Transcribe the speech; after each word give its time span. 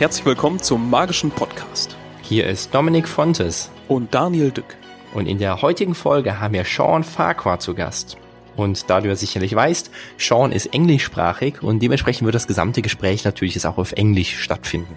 Herzlich 0.00 0.24
willkommen 0.24 0.58
zum 0.62 0.88
Magischen 0.88 1.30
Podcast. 1.30 1.94
Hier 2.22 2.46
ist 2.46 2.74
Dominik 2.74 3.06
Fontes. 3.06 3.70
Und 3.86 4.14
Daniel 4.14 4.50
Dück. 4.50 4.74
Und 5.12 5.26
in 5.26 5.36
der 5.36 5.60
heutigen 5.60 5.94
Folge 5.94 6.40
haben 6.40 6.54
wir 6.54 6.64
Sean 6.64 7.04
Farquhar 7.04 7.60
zu 7.60 7.74
Gast. 7.74 8.16
Und 8.56 8.88
da 8.88 9.02
du 9.02 9.08
ja 9.08 9.14
sicherlich 9.14 9.54
weißt, 9.54 9.90
Sean 10.16 10.52
ist 10.52 10.72
englischsprachig 10.72 11.62
und 11.62 11.82
dementsprechend 11.82 12.24
wird 12.24 12.34
das 12.34 12.46
gesamte 12.46 12.80
Gespräch 12.80 13.26
natürlich 13.26 13.62
auch 13.66 13.76
auf 13.76 13.92
Englisch 13.92 14.38
stattfinden. 14.38 14.96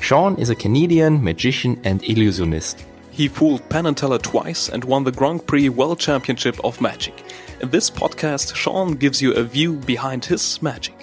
Sean 0.00 0.38
is 0.38 0.48
a 0.48 0.54
Canadian 0.54 1.22
magician 1.22 1.76
and 1.84 2.02
illusionist. 2.02 2.86
He 3.10 3.28
fooled 3.28 3.68
Penn 3.68 3.84
and 3.84 3.98
Teller 3.98 4.20
twice 4.20 4.70
and 4.70 4.88
won 4.88 5.04
the 5.04 5.12
Grand 5.12 5.44
Prix 5.44 5.68
World 5.68 6.00
Championship 6.00 6.64
of 6.64 6.80
Magic. 6.80 7.12
In 7.60 7.70
this 7.70 7.92
podcast, 7.92 8.56
Sean 8.56 8.96
gives 8.98 9.20
you 9.20 9.34
a 9.34 9.42
view 9.42 9.74
behind 9.86 10.24
his 10.24 10.62
magic. 10.62 11.01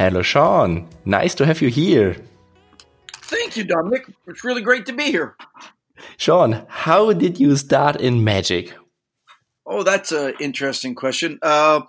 Hello, 0.00 0.22
Shawn. 0.22 0.88
Nice 1.04 1.34
to 1.34 1.44
have 1.44 1.60
you 1.60 1.68
here. 1.68 2.16
Thank 3.16 3.58
you, 3.58 3.66
Dominik. 3.66 4.10
It's 4.26 4.42
really 4.42 4.62
great 4.62 4.86
to 4.86 4.94
be 4.94 5.10
here. 5.10 5.36
Shawn, 6.16 6.64
how 6.68 7.12
did 7.12 7.38
you 7.38 7.54
start 7.54 8.00
in 8.00 8.24
magic? 8.24 8.72
Oh, 9.66 9.82
that's 9.82 10.10
an 10.10 10.36
interesting 10.40 10.94
question. 10.94 11.38
Uh, 11.42 11.82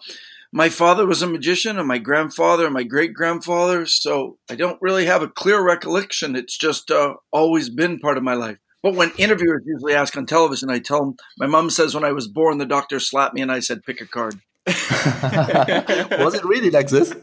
my 0.52 0.68
father 0.68 1.06
was 1.06 1.22
a 1.22 1.28
magician, 1.28 1.80
and 1.80 1.88
my 1.88 2.00
grandfather 2.00 2.66
and 2.66 2.74
my 2.74 2.84
great 2.84 3.14
grandfather. 3.14 3.86
So 3.86 4.38
I 4.50 4.56
don't 4.56 4.82
really 4.82 5.06
have 5.06 5.22
a 5.22 5.30
clear 5.30 5.62
recollection. 5.62 6.36
It's 6.36 6.58
just 6.58 6.92
uh, 6.92 7.14
always 7.32 7.70
been 7.70 7.98
part 7.98 8.18
of 8.18 8.24
my 8.24 8.34
life. 8.34 8.58
But 8.84 8.96
when 8.96 9.14
interviewers 9.18 9.64
usually 9.66 9.94
ask 9.94 10.18
on 10.18 10.26
television, 10.26 10.70
I 10.70 10.80
tell 10.80 11.00
them 11.00 11.16
my 11.38 11.48
mom 11.48 11.70
says 11.70 11.96
when 11.96 12.04
I 12.04 12.12
was 12.12 12.28
born, 12.28 12.58
the 12.58 12.66
doctor 12.66 13.00
slapped 13.00 13.36
me, 13.36 13.42
and 13.42 13.54
I 13.54 13.62
said, 13.62 13.86
"Pick 13.86 14.02
a 14.02 14.06
card." 14.06 14.42
was 14.68 16.34
it 16.34 16.44
really 16.44 16.72
like 16.72 16.90
this? 16.90 17.16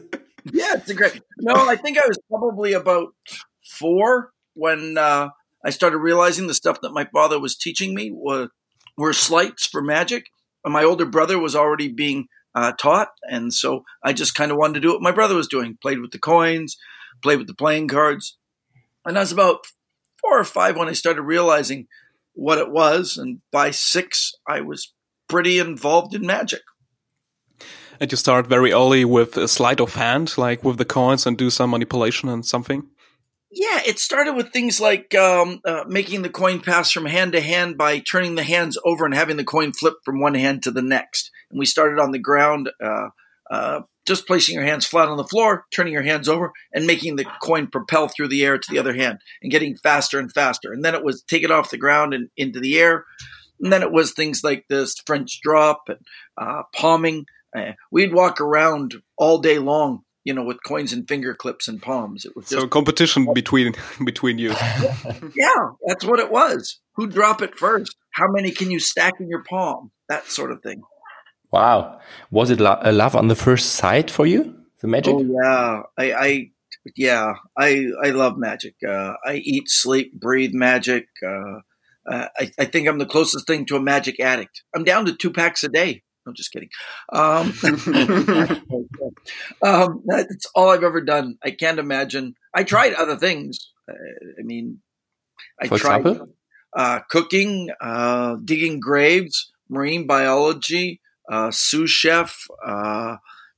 Yeah, 0.45 0.75
it's 0.75 0.89
a 0.89 0.93
great. 0.93 1.21
No, 1.39 1.53
I 1.55 1.75
think 1.75 1.97
I 1.97 2.07
was 2.07 2.19
probably 2.29 2.73
about 2.73 3.13
four 3.77 4.31
when 4.53 4.97
uh, 4.97 5.29
I 5.65 5.69
started 5.69 5.97
realizing 5.97 6.47
the 6.47 6.53
stuff 6.53 6.81
that 6.81 6.93
my 6.93 7.05
father 7.05 7.39
was 7.39 7.55
teaching 7.55 7.93
me 7.93 8.11
were 8.13 8.49
were 8.97 9.13
sleights 9.13 9.65
for 9.65 9.81
magic. 9.81 10.25
And 10.63 10.73
my 10.73 10.83
older 10.83 11.05
brother 11.05 11.39
was 11.39 11.55
already 11.55 11.87
being 11.87 12.27
uh, 12.53 12.73
taught, 12.73 13.09
and 13.23 13.53
so 13.53 13.83
I 14.03 14.11
just 14.11 14.35
kind 14.35 14.51
of 14.51 14.57
wanted 14.57 14.75
to 14.75 14.79
do 14.81 14.91
what 14.93 15.01
my 15.01 15.11
brother 15.11 15.35
was 15.35 15.47
doing. 15.47 15.77
Played 15.81 15.99
with 15.99 16.11
the 16.11 16.19
coins, 16.19 16.77
played 17.21 17.37
with 17.37 17.47
the 17.47 17.53
playing 17.53 17.87
cards, 17.87 18.37
and 19.05 19.17
I 19.17 19.21
was 19.21 19.31
about 19.31 19.65
four 20.21 20.37
or 20.39 20.43
five 20.43 20.75
when 20.75 20.89
I 20.89 20.93
started 20.93 21.21
realizing 21.21 21.87
what 22.33 22.57
it 22.57 22.71
was. 22.71 23.17
And 23.17 23.41
by 23.51 23.71
six, 23.71 24.33
I 24.47 24.61
was 24.61 24.93
pretty 25.29 25.59
involved 25.59 26.13
in 26.13 26.25
magic. 26.25 26.61
And 27.99 28.11
you 28.11 28.17
start 28.17 28.47
very 28.47 28.71
early 28.71 29.03
with 29.03 29.35
a 29.35 29.47
sleight 29.47 29.81
of 29.81 29.95
hand, 29.95 30.37
like 30.37 30.63
with 30.63 30.77
the 30.77 30.85
coins, 30.85 31.25
and 31.25 31.37
do 31.37 31.49
some 31.49 31.71
manipulation 31.71 32.29
and 32.29 32.45
something. 32.45 32.87
Yeah, 33.51 33.81
it 33.85 33.99
started 33.99 34.35
with 34.35 34.53
things 34.53 34.79
like 34.79 35.15
um, 35.15 35.59
uh, 35.65 35.83
making 35.87 36.21
the 36.21 36.29
coin 36.29 36.61
pass 36.61 36.91
from 36.91 37.07
hand 37.07 37.31
to 37.31 37.41
hand 37.41 37.77
by 37.77 37.99
turning 37.99 38.35
the 38.35 38.43
hands 38.43 38.77
over 38.85 39.05
and 39.05 39.13
having 39.13 39.37
the 39.37 39.43
coin 39.43 39.73
flip 39.73 39.95
from 40.05 40.21
one 40.21 40.35
hand 40.35 40.63
to 40.63 40.71
the 40.71 40.83
next. 40.83 41.31
And 41.49 41.59
we 41.59 41.65
started 41.65 41.99
on 41.99 42.11
the 42.11 42.19
ground, 42.19 42.69
uh, 42.81 43.09
uh, 43.49 43.81
just 44.05 44.27
placing 44.27 44.55
your 44.55 44.63
hands 44.63 44.85
flat 44.85 45.07
on 45.07 45.17
the 45.17 45.23
floor, 45.23 45.65
turning 45.71 45.93
your 45.93 46.03
hands 46.03 46.29
over, 46.29 46.51
and 46.71 46.85
making 46.85 47.15
the 47.15 47.25
coin 47.41 47.67
propel 47.67 48.07
through 48.07 48.27
the 48.27 48.45
air 48.45 48.59
to 48.59 48.71
the 48.71 48.79
other 48.79 48.93
hand 48.93 49.19
and 49.41 49.51
getting 49.51 49.75
faster 49.75 50.19
and 50.19 50.31
faster. 50.31 50.71
And 50.71 50.85
then 50.85 50.93
it 50.93 51.03
was 51.03 51.23
take 51.23 51.43
it 51.43 51.51
off 51.51 51.71
the 51.71 51.77
ground 51.77 52.13
and 52.13 52.29
into 52.37 52.59
the 52.59 52.79
air. 52.79 53.05
And 53.59 53.73
then 53.73 53.81
it 53.81 53.91
was 53.91 54.11
things 54.11 54.43
like 54.43 54.65
this 54.69 54.95
French 55.05 55.41
drop 55.41 55.89
and 55.89 55.99
uh, 56.37 56.63
palming. 56.73 57.25
Uh, 57.55 57.73
we'd 57.91 58.13
walk 58.13 58.39
around 58.39 58.95
all 59.17 59.39
day 59.39 59.59
long 59.59 60.03
you 60.25 60.33
know, 60.33 60.43
with 60.43 60.61
coins 60.63 60.93
and 60.93 61.07
finger 61.07 61.33
clips 61.33 61.67
and 61.67 61.81
palms. 61.81 62.25
It 62.25 62.35
was 62.35 62.47
so 62.47 62.67
competition 62.67 63.33
between 63.33 63.73
between 64.05 64.37
you. 64.37 64.49
yeah, 65.35 65.71
that's 65.87 66.05
what 66.05 66.19
it 66.19 66.31
was. 66.31 66.79
Who 66.95 67.07
drop 67.07 67.41
it 67.41 67.57
first? 67.57 67.95
How 68.11 68.27
many 68.29 68.51
can 68.51 68.69
you 68.69 68.79
stack 68.79 69.13
in 69.19 69.27
your 69.27 69.43
palm? 69.43 69.91
That 70.07 70.27
sort 70.27 70.51
of 70.51 70.61
thing. 70.61 70.81
Wow, 71.51 71.99
was 72.29 72.51
it 72.51 72.59
lo 72.59 72.77
a 72.81 72.91
love 72.91 73.15
on 73.15 73.27
the 73.27 73.35
first 73.35 73.73
sight 73.73 74.11
for 74.11 74.27
you? 74.27 74.55
The 74.81 74.87
magic? 74.87 75.15
Oh 75.15 75.23
yeah, 75.23 75.81
I, 75.97 76.13
I 76.13 76.51
yeah, 76.95 77.33
I 77.57 77.87
I 78.03 78.09
love 78.11 78.37
magic. 78.37 78.75
Uh, 78.87 79.13
I 79.25 79.35
eat, 79.35 79.69
sleep, 79.69 80.13
breathe 80.13 80.53
magic. 80.53 81.07
Uh, 81.25 81.61
uh, 82.05 82.27
I, 82.37 82.51
I 82.59 82.65
think 82.65 82.87
I'm 82.87 82.97
the 82.97 83.05
closest 83.05 83.47
thing 83.47 83.65
to 83.67 83.75
a 83.75 83.81
magic 83.81 84.19
addict. 84.19 84.63
I'm 84.75 84.83
down 84.83 85.05
to 85.05 85.15
two 85.15 85.31
packs 85.31 85.63
a 85.63 85.69
day. 85.69 86.03
Just 86.33 86.51
kidding. 86.51 86.69
Um, 87.11 87.53
um, 89.63 90.03
that's 90.05 90.45
all 90.55 90.69
I've 90.69 90.83
ever 90.83 91.01
done. 91.01 91.37
I 91.43 91.51
can't 91.51 91.79
imagine. 91.79 92.35
I 92.53 92.63
tried 92.63 92.93
other 92.93 93.15
things. 93.15 93.71
Uh, 93.89 93.93
I 94.39 94.43
mean, 94.43 94.79
I 95.61 95.67
For 95.67 95.77
tried 95.77 96.05
uh, 96.75 96.99
cooking, 97.09 97.69
uh, 97.81 98.37
digging 98.43 98.79
graves, 98.79 99.51
marine 99.69 100.07
biology, 100.07 101.01
uh, 101.31 101.51
sous 101.51 101.89
chef, 101.89 102.47
uh, 102.65 103.17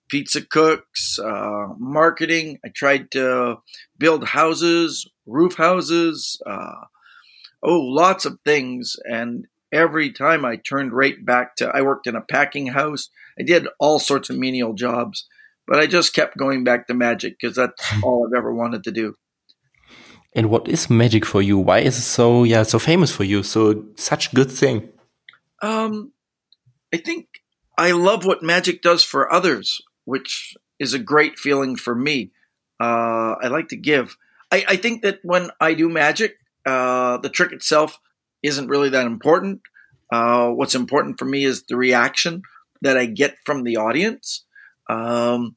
pizza 0.09 0.41
cooks, 0.41 1.19
uh, 1.19 1.67
marketing. 1.77 2.59
I 2.65 2.69
tried 2.69 3.11
to 3.11 3.57
build 3.97 4.25
houses, 4.25 5.09
roof 5.25 5.55
houses. 5.55 6.41
oh, 6.47 7.79
lots 7.79 8.25
of 8.25 8.39
things, 8.43 8.95
and 9.05 9.45
every 9.71 10.11
time 10.11 10.45
I 10.45 10.57
turned 10.57 10.93
right 10.93 11.23
back 11.23 11.55
to 11.57 11.67
I 11.67 11.81
worked 11.81 12.07
in 12.07 12.15
a 12.15 12.21
packing 12.21 12.67
house. 12.67 13.09
I 13.39 13.43
did 13.43 13.67
all 13.79 13.99
sorts 13.99 14.29
of 14.29 14.37
menial 14.37 14.73
jobs, 14.73 15.27
but 15.67 15.79
I 15.79 15.87
just 15.87 16.13
kept 16.13 16.37
going 16.37 16.63
back 16.63 16.87
to 16.87 16.93
magic 16.93 17.37
because 17.39 17.55
that's 17.55 17.81
all 18.03 18.27
I've 18.27 18.37
ever 18.37 18.53
wanted 18.53 18.83
to 18.83 18.91
do. 18.91 19.15
And 20.33 20.49
what 20.49 20.67
is 20.67 20.89
magic 20.89 21.25
for 21.25 21.41
you? 21.41 21.57
Why 21.57 21.79
is 21.79 21.97
it 21.97 22.01
so 22.01 22.43
yeah 22.43 22.63
so 22.63 22.79
famous 22.79 23.11
for 23.11 23.23
you? 23.23 23.43
So 23.43 23.85
such 23.95 24.33
good 24.33 24.51
thing. 24.51 24.89
Um, 25.61 26.13
I 26.93 26.97
think 26.97 27.27
I 27.77 27.91
love 27.91 28.25
what 28.25 28.43
magic 28.43 28.81
does 28.81 29.03
for 29.03 29.31
others, 29.31 29.81
which 30.05 30.55
is 30.79 30.93
a 30.93 30.99
great 30.99 31.38
feeling 31.38 31.75
for 31.75 31.95
me. 31.95 32.31
Uh, 32.79 33.35
I 33.41 33.47
like 33.47 33.69
to 33.69 33.75
give. 33.75 34.17
I, 34.51 34.65
I 34.67 34.75
think 34.75 35.03
that 35.03 35.19
when 35.23 35.51
I 35.59 35.73
do 35.73 35.88
magic, 35.89 36.35
uh, 36.65 37.17
the 37.17 37.29
trick 37.29 37.51
itself 37.51 37.99
isn't 38.44 38.68
really 38.68 38.90
that 38.90 39.06
important. 39.06 39.62
Uh, 40.12 40.50
what's 40.50 40.75
important 40.75 41.18
for 41.18 41.25
me 41.25 41.46
is 41.46 41.63
the 41.63 41.78
reaction 41.78 42.41
that 42.81 42.97
I 42.97 43.06
get 43.06 43.35
from 43.46 43.63
the 43.63 43.78
audience. 43.78 44.46
Um, 44.90 45.56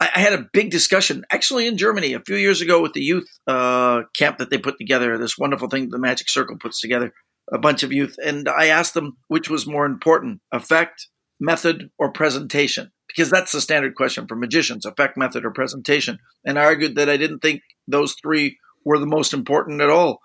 I, 0.00 0.10
I, 0.16 0.18
had 0.18 0.32
a 0.32 0.48
big 0.52 0.70
discussion 0.70 1.24
actually 1.30 1.66
in 1.66 1.76
Germany 1.76 2.14
a 2.14 2.20
few 2.20 2.36
years 2.36 2.60
ago 2.60 2.82
with 2.82 2.92
the 2.92 3.02
youth 3.02 3.28
uh, 3.46 4.02
camp 4.16 4.38
that 4.38 4.50
they 4.50 4.58
put 4.58 4.78
together. 4.78 5.16
This 5.16 5.38
wonderful 5.38 5.68
thing 5.68 5.90
the 5.90 5.98
Magic 5.98 6.28
Circle 6.28 6.56
puts 6.58 6.80
together 6.80 7.12
a 7.52 7.58
bunch 7.58 7.82
of 7.82 7.92
youth, 7.92 8.16
and 8.24 8.48
I 8.48 8.66
asked 8.66 8.94
them 8.94 9.16
which 9.28 9.48
was 9.48 9.66
more 9.66 9.86
important: 9.86 10.40
effect, 10.52 11.08
method, 11.38 11.90
or 11.98 12.12
presentation. 12.12 12.90
Because 13.06 13.30
that's 13.30 13.52
the 13.52 13.60
standard 13.60 13.94
question 13.94 14.26
for 14.26 14.34
magicians: 14.34 14.84
effect, 14.84 15.16
method, 15.16 15.44
or 15.44 15.52
presentation. 15.52 16.18
And 16.44 16.58
I 16.58 16.64
argued 16.64 16.96
that 16.96 17.08
I 17.08 17.16
didn't 17.16 17.40
think 17.40 17.62
those 17.86 18.16
three 18.20 18.58
were 18.84 18.98
the 18.98 19.06
most 19.06 19.32
important 19.32 19.80
at 19.80 19.90
all 19.90 20.20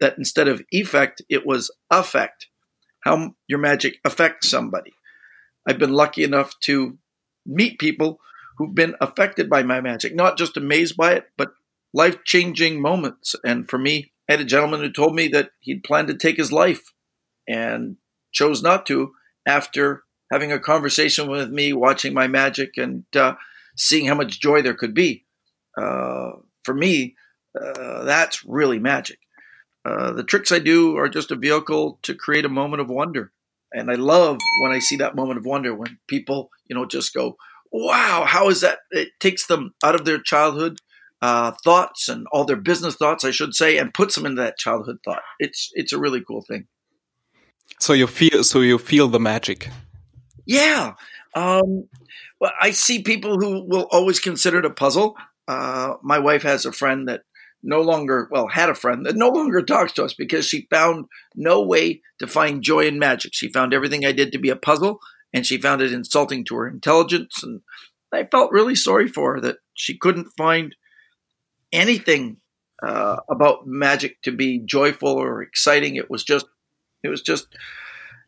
that 0.00 0.16
instead 0.18 0.48
of 0.48 0.62
effect, 0.70 1.22
it 1.28 1.46
was 1.46 1.70
affect, 1.90 2.48
how 3.00 3.34
your 3.46 3.58
magic 3.58 3.98
affects 4.04 4.48
somebody. 4.48 4.92
I've 5.66 5.78
been 5.78 5.92
lucky 5.92 6.24
enough 6.24 6.58
to 6.62 6.98
meet 7.44 7.78
people 7.78 8.20
who've 8.56 8.74
been 8.74 8.94
affected 9.00 9.48
by 9.48 9.62
my 9.62 9.80
magic, 9.80 10.14
not 10.14 10.38
just 10.38 10.56
amazed 10.56 10.96
by 10.96 11.12
it, 11.12 11.24
but 11.36 11.52
life 11.92 12.24
changing 12.24 12.80
moments. 12.80 13.34
And 13.44 13.68
for 13.68 13.78
me, 13.78 14.12
I 14.28 14.34
had 14.34 14.40
a 14.40 14.44
gentleman 14.44 14.80
who 14.80 14.90
told 14.92 15.14
me 15.14 15.28
that 15.28 15.50
he'd 15.60 15.84
planned 15.84 16.08
to 16.08 16.14
take 16.14 16.36
his 16.36 16.52
life 16.52 16.92
and 17.48 17.96
chose 18.32 18.62
not 18.62 18.86
to 18.86 19.12
after 19.46 20.02
having 20.30 20.52
a 20.52 20.58
conversation 20.58 21.30
with 21.30 21.50
me, 21.50 21.72
watching 21.72 22.12
my 22.12 22.26
magic, 22.26 22.76
and 22.76 23.04
uh, 23.16 23.34
seeing 23.76 24.06
how 24.06 24.14
much 24.14 24.40
joy 24.40 24.60
there 24.60 24.74
could 24.74 24.94
be. 24.94 25.24
Uh, 25.76 26.32
for 26.64 26.74
me, 26.74 27.14
uh, 27.58 28.04
that's 28.04 28.44
really 28.44 28.78
magic. 28.78 29.18
Uh, 29.84 30.12
the 30.12 30.24
tricks 30.24 30.52
I 30.52 30.58
do 30.58 30.96
are 30.96 31.08
just 31.08 31.30
a 31.30 31.36
vehicle 31.36 31.98
to 32.02 32.14
create 32.14 32.44
a 32.44 32.50
moment 32.50 32.80
of 32.80 32.90
wonder. 32.90 33.32
And 33.72 33.90
I 33.90 33.94
love 33.94 34.38
when 34.62 34.72
I 34.72 34.78
see 34.78 34.96
that 34.96 35.14
moment 35.14 35.38
of 35.38 35.46
wonder 35.46 35.74
when 35.74 35.98
people, 36.06 36.50
you 36.68 36.74
know, 36.74 36.86
just 36.86 37.14
go, 37.14 37.36
wow, 37.70 38.24
how 38.26 38.48
is 38.48 38.62
that? 38.62 38.78
It 38.90 39.08
takes 39.20 39.46
them 39.46 39.74
out 39.84 39.94
of 39.94 40.04
their 40.04 40.20
childhood 40.20 40.78
uh, 41.20 41.52
thoughts 41.64 42.08
and 42.08 42.26
all 42.32 42.44
their 42.44 42.56
business 42.56 42.94
thoughts, 42.94 43.24
I 43.24 43.30
should 43.30 43.54
say, 43.54 43.78
and 43.78 43.92
puts 43.92 44.14
them 44.14 44.26
into 44.26 44.42
that 44.42 44.56
childhood 44.56 44.98
thought. 45.04 45.22
It's 45.38 45.70
it's 45.74 45.92
a 45.92 45.98
really 45.98 46.22
cool 46.22 46.42
thing. 46.42 46.66
So 47.78 47.92
you 47.92 48.06
feel 48.06 48.44
so 48.44 48.60
you 48.60 48.78
feel 48.78 49.08
the 49.08 49.20
magic. 49.20 49.68
Yeah. 50.46 50.94
Um, 51.34 51.88
well, 52.40 52.52
I 52.60 52.70
see 52.70 53.02
people 53.02 53.38
who 53.38 53.64
will 53.66 53.86
always 53.90 54.20
consider 54.20 54.60
it 54.60 54.64
a 54.64 54.70
puzzle. 54.70 55.16
Uh, 55.46 55.94
my 56.02 56.18
wife 56.18 56.42
has 56.42 56.64
a 56.64 56.72
friend 56.72 57.08
that 57.08 57.22
no 57.62 57.80
longer, 57.80 58.28
well, 58.30 58.48
had 58.48 58.70
a 58.70 58.74
friend 58.74 59.04
that 59.06 59.16
no 59.16 59.28
longer 59.28 59.62
talks 59.62 59.92
to 59.94 60.04
us 60.04 60.14
because 60.14 60.46
she 60.46 60.68
found 60.70 61.06
no 61.34 61.62
way 61.62 62.02
to 62.18 62.26
find 62.26 62.62
joy 62.62 62.86
in 62.86 62.98
magic. 62.98 63.32
She 63.34 63.50
found 63.50 63.74
everything 63.74 64.04
I 64.04 64.12
did 64.12 64.32
to 64.32 64.38
be 64.38 64.50
a 64.50 64.56
puzzle 64.56 65.00
and 65.32 65.46
she 65.46 65.60
found 65.60 65.82
it 65.82 65.92
insulting 65.92 66.44
to 66.46 66.56
her 66.56 66.68
intelligence. 66.68 67.42
And 67.42 67.60
I 68.12 68.24
felt 68.24 68.52
really 68.52 68.74
sorry 68.74 69.08
for 69.08 69.34
her 69.34 69.40
that 69.40 69.58
she 69.74 69.98
couldn't 69.98 70.32
find 70.36 70.74
anything 71.72 72.38
uh, 72.82 73.16
about 73.28 73.66
magic 73.66 74.22
to 74.22 74.32
be 74.32 74.60
joyful 74.64 75.10
or 75.10 75.42
exciting. 75.42 75.96
It 75.96 76.10
was 76.10 76.24
just, 76.24 76.46
it 77.02 77.08
was 77.08 77.22
just 77.22 77.48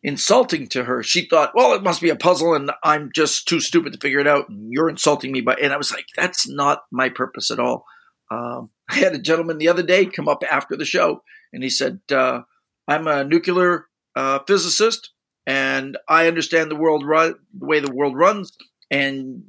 insulting 0.02 0.66
to 0.68 0.84
her. 0.84 1.02
She 1.02 1.26
thought, 1.26 1.52
well, 1.54 1.72
it 1.74 1.82
must 1.82 2.02
be 2.02 2.10
a 2.10 2.16
puzzle 2.16 2.54
and 2.54 2.70
I'm 2.82 3.10
just 3.14 3.46
too 3.46 3.60
stupid 3.60 3.92
to 3.92 3.98
figure 3.98 4.20
it 4.20 4.26
out. 4.26 4.48
And 4.48 4.70
you're 4.70 4.88
insulting 4.88 5.32
me. 5.32 5.40
But, 5.40 5.62
and 5.62 5.72
I 5.72 5.76
was 5.76 5.92
like, 5.92 6.06
that's 6.16 6.48
not 6.48 6.82
my 6.90 7.08
purpose 7.08 7.50
at 7.50 7.60
all. 7.60 7.84
Um, 8.30 8.70
I 8.88 8.96
had 8.96 9.14
a 9.14 9.18
gentleman 9.18 9.58
the 9.58 9.68
other 9.68 9.82
day 9.82 10.06
come 10.06 10.28
up 10.28 10.42
after 10.50 10.76
the 10.76 10.84
show 10.84 11.22
and 11.52 11.62
he 11.62 11.70
said, 11.70 12.00
uh, 12.12 12.42
I'm 12.88 13.06
a 13.06 13.24
nuclear 13.24 13.86
uh, 14.16 14.40
physicist 14.46 15.10
and 15.46 15.96
I 16.08 16.26
understand 16.28 16.70
the 16.70 16.76
world 16.76 17.04
run, 17.06 17.34
the 17.58 17.66
way 17.66 17.80
the 17.80 17.92
world 17.92 18.16
runs. 18.16 18.52
And 18.90 19.44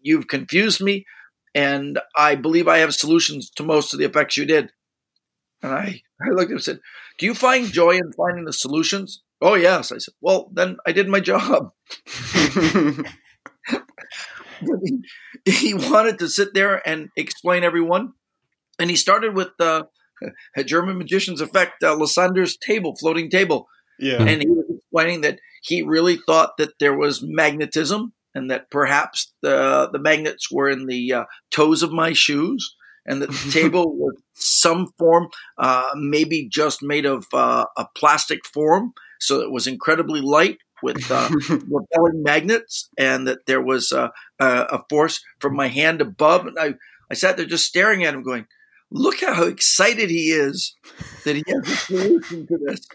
you've 0.00 0.28
confused 0.28 0.80
me. 0.80 1.06
And 1.54 1.98
I 2.16 2.36
believe 2.36 2.68
I 2.68 2.78
have 2.78 2.94
solutions 2.94 3.50
to 3.56 3.62
most 3.64 3.92
of 3.92 3.98
the 3.98 4.04
effects 4.06 4.36
you 4.36 4.44
did. 4.44 4.70
And 5.62 5.72
I, 5.72 6.02
I 6.22 6.30
looked 6.30 6.44
at 6.44 6.50
him 6.50 6.56
and 6.56 6.62
said, 6.62 6.80
Do 7.18 7.26
you 7.26 7.34
find 7.34 7.72
joy 7.72 7.92
in 7.96 8.12
finding 8.12 8.44
the 8.44 8.52
solutions? 8.52 9.22
Oh, 9.42 9.54
yes. 9.54 9.92
I 9.92 9.98
said, 9.98 10.14
Well, 10.20 10.50
then 10.52 10.76
I 10.86 10.92
did 10.92 11.08
my 11.08 11.20
job. 11.20 11.72
he 15.44 15.74
wanted 15.74 16.18
to 16.18 16.28
sit 16.28 16.54
there 16.54 16.86
and 16.86 17.08
explain 17.16 17.64
everyone. 17.64 18.12
And 18.78 18.90
he 18.90 18.96
started 18.96 19.34
with 19.34 19.50
uh, 19.58 19.84
German 20.64 20.98
magician's 20.98 21.40
effect, 21.40 21.82
uh, 21.82 21.94
Losander's 21.94 22.56
table, 22.56 22.96
floating 22.96 23.30
table. 23.30 23.66
Yeah. 23.98 24.22
And 24.22 24.40
he 24.40 24.48
was 24.48 24.64
explaining 24.70 25.20
that 25.22 25.38
he 25.62 25.82
really 25.82 26.16
thought 26.16 26.56
that 26.56 26.78
there 26.78 26.96
was 26.96 27.22
magnetism 27.22 28.12
and 28.34 28.50
that 28.50 28.70
perhaps 28.70 29.32
the, 29.42 29.90
the 29.92 29.98
magnets 29.98 30.50
were 30.50 30.70
in 30.70 30.86
the 30.86 31.12
uh, 31.12 31.24
toes 31.50 31.82
of 31.82 31.92
my 31.92 32.12
shoes 32.12 32.74
and 33.04 33.20
that 33.22 33.30
the 33.30 33.50
table 33.52 33.94
was 33.94 34.14
some 34.34 34.88
form, 34.98 35.28
uh, 35.58 35.90
maybe 35.96 36.48
just 36.50 36.82
made 36.82 37.04
of 37.04 37.26
uh, 37.32 37.66
a 37.76 37.86
plastic 37.94 38.46
form. 38.46 38.92
So 39.20 39.40
it 39.40 39.50
was 39.50 39.66
incredibly 39.66 40.20
light 40.22 40.58
with 40.82 41.10
uh, 41.10 41.28
repelling 41.68 42.22
magnets, 42.22 42.88
and 42.98 43.26
that 43.28 43.46
there 43.46 43.62
was 43.62 43.92
uh, 43.92 44.08
a 44.38 44.80
force 44.88 45.22
from 45.38 45.54
my 45.56 45.68
hand 45.68 46.00
above. 46.00 46.46
And 46.46 46.58
I, 46.58 46.74
I 47.10 47.14
sat 47.14 47.36
there 47.36 47.46
just 47.46 47.66
staring 47.66 48.04
at 48.04 48.14
him, 48.14 48.22
going, 48.22 48.46
"Look 48.90 49.20
how 49.20 49.44
excited 49.44 50.10
he 50.10 50.30
is 50.30 50.74
that 51.24 51.36
he 51.36 51.44
has 51.48 51.68
a 51.68 51.76
solution 51.76 52.46
to 52.46 52.58
this." 52.58 52.86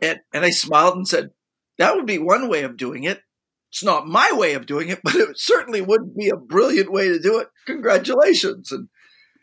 And, 0.00 0.20
and 0.32 0.44
I 0.44 0.50
smiled 0.50 0.96
and 0.96 1.06
said, 1.06 1.30
"That 1.78 1.96
would 1.96 2.06
be 2.06 2.18
one 2.18 2.48
way 2.48 2.62
of 2.62 2.76
doing 2.76 3.04
it. 3.04 3.20
It's 3.70 3.84
not 3.84 4.06
my 4.06 4.30
way 4.32 4.54
of 4.54 4.66
doing 4.66 4.88
it, 4.88 5.00
but 5.02 5.14
it 5.14 5.38
certainly 5.38 5.80
would 5.80 6.14
be 6.14 6.28
a 6.28 6.36
brilliant 6.36 6.92
way 6.92 7.08
to 7.08 7.18
do 7.18 7.40
it. 7.40 7.48
Congratulations!" 7.66 8.72
And 8.72 8.88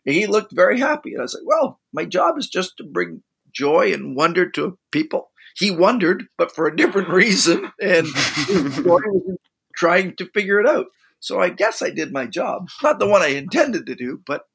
he 0.06 0.28
looked 0.28 0.52
very 0.52 0.80
happy, 0.80 1.14
and 1.14 1.24
I 1.24 1.26
said, 1.28 1.42
"Well, 1.46 1.80
my 1.94 2.06
job 2.06 2.38
is 2.38 2.48
just 2.48 2.78
to 2.78 2.84
bring 2.84 3.24
joy 3.52 3.94
and 3.94 4.16
wonder 4.16 4.50
to 4.52 4.78
people." 4.92 5.29
He 5.60 5.72
wondered, 5.72 6.28
but 6.38 6.56
for 6.56 6.66
a 6.66 6.76
different 6.76 7.10
reason, 7.22 7.72
and 7.82 8.08
trying 9.76 10.16
to 10.16 10.26
figure 10.34 10.60
it 10.60 10.68
out. 10.68 10.88
So 11.20 11.40
I 11.40 11.50
guess 11.50 11.82
I 11.82 11.90
did 11.90 12.14
my 12.14 12.26
job. 12.26 12.70
Not 12.82 13.00
the 13.00 13.08
one 13.08 13.22
I 13.22 13.28
intended 13.28 13.86
to 13.88 13.96
do, 13.96 14.22
but 14.26 14.48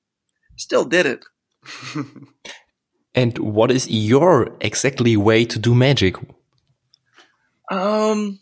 still 0.57 0.85
did 0.85 1.07
it. 1.07 1.25
and 3.15 3.39
what 3.39 3.71
is 3.71 3.89
your 3.89 4.57
exactly 4.61 5.17
way 5.17 5.45
to 5.45 5.59
do 5.59 5.75
magic? 5.75 6.17
Um, 7.71 8.41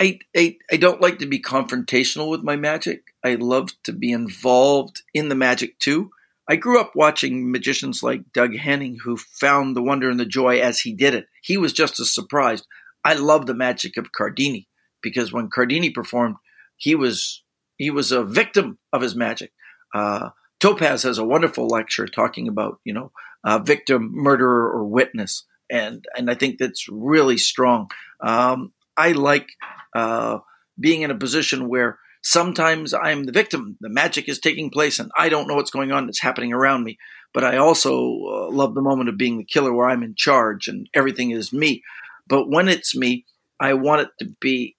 I, 0.00 0.18
I 0.36 0.56
I 0.72 0.76
don't 0.76 1.00
like 1.00 1.18
to 1.20 1.26
be 1.26 1.40
confrontational 1.40 2.30
with 2.30 2.42
my 2.42 2.56
magic. 2.56 3.02
I 3.24 3.36
love 3.36 3.70
to 3.84 3.92
be 3.92 4.10
involved 4.10 5.02
in 5.12 5.28
the 5.28 5.34
magic 5.34 5.78
too. 5.78 6.10
I 6.48 6.56
grew 6.56 6.80
up 6.80 6.92
watching 6.94 7.50
magicians 7.50 8.02
like 8.02 8.32
Doug 8.32 8.54
Henning 8.54 8.98
who 9.02 9.16
found 9.16 9.74
the 9.74 9.82
wonder 9.82 10.10
and 10.10 10.20
the 10.20 10.26
joy 10.26 10.60
as 10.60 10.80
he 10.80 10.92
did 10.92 11.14
it. 11.14 11.26
He 11.42 11.56
was 11.56 11.72
just 11.72 11.98
as 12.00 12.14
surprised. 12.14 12.66
I 13.04 13.14
love 13.14 13.46
the 13.46 13.54
magic 13.54 13.96
of 13.96 14.12
Cardini 14.12 14.68
because 15.02 15.32
when 15.32 15.48
Cardini 15.48 15.90
performed, 15.90 16.36
he 16.76 16.94
was 16.94 17.42
he 17.76 17.90
was 17.90 18.12
a 18.12 18.24
victim 18.24 18.78
of 18.92 19.02
his 19.02 19.14
magic. 19.14 19.52
Uh, 19.94 20.30
Topas 20.60 21.02
has 21.02 21.18
a 21.18 21.24
wonderful 21.24 21.66
lecture 21.66 22.06
talking 22.06 22.48
about 22.48 22.78
you 22.84 22.92
know 22.92 23.12
uh, 23.44 23.58
victim, 23.58 24.10
murderer, 24.12 24.70
or 24.70 24.84
witness, 24.84 25.44
and 25.70 26.04
and 26.16 26.30
I 26.30 26.34
think 26.34 26.58
that's 26.58 26.88
really 26.88 27.38
strong. 27.38 27.88
Um, 28.20 28.72
I 28.96 29.12
like 29.12 29.48
uh, 29.94 30.38
being 30.78 31.02
in 31.02 31.10
a 31.10 31.18
position 31.18 31.68
where 31.68 31.98
Sometimes 32.26 32.94
I'm 32.94 33.24
the 33.24 33.32
victim. 33.32 33.76
The 33.80 33.90
magic 33.90 34.30
is 34.30 34.38
taking 34.38 34.70
place 34.70 34.98
and 34.98 35.10
I 35.16 35.28
don't 35.28 35.46
know 35.46 35.56
what's 35.56 35.70
going 35.70 35.92
on. 35.92 36.08
It's 36.08 36.22
happening 36.22 36.54
around 36.54 36.82
me. 36.82 36.96
But 37.34 37.44
I 37.44 37.58
also 37.58 37.92
uh, 37.92 38.50
love 38.50 38.74
the 38.74 38.80
moment 38.80 39.10
of 39.10 39.18
being 39.18 39.36
the 39.36 39.44
killer 39.44 39.74
where 39.74 39.90
I'm 39.90 40.02
in 40.02 40.14
charge 40.14 40.66
and 40.66 40.88
everything 40.94 41.32
is 41.32 41.52
me. 41.52 41.82
But 42.26 42.48
when 42.48 42.68
it's 42.68 42.96
me, 42.96 43.26
I 43.60 43.74
want 43.74 44.02
it 44.02 44.08
to 44.20 44.34
be 44.40 44.74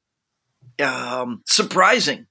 um, 0.82 1.44
surprising 1.46 2.26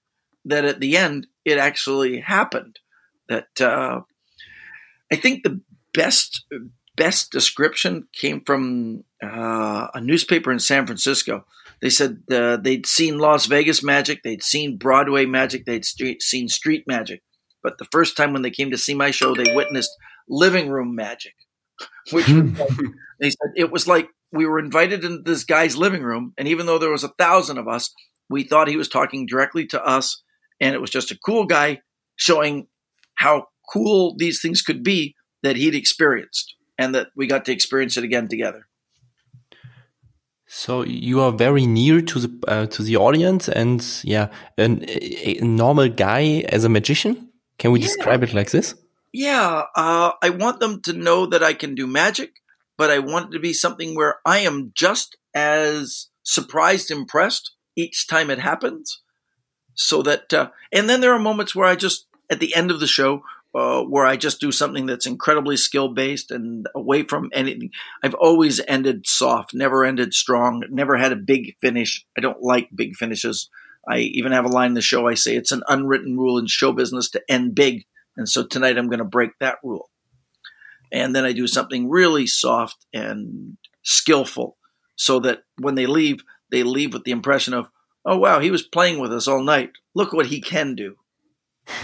that 0.46 0.64
at 0.64 0.80
the 0.80 0.96
end 0.96 1.28
it 1.44 1.58
actually 1.58 2.18
happened. 2.18 2.80
That 3.28 3.60
uh, 3.60 4.00
I 5.12 5.16
think 5.16 5.44
the 5.44 5.60
best 5.92 6.44
best 6.96 7.30
description 7.30 8.08
came 8.12 8.40
from 8.40 9.04
uh, 9.22 9.88
a 9.94 10.00
newspaper 10.00 10.50
in 10.50 10.58
San 10.58 10.86
Francisco 10.86 11.44
they 11.80 11.90
said 11.90 12.22
uh, 12.30 12.56
they'd 12.56 12.86
seen 12.86 13.18
Las 13.18 13.46
Vegas 13.46 13.82
magic, 13.82 14.22
they'd 14.22 14.42
seen 14.42 14.78
Broadway 14.78 15.26
magic, 15.26 15.66
they'd 15.66 15.84
st- 15.84 16.22
seen 16.22 16.48
street 16.48 16.84
magic. 16.86 17.22
But 17.62 17.78
the 17.78 17.86
first 17.90 18.16
time 18.16 18.32
when 18.32 18.42
they 18.42 18.50
came 18.50 18.70
to 18.70 18.78
see 18.78 18.94
my 18.94 19.10
show, 19.10 19.34
they 19.34 19.54
witnessed 19.54 19.90
living 20.28 20.68
room 20.68 20.94
magic, 20.94 21.34
which 22.12 22.28
like, 22.28 22.68
they 23.20 23.30
said 23.30 23.52
it 23.56 23.70
was 23.70 23.86
like 23.86 24.08
we 24.32 24.46
were 24.46 24.58
invited 24.58 25.04
into 25.04 25.22
this 25.22 25.44
guy's 25.44 25.76
living 25.76 26.02
room, 26.02 26.32
and 26.36 26.48
even 26.48 26.66
though 26.66 26.78
there 26.78 26.90
was 26.90 27.04
a 27.04 27.12
thousand 27.18 27.58
of 27.58 27.68
us, 27.68 27.92
we 28.28 28.42
thought 28.42 28.68
he 28.68 28.76
was 28.76 28.88
talking 28.88 29.26
directly 29.26 29.66
to 29.66 29.82
us, 29.82 30.22
and 30.60 30.74
it 30.74 30.80
was 30.80 30.90
just 30.90 31.10
a 31.10 31.18
cool 31.18 31.46
guy 31.46 31.80
showing 32.16 32.66
how 33.14 33.46
cool 33.72 34.14
these 34.16 34.40
things 34.40 34.60
could 34.60 34.82
be 34.82 35.14
that 35.42 35.56
he'd 35.56 35.74
experienced, 35.74 36.54
and 36.78 36.94
that 36.94 37.08
we 37.16 37.26
got 37.26 37.44
to 37.44 37.52
experience 37.52 37.96
it 37.96 38.04
again 38.04 38.28
together. 38.28 38.66
So 40.56 40.84
you 40.84 41.20
are 41.20 41.32
very 41.32 41.66
near 41.66 42.00
to 42.00 42.18
the 42.20 42.30
uh, 42.46 42.66
to 42.66 42.84
the 42.84 42.96
audience, 42.96 43.48
and 43.48 43.84
yeah, 44.04 44.28
an, 44.56 44.84
a, 44.86 45.40
a, 45.40 45.44
normal 45.44 45.88
guy 45.88 46.44
as 46.48 46.62
a 46.62 46.68
magician. 46.68 47.30
Can 47.58 47.72
we 47.72 47.80
yeah. 47.80 47.86
describe 47.86 48.22
it 48.22 48.32
like 48.34 48.52
this? 48.52 48.76
Yeah, 49.12 49.64
uh, 49.74 50.12
I 50.22 50.30
want 50.30 50.60
them 50.60 50.80
to 50.82 50.92
know 50.92 51.26
that 51.26 51.42
I 51.42 51.54
can 51.54 51.74
do 51.74 51.88
magic, 51.88 52.34
but 52.78 52.88
I 52.88 53.00
want 53.00 53.30
it 53.30 53.32
to 53.32 53.40
be 53.40 53.52
something 53.52 53.96
where 53.96 54.20
I 54.24 54.38
am 54.38 54.70
just 54.76 55.16
as 55.34 56.06
surprised, 56.22 56.88
impressed 56.92 57.50
each 57.74 58.06
time 58.06 58.30
it 58.30 58.38
happens. 58.38 59.02
So 59.74 60.02
that, 60.02 60.32
uh, 60.32 60.50
and 60.72 60.88
then 60.88 61.00
there 61.00 61.12
are 61.12 61.18
moments 61.18 61.56
where 61.56 61.66
I 61.66 61.74
just 61.74 62.06
at 62.30 62.38
the 62.38 62.54
end 62.54 62.70
of 62.70 62.78
the 62.78 62.86
show 62.86 63.24
uh, 63.54 63.82
where 63.82 64.04
I 64.04 64.16
just 64.16 64.40
do 64.40 64.50
something 64.50 64.86
that's 64.86 65.06
incredibly 65.06 65.56
skill 65.56 65.88
based 65.88 66.30
and 66.30 66.66
away 66.74 67.04
from 67.04 67.30
anything. 67.32 67.70
I've 68.02 68.14
always 68.14 68.60
ended 68.66 69.06
soft, 69.06 69.54
never 69.54 69.84
ended 69.84 70.12
strong, 70.12 70.64
never 70.70 70.96
had 70.96 71.12
a 71.12 71.16
big 71.16 71.56
finish. 71.60 72.04
I 72.18 72.20
don't 72.20 72.42
like 72.42 72.68
big 72.74 72.96
finishes. 72.96 73.48
I 73.88 73.98
even 73.98 74.32
have 74.32 74.44
a 74.44 74.48
line 74.48 74.68
in 74.68 74.74
the 74.74 74.80
show. 74.80 75.06
I 75.06 75.14
say 75.14 75.36
it's 75.36 75.52
an 75.52 75.62
unwritten 75.68 76.16
rule 76.16 76.38
in 76.38 76.46
show 76.46 76.72
business 76.72 77.10
to 77.10 77.22
end 77.28 77.54
big. 77.54 77.84
And 78.16 78.28
so 78.28 78.44
tonight 78.44 78.76
I'm 78.76 78.88
going 78.88 78.98
to 78.98 79.04
break 79.04 79.30
that 79.38 79.58
rule. 79.62 79.88
And 80.90 81.14
then 81.14 81.24
I 81.24 81.32
do 81.32 81.46
something 81.46 81.88
really 81.88 82.26
soft 82.26 82.86
and 82.92 83.56
skillful 83.82 84.56
so 84.96 85.20
that 85.20 85.42
when 85.58 85.74
they 85.74 85.86
leave, 85.86 86.24
they 86.50 86.62
leave 86.62 86.92
with 86.92 87.04
the 87.04 87.10
impression 87.10 87.54
of, 87.54 87.68
oh, 88.04 88.18
wow, 88.18 88.40
he 88.40 88.50
was 88.50 88.62
playing 88.62 89.00
with 89.00 89.12
us 89.12 89.28
all 89.28 89.42
night. 89.42 89.72
Look 89.94 90.12
what 90.12 90.26
he 90.26 90.40
can 90.40 90.74
do. 90.74 90.96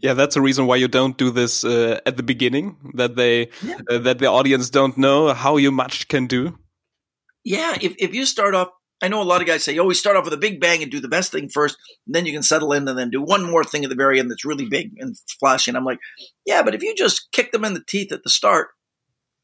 yeah, 0.00 0.14
that's 0.14 0.34
the 0.34 0.40
reason 0.40 0.66
why 0.66 0.76
you 0.76 0.88
don't 0.88 1.16
do 1.16 1.30
this 1.30 1.64
uh, 1.64 2.00
at 2.06 2.16
the 2.16 2.22
beginning. 2.22 2.76
That 2.94 3.16
they 3.16 3.48
yeah. 3.62 3.78
uh, 3.88 3.98
that 3.98 4.18
the 4.18 4.26
audience 4.26 4.70
don't 4.70 4.96
know 4.96 5.32
how 5.32 5.56
you 5.56 5.70
much 5.70 6.08
can 6.08 6.26
do. 6.26 6.58
Yeah, 7.44 7.76
if 7.80 7.94
if 7.98 8.14
you 8.14 8.26
start 8.26 8.54
off, 8.54 8.68
I 9.02 9.08
know 9.08 9.22
a 9.22 9.24
lot 9.24 9.40
of 9.40 9.46
guys 9.46 9.64
say, 9.64 9.78
"Oh, 9.78 9.84
we 9.84 9.94
start 9.94 10.16
off 10.16 10.24
with 10.24 10.34
a 10.34 10.38
big 10.38 10.60
bang 10.60 10.82
and 10.82 10.90
do 10.90 11.00
the 11.00 11.08
best 11.08 11.32
thing 11.32 11.48
first, 11.48 11.76
and 12.06 12.14
then 12.14 12.26
you 12.26 12.32
can 12.32 12.42
settle 12.42 12.72
in 12.72 12.86
and 12.88 12.98
then 12.98 13.10
do 13.10 13.22
one 13.22 13.44
more 13.48 13.64
thing 13.64 13.84
at 13.84 13.90
the 13.90 13.96
very 13.96 14.18
end 14.18 14.30
that's 14.30 14.44
really 14.44 14.68
big 14.68 14.92
and 14.98 15.16
flashy." 15.38 15.70
And 15.70 15.76
I'm 15.76 15.84
like, 15.84 16.00
"Yeah, 16.46 16.62
but 16.62 16.74
if 16.74 16.82
you 16.82 16.94
just 16.94 17.32
kick 17.32 17.52
them 17.52 17.64
in 17.64 17.74
the 17.74 17.84
teeth 17.86 18.12
at 18.12 18.22
the 18.22 18.30
start, 18.30 18.68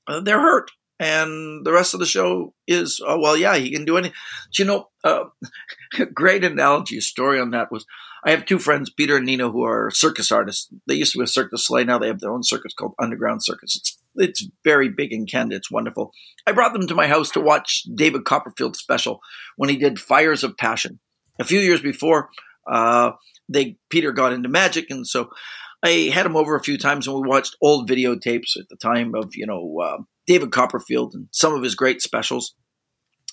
uh, 0.08 0.20
they're 0.20 0.40
hurt." 0.40 0.70
and 0.98 1.64
the 1.66 1.72
rest 1.72 1.94
of 1.94 2.00
the 2.00 2.06
show 2.06 2.54
is 2.66 3.00
oh 3.06 3.18
well 3.18 3.36
yeah 3.36 3.56
he 3.56 3.70
can 3.70 3.84
do 3.84 3.96
any 3.96 4.12
you 4.56 4.64
know 4.64 4.88
uh, 5.04 5.24
great 6.14 6.44
analogy 6.44 7.00
story 7.00 7.40
on 7.40 7.50
that 7.50 7.70
was 7.70 7.84
I 8.26 8.30
have 8.32 8.44
two 8.44 8.58
friends, 8.58 8.90
Peter 8.90 9.16
and 9.16 9.24
Nina, 9.24 9.50
who 9.50 9.64
are 9.64 9.90
circus 9.90 10.32
artists. 10.32 10.68
They 10.88 10.94
used 10.94 11.12
to 11.12 11.18
be 11.18 11.24
a 11.24 11.28
Cirque 11.28 11.52
du 11.52 11.58
Soleil. 11.58 11.86
Now 11.86 11.98
they 11.98 12.08
have 12.08 12.18
their 12.18 12.32
own 12.32 12.42
circus 12.42 12.74
called 12.74 12.94
Underground 13.00 13.44
Circus. 13.44 13.76
It's 13.76 13.98
it's 14.16 14.48
very 14.64 14.88
big 14.88 15.12
in 15.12 15.26
Canada. 15.26 15.56
It's 15.56 15.70
wonderful. 15.70 16.12
I 16.46 16.52
brought 16.52 16.72
them 16.72 16.86
to 16.88 16.94
my 16.94 17.06
house 17.06 17.30
to 17.32 17.40
watch 17.40 17.84
David 17.94 18.24
Copperfield's 18.24 18.78
special 18.78 19.20
when 19.56 19.70
he 19.70 19.76
did 19.76 20.00
Fires 20.00 20.42
of 20.42 20.56
Passion. 20.56 20.98
A 21.38 21.44
few 21.44 21.60
years 21.60 21.82
before, 21.82 22.30
uh, 22.70 23.12
they 23.48 23.76
Peter 23.90 24.12
got 24.12 24.32
into 24.32 24.48
magic, 24.48 24.86
and 24.90 25.06
so 25.06 25.28
I 25.82 26.10
had 26.12 26.26
him 26.26 26.36
over 26.36 26.56
a 26.56 26.62
few 26.62 26.78
times 26.78 27.06
and 27.06 27.14
we 27.14 27.28
watched 27.28 27.56
old 27.60 27.88
videotapes 27.88 28.56
at 28.58 28.68
the 28.68 28.76
time 28.76 29.14
of, 29.14 29.36
you 29.36 29.46
know, 29.46 29.80
uh, 29.80 29.98
David 30.26 30.50
Copperfield 30.50 31.14
and 31.14 31.28
some 31.30 31.54
of 31.54 31.62
his 31.62 31.74
great 31.74 32.02
specials. 32.02 32.54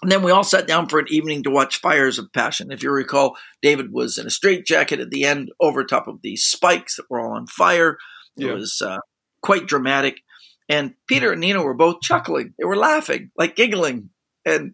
And 0.03 0.11
then 0.11 0.21
we 0.21 0.31
all 0.31 0.43
sat 0.43 0.67
down 0.67 0.87
for 0.89 0.99
an 0.99 1.05
evening 1.09 1.43
to 1.43 1.49
watch 1.49 1.79
Fires 1.79 2.19
of 2.19 2.31
Passion. 2.33 2.71
If 2.71 2.83
you 2.83 2.91
recall, 2.91 3.37
David 3.61 3.91
was 3.91 4.17
in 4.17 4.27
a 4.27 4.29
straitjacket 4.29 4.99
at 4.99 5.09
the 5.09 5.23
end 5.23 5.49
over 5.61 5.83
top 5.83 6.07
of 6.07 6.21
these 6.21 6.43
spikes 6.43 6.97
that 6.97 7.09
were 7.09 7.19
all 7.21 7.35
on 7.37 7.47
fire. 7.47 7.97
It 8.37 8.45
Yeah. 8.45 8.53
was 8.53 8.81
uh, 8.85 8.99
quite 9.41 9.65
dramatic. 9.65 10.19
And 10.67 10.93
Peter 11.07 11.31
and 11.31 11.41
Nina 11.41 11.63
were 11.63 11.73
both 11.73 12.01
chuckling. 12.01 12.53
They 12.59 12.65
were 12.65 12.75
laughing, 12.75 13.31
like 13.37 13.55
giggling. 13.55 14.09
And 14.45 14.73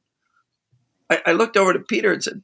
I, 1.09 1.21
I 1.27 1.31
looked 1.33 1.57
over 1.57 1.73
to 1.73 1.79
Peter 1.79 2.11
and 2.11 2.23
said, 2.23 2.41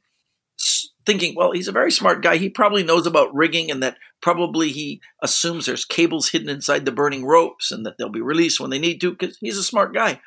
thinking, 1.04 1.34
well, 1.36 1.52
he's 1.52 1.68
a 1.68 1.72
very 1.72 1.92
smart 1.92 2.22
guy. 2.22 2.36
He 2.36 2.48
probably 2.48 2.82
knows 2.82 3.06
about 3.06 3.34
rigging 3.34 3.70
and 3.70 3.82
that 3.82 3.96
probably 4.20 4.70
he 4.72 5.00
assumes 5.22 5.66
there's 5.66 5.84
cables 5.84 6.28
hidden 6.30 6.48
inside 6.48 6.84
the 6.84 6.92
burning 6.92 7.24
ropes 7.24 7.70
and 7.70 7.86
that 7.86 7.96
they'll 7.98 8.08
be 8.08 8.20
released 8.20 8.58
when 8.60 8.70
they 8.70 8.78
need 8.78 9.00
to 9.00 9.12
because 9.12 9.38
he's 9.40 9.58
a 9.58 9.62
smart 9.62 9.94
guy. 9.94 10.20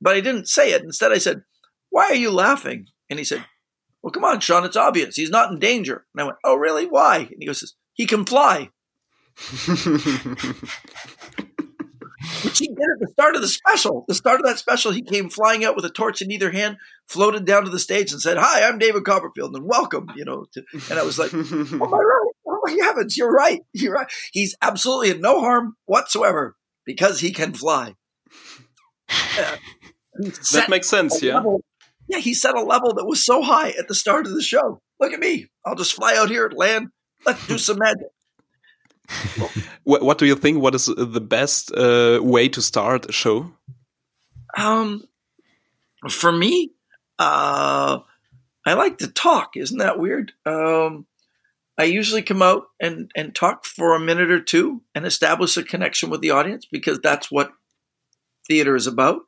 But 0.00 0.16
I 0.16 0.20
didn't 0.20 0.48
say 0.48 0.72
it. 0.72 0.82
Instead, 0.82 1.12
I 1.12 1.18
said, 1.18 1.42
why 1.90 2.06
are 2.06 2.14
you 2.14 2.30
laughing? 2.30 2.86
And 3.10 3.18
he 3.18 3.24
said, 3.24 3.44
well, 4.02 4.12
come 4.12 4.24
on, 4.24 4.40
Shawn, 4.40 4.64
it's 4.64 4.76
obvious. 4.76 5.16
He's 5.16 5.30
not 5.30 5.52
in 5.52 5.58
danger. 5.58 6.06
And 6.14 6.22
I 6.22 6.24
went, 6.24 6.38
oh, 6.44 6.56
really? 6.56 6.86
Why? 6.86 7.18
And 7.18 7.36
he 7.40 7.46
goes, 7.46 7.74
he 7.94 8.06
can 8.06 8.24
fly. 8.24 8.70
Which 12.42 12.58
he 12.58 12.66
did 12.68 12.76
at 12.78 13.00
the 13.00 13.08
start 13.12 13.36
of 13.36 13.42
the 13.42 13.48
special. 13.48 14.04
The 14.08 14.14
start 14.14 14.40
of 14.40 14.46
that 14.46 14.58
special, 14.58 14.92
he 14.92 15.02
came 15.02 15.30
flying 15.30 15.64
out 15.64 15.76
with 15.76 15.84
a 15.84 15.90
torch 15.90 16.20
in 16.20 16.30
either 16.30 16.50
hand, 16.50 16.76
floated 17.06 17.44
down 17.44 17.64
to 17.64 17.70
the 17.70 17.78
stage, 17.78 18.12
and 18.12 18.20
said, 18.20 18.36
"Hi, 18.38 18.68
I'm 18.68 18.78
David 18.78 19.04
Copperfield, 19.04 19.54
and 19.54 19.64
welcome." 19.64 20.10
You 20.16 20.24
know, 20.24 20.46
to, 20.52 20.64
and 20.90 20.98
I 20.98 21.04
was 21.04 21.18
like, 21.18 21.30
"Oh 21.32 21.38
my 21.38 21.86
right! 21.98 22.32
Oh 22.46 22.60
my 22.64 22.76
heavens! 22.82 23.16
You're 23.16 23.32
right! 23.32 23.62
You're 23.72 23.94
right! 23.94 24.10
He's 24.32 24.56
absolutely 24.60 25.10
in 25.10 25.20
no 25.20 25.40
harm 25.40 25.76
whatsoever 25.86 26.56
because 26.84 27.20
he 27.20 27.32
can 27.32 27.52
fly." 27.54 27.94
Uh, 29.38 29.56
that 30.52 30.68
makes 30.68 30.88
sense, 30.88 31.22
yeah. 31.22 31.36
level- 31.36 31.62
yeah, 32.08 32.18
he 32.18 32.34
set 32.34 32.54
a 32.54 32.62
level 32.62 32.94
that 32.94 33.06
was 33.06 33.24
so 33.24 33.42
high 33.42 33.70
at 33.70 33.88
the 33.88 33.94
start 33.94 34.26
of 34.26 34.32
the 34.32 34.42
show. 34.42 34.80
Look 35.00 35.12
at 35.12 35.20
me! 35.20 35.46
I'll 35.64 35.76
just 35.76 35.94
fly 35.94 36.16
out 36.16 36.30
here 36.30 36.46
and 36.46 36.56
land. 36.56 36.88
Let's 37.24 37.46
do 37.46 37.58
some 37.58 37.78
magic. 37.78 38.08
What, 39.84 40.02
what 40.02 40.18
do 40.18 40.26
you 40.26 40.34
think? 40.34 40.60
What 40.60 40.74
is 40.74 40.84
the 40.84 41.20
best 41.20 41.72
uh, 41.72 42.20
way 42.22 42.50
to 42.50 42.60
start 42.60 43.08
a 43.08 43.12
show? 43.12 43.50
Um, 44.54 45.02
for 46.10 46.30
me, 46.30 46.72
uh, 47.18 48.00
I 48.66 48.74
like 48.74 48.98
to 48.98 49.08
talk. 49.08 49.56
Isn't 49.56 49.78
that 49.78 49.98
weird? 49.98 50.32
Um, 50.44 51.06
I 51.78 51.84
usually 51.84 52.22
come 52.22 52.42
out 52.42 52.64
and, 52.80 53.10
and 53.16 53.34
talk 53.34 53.64
for 53.64 53.94
a 53.94 54.00
minute 54.00 54.30
or 54.30 54.40
two 54.40 54.82
and 54.94 55.06
establish 55.06 55.56
a 55.56 55.62
connection 55.62 56.10
with 56.10 56.20
the 56.20 56.32
audience 56.32 56.66
because 56.70 56.98
that's 57.00 57.30
what 57.30 57.50
theater 58.46 58.76
is 58.76 58.86
about. 58.86 59.22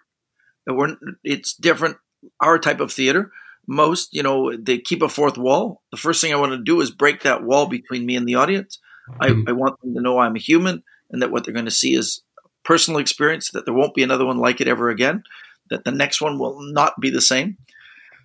And 0.66 0.76
we're, 0.76 0.96
it's 1.25 1.54
different, 1.54 1.96
our 2.40 2.58
type 2.58 2.80
of 2.80 2.92
theater. 2.92 3.32
Most, 3.66 4.12
you 4.12 4.22
know, 4.22 4.56
they 4.56 4.78
keep 4.78 5.02
a 5.02 5.08
fourth 5.08 5.38
wall. 5.38 5.82
The 5.90 5.96
first 5.96 6.20
thing 6.20 6.32
I 6.32 6.36
want 6.36 6.52
to 6.52 6.62
do 6.62 6.80
is 6.80 6.90
break 6.90 7.22
that 7.22 7.44
wall 7.44 7.66
between 7.66 8.04
me 8.04 8.16
and 8.16 8.26
the 8.26 8.34
audience. 8.34 8.78
I, 9.20 9.28
I 9.48 9.52
want 9.52 9.80
them 9.80 9.94
to 9.94 10.00
know 10.00 10.18
I'm 10.18 10.36
a 10.36 10.40
human 10.40 10.82
and 11.10 11.22
that 11.22 11.30
what 11.30 11.44
they're 11.44 11.54
going 11.54 11.64
to 11.66 11.70
see 11.70 11.94
is 11.94 12.22
personal 12.64 13.00
experience, 13.00 13.50
that 13.50 13.64
there 13.64 13.74
won't 13.74 13.94
be 13.94 14.02
another 14.02 14.24
one 14.24 14.38
like 14.38 14.60
it 14.60 14.68
ever 14.68 14.90
again, 14.90 15.22
that 15.70 15.84
the 15.84 15.90
next 15.90 16.20
one 16.20 16.38
will 16.38 16.58
not 16.72 17.00
be 17.00 17.10
the 17.10 17.20
same. 17.20 17.56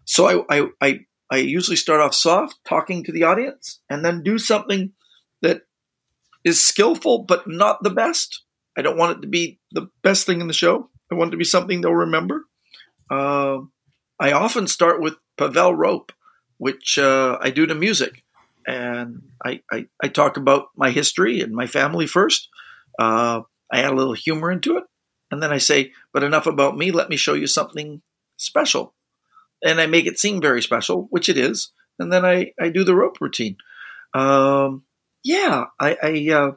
So 0.06 0.46
I, 0.50 0.58
I, 0.58 0.68
I, 0.82 1.00
I 1.32 1.38
usually 1.38 1.78
start 1.78 2.02
off 2.02 2.14
soft, 2.14 2.60
talking 2.66 3.04
to 3.04 3.12
the 3.12 3.24
audience, 3.24 3.80
and 3.90 4.06
then 4.06 4.24
do 4.24 4.38
something 4.38 4.94
that 5.42 5.62
is 6.44 6.66
skillful 6.66 7.24
but 7.24 7.48
not 7.48 7.82
the 7.82 7.90
best. 7.90 8.44
I 8.78 8.82
don't 8.82 8.98
want 8.98 9.18
it 9.18 9.22
to 9.22 9.28
be 9.28 9.60
the 9.72 9.90
best 10.04 10.26
thing 10.26 10.42
in 10.42 10.48
the 10.48 10.54
show. 10.54 10.90
I 11.12 11.16
want 11.16 11.30
it 11.30 11.32
to 11.32 11.38
be 11.38 11.44
something 11.44 11.82
they'll 11.82 11.94
remember. 11.94 12.46
Uh, 13.10 13.60
I 14.20 14.32
often 14.32 14.68
start 14.68 15.02
with 15.02 15.16
Pavel 15.38 15.76
Rope, 15.76 16.12
which 16.58 16.98
uh, 16.98 17.38
I 17.42 17.50
do 17.52 17.66
to 17.66 17.76
music. 17.76 18.24
And 18.68 19.22
I, 19.46 19.62
I, 19.72 19.88
I 20.02 20.08
talk 20.08 20.38
about 20.38 20.68
my 20.76 20.92
history 20.92 21.42
and 21.42 21.54
my 21.54 21.68
family 21.68 22.08
first. 22.08 22.50
Uh, 23.00 23.42
I 23.72 23.82
add 23.82 23.92
a 23.92 23.96
little 23.96 24.14
humor 24.14 24.52
into 24.52 24.78
it. 24.78 24.84
And 25.32 25.42
then 25.42 25.52
I 25.52 25.58
say, 25.58 25.92
but 26.14 26.24
enough 26.24 26.48
about 26.48 26.78
me. 26.78 26.92
Let 26.92 27.10
me 27.10 27.18
show 27.18 27.34
you 27.34 27.48
something 27.48 28.02
special. 28.38 28.94
And 29.64 29.80
I 29.82 29.86
make 29.86 30.06
it 30.06 30.20
seem 30.20 30.42
very 30.42 30.62
special, 30.62 31.08
which 31.10 31.30
it 31.30 31.38
is. 31.38 31.72
And 32.00 32.12
then 32.12 32.26
I, 32.26 32.52
I 32.60 32.70
do 32.70 32.84
the 32.84 32.96
rope 32.96 33.18
routine. 33.22 33.58
Um, 34.14 34.84
yeah, 35.24 35.66
I, 35.80 35.98
I 36.02 36.34
uh, 36.34 36.52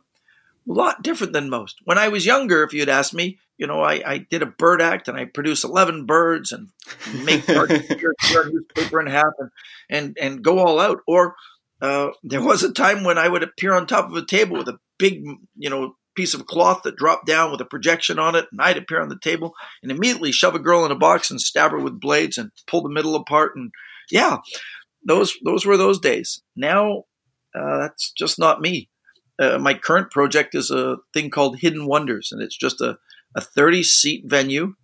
lot 0.72 1.02
different 1.02 1.32
than 1.32 1.50
most. 1.50 1.76
When 1.84 1.98
I 1.98 2.08
was 2.08 2.26
younger, 2.26 2.62
if 2.62 2.72
you'd 2.72 2.88
asked 2.88 3.14
me, 3.14 3.38
you 3.56 3.66
know, 3.66 3.80
I, 3.80 4.02
I 4.06 4.18
did 4.18 4.42
a 4.42 4.46
bird 4.46 4.80
act 4.80 5.08
and 5.08 5.18
I 5.18 5.24
produced 5.24 5.64
11 5.64 6.06
birds 6.06 6.52
and 6.52 6.68
make 7.24 7.44
tear 7.46 7.66
newspaper 7.66 9.00
in 9.00 9.06
half 9.08 9.32
and, 9.38 9.50
and, 9.90 10.18
and 10.20 10.42
go 10.42 10.58
all 10.58 10.78
out. 10.78 11.00
Or 11.06 11.34
uh, 11.80 12.08
there 12.22 12.42
was 12.42 12.62
a 12.62 12.72
time 12.72 13.04
when 13.04 13.18
I 13.18 13.28
would 13.28 13.42
appear 13.42 13.74
on 13.74 13.86
top 13.86 14.10
of 14.10 14.16
a 14.16 14.24
table 14.24 14.58
with 14.58 14.68
a 14.68 14.78
big, 14.98 15.24
you 15.56 15.70
know, 15.70 15.94
piece 16.18 16.34
of 16.34 16.46
cloth 16.46 16.82
that 16.82 16.96
dropped 16.96 17.26
down 17.26 17.52
with 17.52 17.60
a 17.60 17.64
projection 17.64 18.18
on 18.18 18.34
it, 18.34 18.46
and 18.50 18.60
I'd 18.60 18.76
appear 18.76 19.00
on 19.00 19.08
the 19.08 19.20
table 19.22 19.54
and 19.84 19.92
immediately 19.92 20.32
shove 20.32 20.56
a 20.56 20.58
girl 20.58 20.84
in 20.84 20.90
a 20.90 20.96
box 20.96 21.30
and 21.30 21.40
stab 21.40 21.70
her 21.70 21.78
with 21.78 22.00
blades 22.00 22.38
and 22.38 22.50
pull 22.66 22.82
the 22.82 22.88
middle 22.88 23.14
apart. 23.14 23.52
And 23.54 23.70
yeah, 24.10 24.38
those 25.06 25.36
those 25.44 25.64
were 25.64 25.76
those 25.76 26.00
days. 26.00 26.42
Now 26.56 27.04
uh, 27.54 27.78
that's 27.78 28.10
just 28.12 28.38
not 28.38 28.60
me. 28.60 28.88
Uh, 29.38 29.58
my 29.58 29.74
current 29.74 30.10
project 30.10 30.54
is 30.54 30.70
a 30.70 30.96
thing 31.14 31.30
called 31.30 31.58
Hidden 31.58 31.86
Wonders, 31.86 32.30
and 32.32 32.42
it's 32.42 32.56
just 32.56 32.80
a, 32.80 32.98
a 33.36 33.40
30 33.40 33.82
seat 33.82 34.24
venue. 34.26 34.74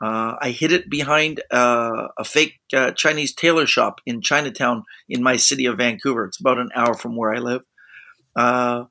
Uh, 0.00 0.36
I 0.40 0.50
hid 0.50 0.72
it 0.72 0.88
behind 0.88 1.42
uh, 1.50 2.08
a 2.16 2.24
fake 2.24 2.60
uh, 2.72 2.92
Chinese 2.92 3.34
tailor 3.34 3.66
shop 3.66 4.00
in 4.06 4.22
Chinatown 4.22 4.84
in 5.08 5.22
my 5.22 5.36
city 5.36 5.66
of 5.66 5.78
Vancouver. 5.78 6.24
It's 6.24 6.40
about 6.40 6.58
an 6.58 6.70
hour 6.74 6.94
from 6.94 7.16
where 7.16 7.34
I 7.34 7.38
live. 7.38 7.62
Uh, 8.36 8.84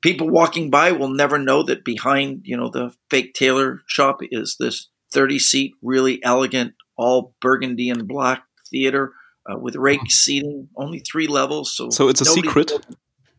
people 0.00 0.30
walking 0.30 0.70
by 0.70 0.92
will 0.92 1.08
never 1.08 1.38
know 1.38 1.64
that 1.64 1.84
behind 1.84 2.42
you 2.44 2.56
know 2.56 2.70
the 2.70 2.94
fake 3.10 3.34
tailor 3.34 3.80
shop 3.86 4.20
is 4.22 4.56
this 4.60 4.88
30 5.12 5.38
seat, 5.40 5.72
really 5.82 6.22
elegant, 6.22 6.74
all 6.96 7.34
burgundy 7.40 7.90
and 7.90 8.06
black 8.06 8.44
theater 8.70 9.12
uh, 9.50 9.58
with 9.58 9.76
rake 9.76 10.10
seating, 10.10 10.68
only 10.76 11.00
three 11.00 11.26
levels. 11.26 11.74
So, 11.74 11.90
So 11.90 12.08
it's 12.08 12.20
a 12.20 12.24
secret? 12.24 12.72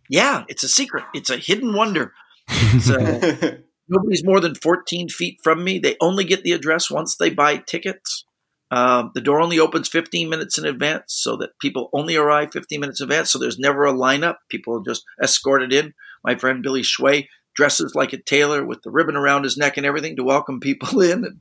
Yeah, 0.09 0.43
it's 0.47 0.63
a 0.63 0.69
secret. 0.69 1.05
It's 1.13 1.29
a 1.29 1.37
hidden 1.37 1.73
wonder. 1.73 2.13
Uh, 2.49 3.51
nobody's 3.87 4.25
more 4.25 4.39
than 4.39 4.55
14 4.55 5.07
feet 5.07 5.39
from 5.43 5.63
me. 5.63 5.77
They 5.77 5.95
only 6.01 6.23
get 6.23 6.43
the 6.43 6.53
address 6.53 6.89
once 6.89 7.15
they 7.15 7.29
buy 7.29 7.57
tickets. 7.57 8.25
Um, 8.71 9.11
the 9.13 9.21
door 9.21 9.39
only 9.39 9.59
opens 9.59 9.87
15 9.87 10.29
minutes 10.29 10.57
in 10.57 10.65
advance 10.65 11.13
so 11.13 11.37
that 11.37 11.57
people 11.59 11.89
only 11.93 12.15
arrive 12.15 12.51
15 12.51 12.79
minutes 12.79 12.99
in 12.99 13.05
advance. 13.05 13.31
So 13.31 13.39
there's 13.39 13.59
never 13.59 13.85
a 13.85 13.93
lineup. 13.93 14.37
People 14.49 14.77
are 14.77 14.83
just 14.83 15.03
escorted 15.21 15.71
in. 15.71 15.93
My 16.23 16.35
friend 16.35 16.61
Billy 16.61 16.81
Schway 16.81 17.27
dresses 17.55 17.93
like 17.95 18.13
a 18.13 18.21
tailor 18.21 18.65
with 18.65 18.81
the 18.83 18.91
ribbon 18.91 19.15
around 19.15 19.43
his 19.43 19.57
neck 19.57 19.77
and 19.77 19.85
everything 19.85 20.15
to 20.15 20.23
welcome 20.23 20.59
people 20.59 21.01
in. 21.01 21.23
And 21.23 21.39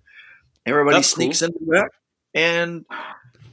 everybody 0.67 0.97
That's 0.97 1.13
cool. 1.13 1.25
sneaks 1.25 1.43
into 1.43 1.59
that. 1.69 1.91
And 2.35 2.85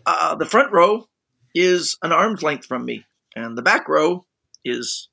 uh, 0.06 0.36
the 0.36 0.46
front 0.46 0.72
row 0.74 1.08
is 1.54 1.98
an 2.02 2.12
arm's 2.12 2.44
length 2.44 2.66
from 2.66 2.84
me. 2.84 3.06
And 3.36 3.58
the 3.58 3.62
back 3.62 3.88
row 3.90 4.26
is 4.66 5.08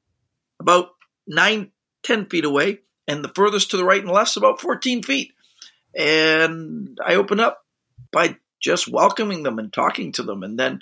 about 0.59 0.91
nine, 1.27 1.71
ten 2.03 2.27
feet 2.27 2.45
away, 2.45 2.81
and 3.07 3.25
the 3.25 3.33
furthest 3.35 3.71
to 3.71 3.77
the 3.77 3.85
right 3.85 4.01
and 4.01 4.11
left 4.11 4.31
is 4.31 4.37
about 4.37 4.61
14 4.61 5.03
feet. 5.03 5.33
And 5.97 6.99
I 7.05 7.17
open 7.17 7.39
up 7.39 7.65
by 8.11 8.37
just 8.61 8.89
welcoming 8.89 9.43
them 9.43 9.59
and 9.59 9.73
talking 9.73 10.13
to 10.13 10.23
them. 10.23 10.43
And 10.43 10.59
then 10.59 10.81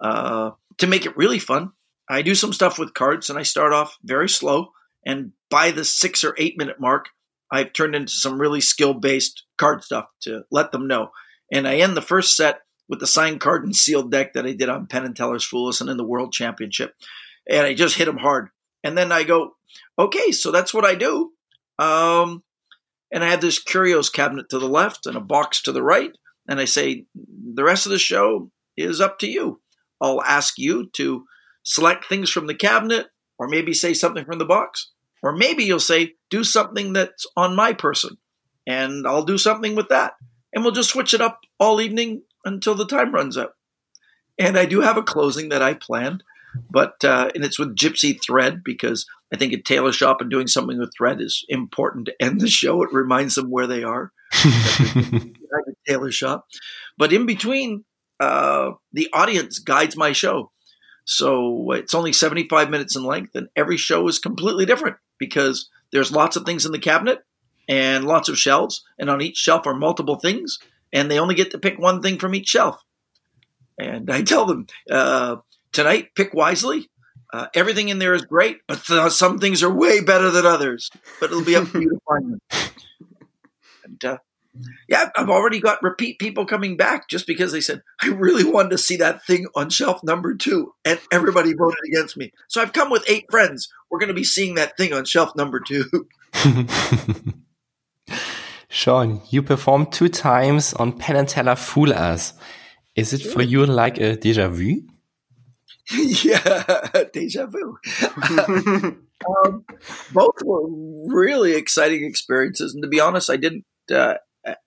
uh, 0.00 0.50
to 0.78 0.86
make 0.86 1.06
it 1.06 1.16
really 1.16 1.38
fun, 1.38 1.72
I 2.08 2.22
do 2.22 2.34
some 2.34 2.52
stuff 2.52 2.78
with 2.78 2.94
cards 2.94 3.30
and 3.30 3.38
I 3.38 3.42
start 3.42 3.72
off 3.72 3.96
very 4.02 4.28
slow. 4.28 4.72
And 5.06 5.32
by 5.48 5.70
the 5.70 5.84
six 5.84 6.24
or 6.24 6.34
eight 6.36 6.58
minute 6.58 6.80
mark, 6.80 7.06
I've 7.50 7.72
turned 7.72 7.94
into 7.94 8.12
some 8.12 8.40
really 8.40 8.60
skill 8.60 8.94
based 8.94 9.44
card 9.56 9.84
stuff 9.84 10.06
to 10.22 10.44
let 10.50 10.72
them 10.72 10.88
know. 10.88 11.10
And 11.52 11.68
I 11.68 11.76
end 11.76 11.96
the 11.96 12.02
first 12.02 12.36
set 12.36 12.60
with 12.88 13.00
the 13.00 13.06
signed 13.06 13.40
card 13.40 13.64
and 13.64 13.74
sealed 13.74 14.10
deck 14.10 14.32
that 14.32 14.46
I 14.46 14.52
did 14.52 14.68
on 14.68 14.86
Penn 14.86 15.04
and 15.04 15.14
Teller's 15.14 15.44
Fool 15.44 15.68
Us 15.68 15.80
and 15.80 15.88
in 15.88 15.96
the 15.96 16.06
World 16.06 16.32
Championship. 16.32 16.94
And 17.48 17.66
I 17.66 17.74
just 17.74 17.96
hit 17.96 18.06
them 18.06 18.18
hard. 18.18 18.48
And 18.84 18.96
then 18.96 19.12
I 19.12 19.24
go, 19.24 19.56
okay, 19.98 20.30
so 20.32 20.50
that's 20.50 20.74
what 20.74 20.84
I 20.84 20.94
do. 20.94 21.32
Um, 21.78 22.42
and 23.12 23.22
I 23.24 23.30
have 23.30 23.40
this 23.40 23.58
curios 23.58 24.10
cabinet 24.10 24.48
to 24.50 24.58
the 24.58 24.68
left 24.68 25.06
and 25.06 25.16
a 25.16 25.20
box 25.20 25.62
to 25.62 25.72
the 25.72 25.82
right. 25.82 26.12
And 26.48 26.60
I 26.60 26.64
say, 26.64 27.04
the 27.14 27.64
rest 27.64 27.86
of 27.86 27.92
the 27.92 27.98
show 27.98 28.50
is 28.76 29.00
up 29.00 29.18
to 29.20 29.28
you. 29.28 29.60
I'll 30.00 30.22
ask 30.22 30.58
you 30.58 30.88
to 30.94 31.24
select 31.62 32.06
things 32.06 32.30
from 32.30 32.46
the 32.46 32.54
cabinet 32.54 33.06
or 33.38 33.48
maybe 33.48 33.74
say 33.74 33.94
something 33.94 34.24
from 34.24 34.38
the 34.38 34.44
box. 34.44 34.90
Or 35.22 35.32
maybe 35.32 35.64
you'll 35.64 35.78
say, 35.78 36.14
do 36.30 36.42
something 36.42 36.94
that's 36.94 37.26
on 37.36 37.54
my 37.54 37.72
person. 37.72 38.16
And 38.66 39.06
I'll 39.06 39.24
do 39.24 39.38
something 39.38 39.76
with 39.76 39.88
that. 39.90 40.14
And 40.52 40.64
we'll 40.64 40.72
just 40.72 40.90
switch 40.90 41.14
it 41.14 41.20
up 41.20 41.40
all 41.60 41.80
evening 41.80 42.22
until 42.44 42.74
the 42.74 42.86
time 42.86 43.14
runs 43.14 43.38
out. 43.38 43.54
And 44.38 44.58
I 44.58 44.66
do 44.66 44.80
have 44.80 44.96
a 44.96 45.02
closing 45.02 45.50
that 45.50 45.62
I 45.62 45.74
planned. 45.74 46.24
But 46.70 47.04
uh, 47.04 47.30
and 47.34 47.44
it's 47.44 47.58
with 47.58 47.76
Gypsy 47.76 48.20
Thread 48.22 48.62
because 48.64 49.06
I 49.32 49.36
think 49.36 49.52
a 49.52 49.60
tailor 49.60 49.92
shop 49.92 50.20
and 50.20 50.30
doing 50.30 50.46
something 50.46 50.78
with 50.78 50.92
thread 50.96 51.20
is 51.20 51.44
important 51.48 52.06
to 52.06 52.22
end 52.22 52.40
the 52.40 52.48
show. 52.48 52.82
It 52.82 52.92
reminds 52.92 53.34
them 53.34 53.50
where 53.50 53.66
they 53.66 53.82
are. 53.82 54.12
tailor 55.86 56.12
shop, 56.12 56.46
but 56.96 57.12
in 57.12 57.26
between, 57.26 57.84
uh, 58.20 58.70
the 58.92 59.08
audience 59.12 59.58
guides 59.58 59.96
my 59.96 60.12
show. 60.12 60.50
So 61.04 61.72
it's 61.72 61.94
only 61.94 62.12
75 62.12 62.70
minutes 62.70 62.96
in 62.96 63.04
length, 63.04 63.34
and 63.34 63.48
every 63.56 63.76
show 63.76 64.06
is 64.08 64.18
completely 64.18 64.64
different 64.64 64.96
because 65.18 65.68
there's 65.90 66.12
lots 66.12 66.36
of 66.36 66.44
things 66.44 66.64
in 66.64 66.72
the 66.72 66.78
cabinet 66.78 67.24
and 67.68 68.04
lots 68.04 68.28
of 68.28 68.38
shelves, 68.38 68.84
and 68.98 69.10
on 69.10 69.20
each 69.20 69.36
shelf 69.36 69.66
are 69.66 69.74
multiple 69.74 70.16
things, 70.16 70.58
and 70.92 71.10
they 71.10 71.18
only 71.18 71.34
get 71.34 71.50
to 71.50 71.58
pick 71.58 71.78
one 71.78 72.02
thing 72.02 72.18
from 72.18 72.34
each 72.34 72.48
shelf. 72.48 72.82
And 73.78 74.10
I 74.10 74.22
tell 74.22 74.46
them 74.46 74.66
uh, 74.90 75.36
tonight, 75.72 76.14
pick 76.14 76.34
wisely. 76.34 76.88
Uh, 77.32 77.46
everything 77.54 77.88
in 77.88 77.98
there 77.98 78.12
is 78.12 78.22
great, 78.22 78.58
but 78.68 78.84
th- 78.84 79.10
some 79.10 79.38
things 79.38 79.62
are 79.62 79.72
way 79.72 80.02
better 80.02 80.30
than 80.30 80.44
others. 80.44 80.90
But 81.18 81.30
it'll 81.30 81.44
be 81.44 81.56
up 81.56 81.70
to 81.70 81.80
you 81.80 81.90
to 81.90 81.98
find 82.06 82.32
them. 82.32 82.40
And 83.84 84.04
uh, 84.04 84.18
yeah, 84.88 85.08
I've 85.16 85.30
already 85.30 85.60
got 85.60 85.82
repeat 85.82 86.18
people 86.18 86.44
coming 86.46 86.76
back 86.76 87.08
just 87.08 87.26
because 87.26 87.52
they 87.52 87.60
said, 87.60 87.82
I 88.02 88.08
really 88.08 88.44
wanted 88.44 88.70
to 88.70 88.78
see 88.78 88.96
that 88.96 89.24
thing 89.24 89.46
on 89.56 89.70
shelf 89.70 90.02
number 90.04 90.34
two. 90.34 90.74
And 90.84 91.00
everybody 91.10 91.54
voted 91.54 91.78
against 91.88 92.16
me. 92.16 92.32
So 92.48 92.60
I've 92.60 92.72
come 92.72 92.90
with 92.90 93.08
eight 93.08 93.24
friends. 93.30 93.72
We're 93.90 93.98
going 93.98 94.08
to 94.08 94.14
be 94.14 94.24
seeing 94.24 94.54
that 94.56 94.76
thing 94.76 94.92
on 94.92 95.04
shelf 95.04 95.34
number 95.36 95.60
two. 95.60 96.06
Shawn, 98.68 99.20
you 99.30 99.42
performed 99.42 99.92
two 99.92 100.08
times 100.08 100.74
on 100.74 100.92
Penn 100.92 101.16
and 101.16 101.28
Teller 101.28 101.56
Fool 101.56 101.92
Us. 101.92 102.34
Is 102.94 103.12
it 103.12 103.22
for 103.22 103.42
you 103.42 103.64
like 103.64 103.98
a 103.98 104.16
deja 104.16 104.48
vu? 104.48 104.82
yeah, 105.92 106.86
deja 107.12 107.46
vu. 107.46 107.76
um, 109.44 109.64
both 110.12 110.42
were 110.44 110.66
really 111.12 111.54
exciting 111.54 112.04
experiences. 112.04 112.74
And 112.74 112.82
to 112.82 112.88
be 112.88 113.00
honest, 113.00 113.30
I 113.30 113.36
didn't 113.36 113.64
uh, 113.92 114.14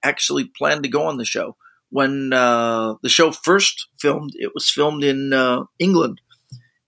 actually 0.04 0.46
plan 0.46 0.82
to 0.84 0.90
go 0.90 1.04
on 1.04 1.18
the 1.18 1.26
show. 1.26 1.56
When 1.90 2.34
uh, 2.34 2.96
the 3.02 3.10
show 3.10 3.32
first 3.32 3.88
filmed, 4.00 4.32
it 4.34 4.52
was 4.54 4.70
filmed 4.70 5.04
in 5.04 5.32
uh, 5.32 5.64
England. 5.80 6.20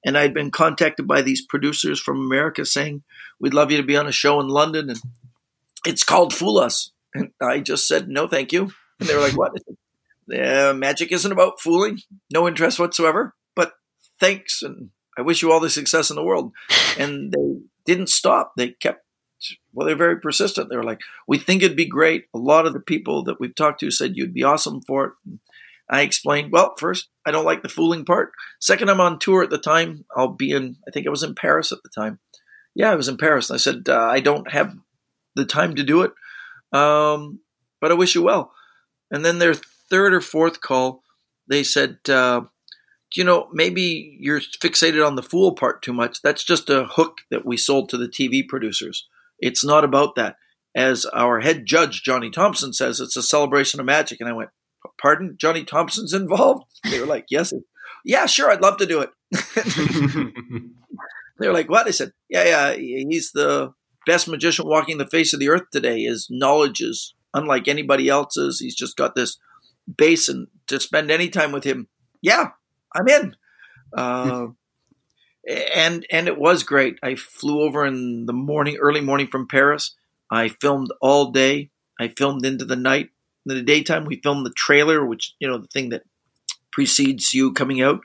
And 0.06 0.18
I'd 0.18 0.34
been 0.34 0.52
contacted 0.52 1.08
by 1.08 1.22
these 1.22 1.46
producers 1.46 2.00
from 2.00 2.18
America 2.18 2.66
saying, 2.66 3.04
We'd 3.40 3.54
love 3.54 3.72
you 3.72 3.78
to 3.78 3.84
be 3.84 3.98
on 3.98 4.08
a 4.08 4.12
show 4.12 4.40
in 4.40 4.48
London. 4.48 4.90
And 4.90 5.00
it's 5.86 6.04
called 6.04 6.34
Fool 6.34 6.58
Us. 6.58 6.92
And 7.14 7.32
I 7.42 7.60
just 7.60 7.88
said, 7.88 8.10
No, 8.10 8.28
thank 8.28 8.52
you. 8.52 8.72
And 9.00 9.08
they 9.08 9.16
were 9.16 9.22
like, 9.22 9.38
What? 9.38 9.54
Magic 10.28 11.12
isn't 11.12 11.32
about 11.32 11.62
fooling. 11.62 12.00
No 12.32 12.48
interest 12.48 12.80
whatsoever. 12.80 13.34
Thanks. 14.20 14.62
And 14.62 14.90
I 15.18 15.22
wish 15.22 15.42
you 15.42 15.52
all 15.52 15.60
the 15.60 15.70
success 15.70 16.10
in 16.10 16.16
the 16.16 16.24
world. 16.24 16.54
And 17.00 17.32
they 17.32 17.60
didn't 17.86 18.10
stop. 18.10 18.54
They 18.58 18.70
kept 18.70 19.06
well, 19.72 19.86
they're 19.86 19.96
very 19.96 20.20
persistent. 20.20 20.70
They 20.70 20.76
were 20.76 20.84
like, 20.84 21.02
we 21.28 21.38
think 21.38 21.62
it'd 21.62 21.78
be 21.78 21.86
great. 21.86 22.26
A 22.34 22.40
lot 22.40 22.66
of 22.66 22.74
the 22.74 22.80
people 22.80 23.24
that 23.26 23.40
we've 23.40 23.54
talked 23.54 23.82
to 23.82 23.92
said 23.92 24.16
you'd 24.16 24.34
be 24.34 24.44
awesome 24.44 24.82
for 24.82 25.06
it. 25.06 25.14
And 25.26 25.40
I 25.90 26.02
explained, 26.02 26.52
well, 26.52 26.74
first, 26.78 27.10
I 27.26 27.32
don't 27.32 27.46
like 27.46 27.62
the 27.62 27.70
fooling 27.70 28.04
part. 28.04 28.32
Second, 28.60 28.90
I'm 28.90 29.00
on 29.00 29.20
tour 29.20 29.44
at 29.44 29.50
the 29.50 29.60
time. 29.60 30.06
I'll 30.16 30.30
be 30.30 30.52
in, 30.52 30.78
I 30.88 30.92
think 30.92 31.06
I 31.06 31.12
was 31.12 31.24
in 31.24 31.36
Paris 31.36 31.72
at 31.72 31.84
the 31.84 31.90
time. 31.90 32.20
Yeah, 32.74 32.92
I 32.92 32.96
was 32.96 33.08
in 33.08 33.18
Paris. 33.18 33.50
And 33.50 33.56
I 33.56 33.60
said, 33.60 33.88
uh, 33.88 34.08
I 34.10 34.20
don't 34.20 34.50
have 34.52 34.76
the 35.36 35.46
time 35.46 35.76
to 35.76 35.84
do 35.84 36.02
it, 36.02 36.12
um, 36.78 37.40
but 37.80 37.92
I 37.92 37.96
wish 37.96 38.16
you 38.16 38.24
well. 38.24 38.52
And 39.12 39.24
then 39.24 39.38
their 39.38 39.54
third 39.54 40.14
or 40.14 40.22
fourth 40.22 40.62
call, 40.62 41.04
they 41.48 41.64
said, 41.64 42.00
uh, 42.10 42.42
you 43.16 43.24
know, 43.24 43.48
maybe 43.54 44.18
you're 44.20 44.42
fixated 44.42 45.06
on 45.06 45.16
the 45.16 45.24
fool 45.24 45.56
part 45.56 45.82
too 45.82 45.94
much. 45.94 46.22
That's 46.22 46.44
just 46.44 46.70
a 46.70 46.86
hook 46.86 47.20
that 47.32 47.46
we 47.46 47.58
sold 47.58 47.90
to 47.90 47.98
the 47.98 48.08
TV 48.08 48.48
producers. 48.48 49.08
It's 49.40 49.64
not 49.64 49.84
about 49.84 50.16
that. 50.16 50.36
As 50.76 51.06
our 51.06 51.40
head 51.40 51.66
judge, 51.66 52.04
Johnny 52.04 52.30
Thompson, 52.30 52.74
says, 52.74 53.00
it's 53.00 53.16
a 53.16 53.24
celebration 53.24 53.80
of 53.80 53.86
magic. 53.86 54.20
And 54.20 54.30
I 54.30 54.34
went, 54.34 54.50
Pardon? 55.02 55.36
Johnny 55.40 55.64
Thompson's 55.64 56.14
involved? 56.14 56.66
They 56.84 57.00
were 57.00 57.06
like, 57.06 57.26
Yes. 57.30 57.54
Yeah, 58.06 58.26
sure, 58.26 58.52
I'd 58.52 58.62
love 58.62 58.78
to 58.78 58.86
do 58.86 59.02
it. 59.02 59.10
they 61.40 61.48
were 61.48 61.54
like, 61.54 61.70
What? 61.70 61.88
I 61.88 61.92
said, 61.92 62.12
Yeah, 62.30 62.44
yeah, 62.44 62.76
he's 62.76 63.32
the 63.32 63.74
best 64.06 64.28
magician 64.28 64.68
walking 64.68 64.98
the 64.98 65.08
face 65.08 65.34
of 65.34 65.40
the 65.40 65.50
earth 65.50 65.70
today. 65.72 66.04
His 66.04 66.28
knowledge 66.30 66.82
is 66.82 67.16
unlike 67.34 67.68
anybody 67.68 68.10
else's. 68.10 68.60
He's 68.60 68.76
just 68.76 68.98
got 68.98 69.16
this 69.16 69.38
base, 69.98 70.30
and 70.30 70.48
to 70.68 70.80
spend 70.80 71.12
any 71.12 71.30
time 71.30 71.52
with 71.52 71.64
him, 71.64 71.88
yeah, 72.22 72.50
I'm 72.96 73.08
in. 73.08 73.36
Uh, 73.96 74.48
and 75.48 76.06
and 76.12 76.28
it 76.28 76.38
was 76.38 76.64
great. 76.64 76.98
I 77.02 77.16
flew 77.16 77.62
over 77.62 77.86
in 77.86 78.26
the 78.26 78.34
morning, 78.34 78.78
early 78.78 79.02
morning 79.02 79.28
from 79.28 79.48
Paris. 79.48 79.96
I 80.30 80.50
filmed 80.50 80.92
all 81.02 81.32
day. 81.32 81.70
I 82.00 82.10
filmed 82.10 82.46
into 82.46 82.66
the 82.66 82.76
night. 82.76 83.10
In 83.46 83.56
the 83.56 83.62
daytime, 83.62 84.06
we 84.06 84.20
filmed 84.22 84.46
the 84.46 84.54
trailer, 84.56 85.06
which 85.06 85.34
you 85.40 85.48
know 85.48 85.58
the 85.58 85.68
thing 85.68 85.90
that 85.90 86.04
precedes 86.72 87.34
you 87.34 87.54
coming 87.54 87.82
out, 87.82 88.02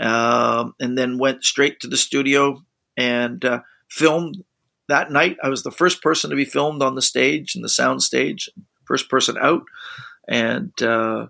um, 0.00 0.74
and 0.80 0.96
then 0.96 1.18
went 1.18 1.44
straight 1.44 1.80
to 1.80 1.88
the 1.88 1.96
studio 1.96 2.64
and 2.96 3.44
uh, 3.44 3.60
filmed 3.90 4.42
that 4.88 5.10
night. 5.10 5.36
I 5.42 5.48
was 5.48 5.62
the 5.62 5.70
first 5.70 6.02
person 6.02 6.30
to 6.30 6.36
be 6.36 6.44
filmed 6.46 6.82
on 6.82 6.94
the 6.94 7.02
stage 7.02 7.54
in 7.54 7.62
the 7.62 7.68
sound 7.68 8.02
stage, 8.02 8.48
first 8.86 9.10
person 9.10 9.36
out, 9.38 9.64
and 10.26 10.72
uh, 10.82 11.26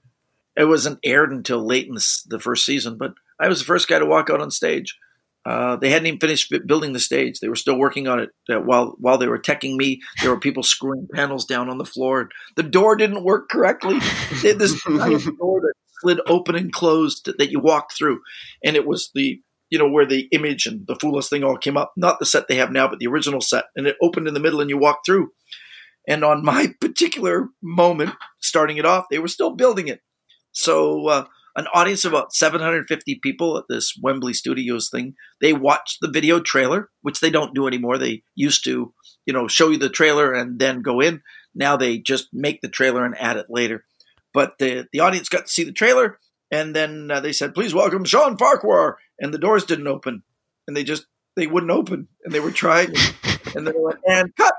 it 0.57 0.65
wasn't 0.65 0.99
aired 1.05 1.33
until 1.33 1.65
late 1.65 1.87
in 1.87 1.95
the, 1.95 2.19
the 2.27 2.41
first 2.41 2.65
season. 2.65 2.97
But 2.99 3.15
I 3.41 3.49
was 3.49 3.59
the 3.59 3.67
first 3.67 3.89
guy 3.89 3.99
to 3.99 4.07
walk 4.07 4.31
out 4.31 4.41
on 4.41 4.51
stage 4.51 4.97
uh, 5.47 5.77
they 5.77 5.91
hadn't 5.91 6.07
even 6.07 6.19
finished 6.19 6.53
building 6.67 6.93
the 6.93 6.99
stage. 6.99 7.39
They 7.39 7.49
were 7.49 7.55
still 7.55 7.79
working 7.79 8.09
on 8.09 8.19
it 8.19 8.31
uh, 8.51 8.59
while 8.59 8.97
while 8.99 9.17
they 9.17 9.29
were 9.29 9.39
teching 9.39 9.77
me. 9.77 10.01
There 10.21 10.31
were 10.31 10.41
people 10.41 10.65
screwing 10.65 11.07
panels 11.15 11.45
down 11.45 11.71
on 11.71 11.79
the 11.79 11.85
floor. 11.85 12.31
The 12.57 12.65
door 12.65 12.97
didn't 12.97 13.23
work 13.23 13.49
correctly. 13.49 14.01
This 14.43 14.83
door 14.85 15.61
that 15.61 15.73
slid 16.01 16.21
open 16.27 16.57
and 16.57 16.73
closed 16.73 17.31
that 17.39 17.51
you 17.53 17.61
walked 17.61 17.97
through, 17.97 18.23
and 18.65 18.75
it 18.75 18.89
was 18.89 19.13
the 19.15 19.41
you 19.71 19.79
know 19.79 19.89
where 19.89 20.07
the 20.07 20.27
image 20.33 20.67
and 20.67 20.85
the 20.85 20.97
Fool 20.97 21.17
Us 21.17 21.29
thing 21.29 21.45
all 21.45 21.57
came 21.57 21.77
up. 21.77 21.93
Not 21.97 22.19
the 22.19 22.27
set 22.27 22.49
they 22.49 22.57
have 22.57 22.73
now, 22.73 22.89
but 22.89 22.99
the 22.99 23.07
original 23.07 23.41
set. 23.41 23.67
And 23.77 23.87
it 23.87 23.97
opened 24.03 24.27
in 24.27 24.35
the 24.35 24.41
middle, 24.41 24.61
and 24.61 24.69
you 24.69 24.79
walked 24.79 25.07
through. 25.07 25.31
And 26.09 26.25
on 26.25 26.45
my 26.45 26.75
particular 26.81 27.51
moment, 27.63 28.15
starting 28.41 28.79
it 28.79 28.85
off, 28.87 29.07
they 29.13 29.21
were 29.21 29.29
still 29.29 29.55
building 29.55 29.87
it. 29.87 30.01
So 30.57 31.07
uh, 31.09 31.25
an 31.55 31.67
audience 31.75 32.07
of 32.07 32.15
about 32.15 32.33
750 32.35 33.21
people 33.23 33.59
at 33.59 33.65
this 33.69 33.93
Wembley 34.03 34.33
Studios 34.33 34.89
thing. 34.89 35.15
They 35.39 35.53
watched 35.53 35.99
the 36.01 36.11
video 36.11 36.41
trailer, 36.41 36.89
which 37.03 37.21
they 37.21 37.29
don't 37.29 37.55
do 37.55 37.67
anymore. 37.67 37.99
They 37.99 38.23
used 38.35 38.65
to, 38.65 38.95
you 39.27 39.35
know, 39.35 39.49
show 39.49 39.69
you 39.69 39.77
the 39.77 39.91
trailer 39.91 40.33
and 40.33 40.59
then 40.59 40.81
go 40.81 41.01
in. 41.01 41.21
Now 41.55 41.77
they 41.77 41.99
just 41.99 42.29
make 42.33 42.63
the 42.63 42.71
trailer 42.71 43.05
and 43.05 43.15
add 43.19 43.37
it 43.37 43.47
later. 43.51 43.85
But 44.33 44.57
the 44.59 44.87
the 44.93 45.01
audience 45.01 45.29
got 45.29 45.47
to 45.47 45.53
see 45.53 45.65
the 45.65 45.73
trailer, 45.73 46.19
and 46.51 46.75
then 46.75 47.11
uh, 47.11 47.21
they 47.21 47.33
said, 47.33 47.55
"Please 47.55 47.75
welcome 47.75 48.05
Shawn 48.05 48.39
Farquhar," 48.39 48.97
and 49.19 49.33
the 49.33 49.39
doors 49.39 49.65
didn't 49.65 49.89
open, 49.89 50.23
and 50.67 50.75
they 50.77 50.85
just 50.85 51.07
they 51.37 51.47
wouldn't 51.47 51.73
open, 51.73 52.09
and 52.25 52.35
they 52.35 52.41
were 52.41 52.51
trying, 52.51 52.95
and 53.55 53.67
then 53.67 53.75
they 53.75 53.75
went 53.77 54.01
and 54.07 54.35
cut, 54.37 54.55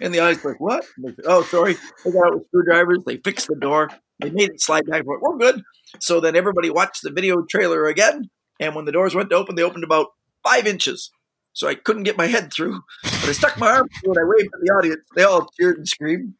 and 0.00 0.14
the 0.14 0.20
audience 0.20 0.44
like, 0.44 0.60
"What?" 0.60 0.84
Said, 1.04 1.16
oh, 1.26 1.42
sorry, 1.42 1.74
they 2.04 2.12
got 2.12 2.26
out 2.26 2.34
with 2.34 2.46
screwdrivers. 2.48 3.04
They 3.04 3.18
fixed 3.18 3.46
the 3.46 3.56
door. 3.56 3.90
They 4.20 4.30
made 4.30 4.50
it 4.50 4.60
slide 4.60 4.86
back. 4.86 5.04
but 5.04 5.20
We're 5.20 5.38
good. 5.38 5.62
So 5.98 6.20
then 6.20 6.36
everybody 6.36 6.70
watched 6.70 7.02
the 7.02 7.10
video 7.10 7.42
trailer 7.42 7.86
again. 7.86 8.30
And 8.60 8.74
when 8.74 8.84
the 8.84 8.92
doors 8.92 9.14
went 9.14 9.30
to 9.30 9.36
open, 9.36 9.54
they 9.54 9.62
opened 9.62 9.84
about 9.84 10.08
five 10.42 10.66
inches. 10.66 11.10
So 11.52 11.66
I 11.66 11.74
couldn't 11.74 12.04
get 12.04 12.16
my 12.16 12.26
head 12.26 12.52
through. 12.52 12.80
But 13.02 13.28
I 13.28 13.32
stuck 13.32 13.58
my 13.58 13.70
arm 13.70 13.88
through 14.00 14.12
and 14.12 14.18
I 14.18 14.24
waved 14.24 14.54
at 14.54 14.60
the 14.62 14.72
audience. 14.72 15.02
They 15.16 15.24
all 15.24 15.50
cheered 15.58 15.78
and 15.78 15.88
screamed. 15.88 16.34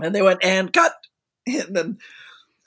And 0.00 0.14
they 0.14 0.22
went, 0.22 0.44
and 0.44 0.72
cut. 0.72 0.94
And 1.46 1.74
then 1.74 1.98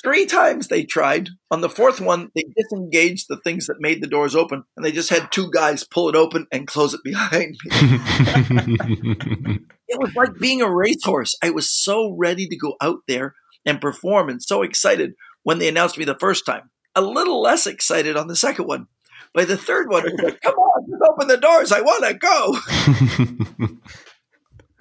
three 0.03 0.25
times 0.25 0.67
they 0.67 0.83
tried. 0.83 1.29
On 1.49 1.61
the 1.61 1.69
fourth 1.69 2.01
one, 2.01 2.29
they 2.35 2.43
disengaged 2.55 3.27
the 3.29 3.37
things 3.37 3.67
that 3.67 3.79
made 3.79 4.01
the 4.01 4.07
doors 4.07 4.35
open. 4.35 4.63
And 4.75 4.85
they 4.85 4.91
just 4.91 5.09
had 5.09 5.31
two 5.31 5.49
guys 5.51 5.83
pull 5.83 6.09
it 6.09 6.15
open 6.15 6.47
and 6.51 6.67
close 6.67 6.93
it 6.93 7.01
behind 7.03 7.57
me. 7.63 7.71
it 9.87 9.99
was 9.99 10.15
like 10.15 10.37
being 10.39 10.61
a 10.61 10.73
racehorse. 10.73 11.35
I 11.43 11.51
was 11.51 11.69
so 11.69 12.15
ready 12.17 12.47
to 12.47 12.55
go 12.55 12.75
out 12.81 12.99
there 13.07 13.35
and 13.65 13.81
perform 13.81 14.29
and 14.29 14.41
so 14.41 14.61
excited 14.61 15.13
when 15.43 15.59
they 15.59 15.67
announced 15.67 15.97
me 15.97 16.05
the 16.05 16.17
first 16.19 16.45
time. 16.45 16.69
A 16.95 17.01
little 17.01 17.41
less 17.41 17.67
excited 17.67 18.17
on 18.17 18.27
the 18.27 18.35
second 18.35 18.67
one. 18.67 18.87
By 19.33 19.45
the 19.45 19.57
third 19.57 19.89
one, 19.89 20.03
like, 20.21 20.41
come 20.41 20.55
on, 20.55 20.89
just 20.89 21.01
open 21.09 21.27
the 21.27 21.37
doors. 21.37 21.71
I 21.71 21.81
want 21.81 22.03
to 22.05 22.13
go. 22.15 22.57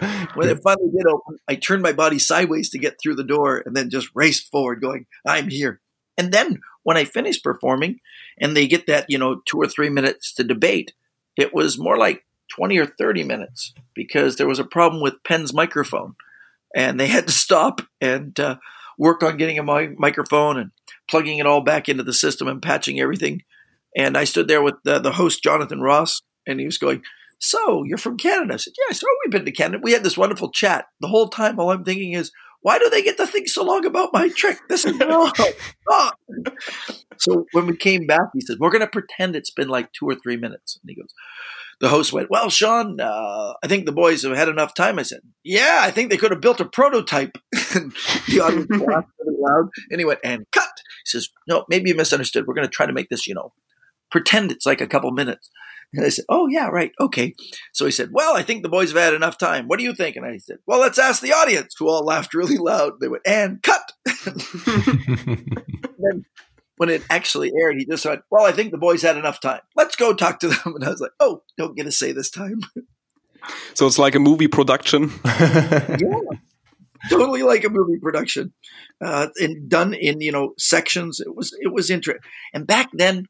when 0.35 0.49
it 0.49 0.61
finally 0.61 0.91
did 0.91 1.07
open, 1.07 1.37
I 1.47 1.55
turned 1.55 1.81
my 1.81 1.93
body 1.93 2.19
sideways 2.19 2.69
to 2.71 2.79
get 2.79 2.97
through 3.01 3.15
the 3.15 3.23
door 3.23 3.63
and 3.65 3.75
then 3.75 3.89
just 3.89 4.09
raced 4.13 4.51
forward, 4.51 4.81
going, 4.81 5.05
I'm 5.25 5.49
here. 5.49 5.79
And 6.17 6.33
then 6.33 6.59
when 6.83 6.97
I 6.97 7.05
finished 7.05 7.43
performing 7.43 7.99
and 8.39 8.55
they 8.55 8.67
get 8.67 8.87
that, 8.87 9.05
you 9.07 9.17
know, 9.17 9.41
two 9.45 9.57
or 9.57 9.67
three 9.67 9.89
minutes 9.89 10.33
to 10.33 10.43
debate, 10.43 10.93
it 11.37 11.53
was 11.53 11.79
more 11.79 11.97
like 11.97 12.25
20 12.51 12.77
or 12.77 12.85
30 12.85 13.23
minutes 13.23 13.73
because 13.95 14.35
there 14.35 14.47
was 14.47 14.59
a 14.59 14.65
problem 14.65 15.01
with 15.01 15.23
Penn's 15.23 15.53
microphone 15.53 16.15
and 16.75 16.99
they 16.99 17.07
had 17.07 17.27
to 17.27 17.33
stop 17.33 17.81
and 17.99 18.39
uh, 18.39 18.57
work 18.97 19.23
on 19.23 19.37
getting 19.37 19.59
a 19.59 19.63
mi- 19.63 19.95
microphone 19.97 20.57
and 20.57 20.71
plugging 21.09 21.39
it 21.39 21.45
all 21.45 21.61
back 21.61 21.89
into 21.89 22.03
the 22.03 22.13
system 22.13 22.47
and 22.47 22.61
patching 22.61 22.99
everything. 22.99 23.41
And 23.95 24.17
I 24.17 24.23
stood 24.23 24.47
there 24.47 24.61
with 24.61 24.75
the, 24.83 24.99
the 24.99 25.11
host, 25.11 25.43
Jonathan 25.43 25.81
Ross, 25.81 26.21
and 26.47 26.59
he 26.59 26.65
was 26.65 26.77
going, 26.77 27.01
So, 27.39 27.83
you're 27.83 27.97
from 27.97 28.17
Canada? 28.17 28.53
I 28.53 28.57
said, 28.57 28.73
Yeah, 28.87 28.93
so 28.93 29.07
we've 29.25 29.31
been 29.31 29.45
to 29.45 29.51
Canada. 29.51 29.81
We 29.83 29.91
had 29.91 30.03
this 30.03 30.17
wonderful 30.17 30.51
chat. 30.51 30.85
The 31.01 31.07
whole 31.07 31.27
time, 31.27 31.59
all 31.59 31.71
I'm 31.71 31.83
thinking 31.83 32.13
is, 32.13 32.31
why 32.61 32.77
do 32.79 32.89
they 32.89 33.01
get 33.01 33.17
to 33.17 33.27
think 33.27 33.47
so 33.47 33.63
long 33.63 33.85
about 33.85 34.13
my 34.13 34.29
trick? 34.29 34.59
This 34.69 34.85
is 34.85 34.99
wrong. 34.99 35.31
oh. 35.89 36.11
So 37.17 37.45
when 37.53 37.67
we 37.67 37.75
came 37.75 38.05
back, 38.05 38.29
he 38.33 38.41
said, 38.41 38.57
We're 38.59 38.69
going 38.69 38.81
to 38.81 38.87
pretend 38.87 39.35
it's 39.35 39.49
been 39.49 39.67
like 39.67 39.91
two 39.93 40.07
or 40.07 40.15
three 40.15 40.37
minutes. 40.37 40.79
And 40.81 40.89
he 40.89 40.95
goes, 40.95 41.13
The 41.79 41.89
host 41.89 42.13
went, 42.13 42.29
Well, 42.29 42.49
Shawn, 42.49 42.99
uh, 42.99 43.53
I 43.63 43.67
think 43.67 43.85
the 43.85 43.91
boys 43.91 44.23
have 44.23 44.35
had 44.35 44.49
enough 44.49 44.73
time. 44.73 44.99
I 44.99 45.03
said, 45.03 45.21
Yeah, 45.43 45.79
I 45.81 45.91
think 45.91 46.09
they 46.09 46.17
could 46.17 46.31
have 46.31 46.41
built 46.41 46.59
a 46.61 46.65
prototype. 46.65 47.37
and 47.75 47.91
the 48.27 48.41
audience 48.41 48.69
laughed 48.69 49.09
really 49.19 49.37
loud. 49.39 49.69
And 49.89 49.99
he 49.99 50.05
went, 50.05 50.19
And 50.23 50.45
cut. 50.51 50.71
He 51.05 51.09
says, 51.09 51.29
No, 51.47 51.65
maybe 51.67 51.89
you 51.89 51.95
misunderstood. 51.95 52.45
We're 52.47 52.55
going 52.55 52.67
to 52.67 52.71
try 52.73 52.85
to 52.85 52.93
make 52.93 53.09
this, 53.09 53.27
you 53.27 53.33
know, 53.33 53.53
pretend 54.11 54.51
it's 54.51 54.65
like 54.65 54.81
a 54.81 54.87
couple 54.87 55.11
minutes. 55.11 55.49
And 55.93 56.05
I 56.05 56.09
said, 56.09 56.25
Oh, 56.29 56.47
yeah, 56.47 56.67
right. 56.67 56.91
Okay. 56.99 57.33
So 57.73 57.85
he 57.85 57.91
said, 57.91 58.09
Well, 58.11 58.35
I 58.35 58.43
think 58.43 58.63
the 58.63 58.69
boys 58.69 58.91
have 58.91 59.01
had 59.01 59.13
enough 59.13 59.37
time. 59.37 59.67
What 59.67 59.79
do 59.79 59.83
you 59.85 59.93
think? 59.93 60.15
And 60.15 60.25
I 60.25 60.37
said, 60.37 60.57
Well, 60.65 60.79
let's 60.79 60.99
ask 60.99 61.21
the 61.21 61.33
audience, 61.33 61.75
who 61.77 61.89
all 61.89 62.05
laughed 62.05 62.33
really 62.33 62.57
loud. 62.57 62.93
They 62.99 63.07
went, 63.07 63.23
And 63.25 63.61
cut. 63.61 63.91
then 64.65 66.25
when 66.77 66.89
it 66.89 67.03
actually 67.09 67.51
aired, 67.61 67.77
he 67.77 67.85
just 67.85 68.05
went, 68.05 68.21
Well, 68.31 68.45
I 68.45 68.51
think 68.51 68.71
the 68.71 68.77
boys 68.77 69.01
had 69.01 69.17
enough 69.17 69.39
time. 69.41 69.61
Let's 69.75 69.95
go 69.95 70.13
talk 70.13 70.39
to 70.39 70.49
them. 70.49 70.57
And 70.75 70.83
I 70.83 70.89
was 70.89 71.01
like, 71.01 71.11
Oh, 71.19 71.43
don't 71.57 71.75
get 71.75 71.83
to 71.83 71.91
say 71.91 72.11
this 72.11 72.29
time. 72.29 72.61
So 73.73 73.87
it's 73.87 73.97
like 73.97 74.13
a 74.13 74.19
movie 74.19 74.47
production. 74.47 75.11
yeah. 75.25 75.97
Totally 77.09 77.41
like 77.41 77.63
a 77.63 77.69
movie 77.69 77.97
production, 77.99 78.53
uh, 79.03 79.29
and 79.37 79.67
done 79.67 79.95
in 79.95 80.21
you 80.21 80.31
know 80.31 80.53
sections. 80.59 81.19
It 81.19 81.35
was 81.35 81.51
it 81.59 81.73
was 81.73 81.89
interesting. 81.89 82.21
And 82.53 82.67
back 82.67 82.89
then, 82.93 83.25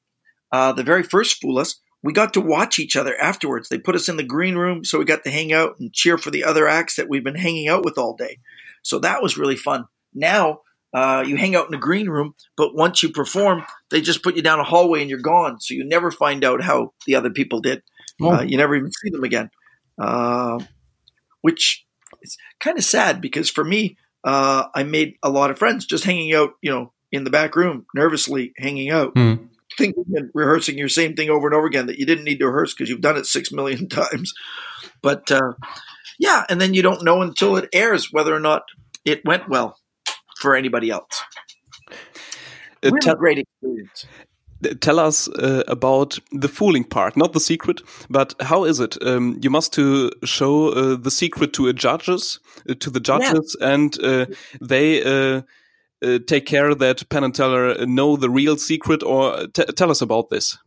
uh, 0.51 0.73
the 0.73 0.83
very 0.83 1.03
first 1.03 1.41
Fool 1.41 1.59
Us, 1.59 1.79
we 2.03 2.13
got 2.13 2.33
to 2.33 2.41
watch 2.41 2.79
each 2.79 2.95
other 2.95 3.15
afterwards. 3.19 3.69
They 3.69 3.77
put 3.77 3.95
us 3.95 4.09
in 4.09 4.17
the 4.17 4.23
green 4.23 4.55
room, 4.55 4.83
so 4.83 4.97
we 4.97 5.05
got 5.05 5.23
to 5.23 5.31
hang 5.31 5.53
out 5.53 5.75
and 5.79 5.93
cheer 5.93 6.17
for 6.17 6.31
the 6.31 6.43
other 6.43 6.67
acts 6.67 6.95
that 6.95 7.09
we've 7.09 7.23
been 7.23 7.35
hanging 7.35 7.67
out 7.67 7.85
with 7.85 7.97
all 7.97 8.15
day. 8.15 8.39
So 8.83 8.99
that 8.99 9.21
was 9.21 9.37
really 9.37 9.55
fun. 9.55 9.85
Now 10.13 10.61
uh, 10.93 11.23
you 11.25 11.37
hang 11.37 11.55
out 11.55 11.65
in 11.65 11.71
the 11.71 11.77
green 11.77 12.09
room, 12.09 12.35
but 12.57 12.75
once 12.75 13.01
you 13.01 13.09
perform, 13.09 13.63
they 13.89 14.01
just 14.01 14.23
put 14.23 14.35
you 14.35 14.41
down 14.41 14.59
a 14.59 14.63
hallway 14.63 15.01
and 15.01 15.09
you're 15.09 15.19
gone. 15.19 15.59
So 15.59 15.73
you 15.73 15.85
never 15.85 16.11
find 16.11 16.43
out 16.43 16.61
how 16.61 16.93
the 17.05 17.15
other 17.15 17.29
people 17.29 17.61
did. 17.61 17.83
Oh. 18.21 18.31
Uh, 18.31 18.41
you 18.41 18.57
never 18.57 18.75
even 18.75 18.91
see 18.91 19.09
them 19.09 19.23
again, 19.23 19.49
uh, 19.99 20.59
which 21.41 21.85
is 22.21 22.37
kind 22.59 22.77
of 22.77 22.83
sad 22.83 23.21
because 23.21 23.49
for 23.49 23.63
me, 23.63 23.97
uh, 24.23 24.65
I 24.75 24.83
made 24.83 25.15
a 25.23 25.29
lot 25.29 25.49
of 25.49 25.57
friends 25.57 25.85
just 25.85 26.03
hanging 26.03 26.33
out, 26.33 26.51
you 26.61 26.69
know, 26.69 26.93
in 27.11 27.23
the 27.23 27.29
back 27.29 27.55
room, 27.55 27.85
nervously 27.95 28.53
hanging 28.57 28.89
out 28.89 29.13
Hmm. 29.15 29.35
Thinking 29.81 30.05
and 30.15 30.29
rehearsing 30.33 30.77
your 30.77 30.89
same 30.89 31.15
thing 31.15 31.29
over 31.29 31.47
and 31.47 31.55
over 31.55 31.67
again 31.67 31.87
that 31.87 31.99
you 31.99 32.05
didn't 32.05 32.25
need 32.25 32.39
to 32.39 32.47
rehearse 32.47 32.73
because 32.73 32.89
you've 32.89 33.01
done 33.01 33.17
it 33.17 33.25
six 33.25 33.51
million 33.51 33.87
times. 34.01 34.33
But 35.01 35.31
uh, 35.31 35.53
yeah, 36.19 36.43
and 36.49 36.61
then 36.61 36.73
you 36.73 36.81
don't 36.81 37.03
know 37.03 37.21
until 37.21 37.57
it 37.57 37.69
airs 37.73 38.09
whether 38.11 38.33
or 38.35 38.39
not 38.39 38.63
it 39.05 39.25
went 39.25 39.49
well 39.49 39.77
for 40.39 40.55
anybody 40.55 40.89
else. 40.89 41.23
Uh, 42.83 42.89
Really 42.91 42.99
tell, 43.01 43.15
great 43.15 43.37
experience. 43.37 44.05
tell 44.79 44.99
us 44.99 45.27
uh, 45.27 45.63
about 45.67 46.17
the 46.31 46.47
fooling 46.47 46.83
part, 46.83 47.15
not 47.15 47.33
the 47.33 47.39
secret, 47.39 47.81
but 48.09 48.33
how 48.39 48.63
is 48.63 48.79
it? 48.79 48.97
Um, 49.05 49.37
you 49.41 49.49
must 49.49 49.73
to 49.73 50.11
show 50.23 50.69
uh, 50.69 50.95
the 50.95 51.11
secret 51.11 51.53
to 51.53 51.67
a 51.67 51.73
judges, 51.73 52.39
uh, 52.69 52.73
to 52.79 52.89
the 52.89 52.99
judges, 52.99 53.55
and 53.61 53.97
uh, 54.03 54.25
they 54.59 55.43
uh, 56.03 56.07
uh, 56.07 56.19
take 56.25 56.45
care 56.45 56.73
that 56.75 57.07
Penn 57.09 57.23
and 57.23 57.35
Teller 57.35 57.85
know 57.85 58.15
the 58.15 58.29
real 58.29 58.57
secret. 58.57 59.03
Or 59.03 59.47
t 59.47 59.63
tell 59.75 59.91
us 59.91 60.01
about 60.01 60.29
this. 60.29 60.57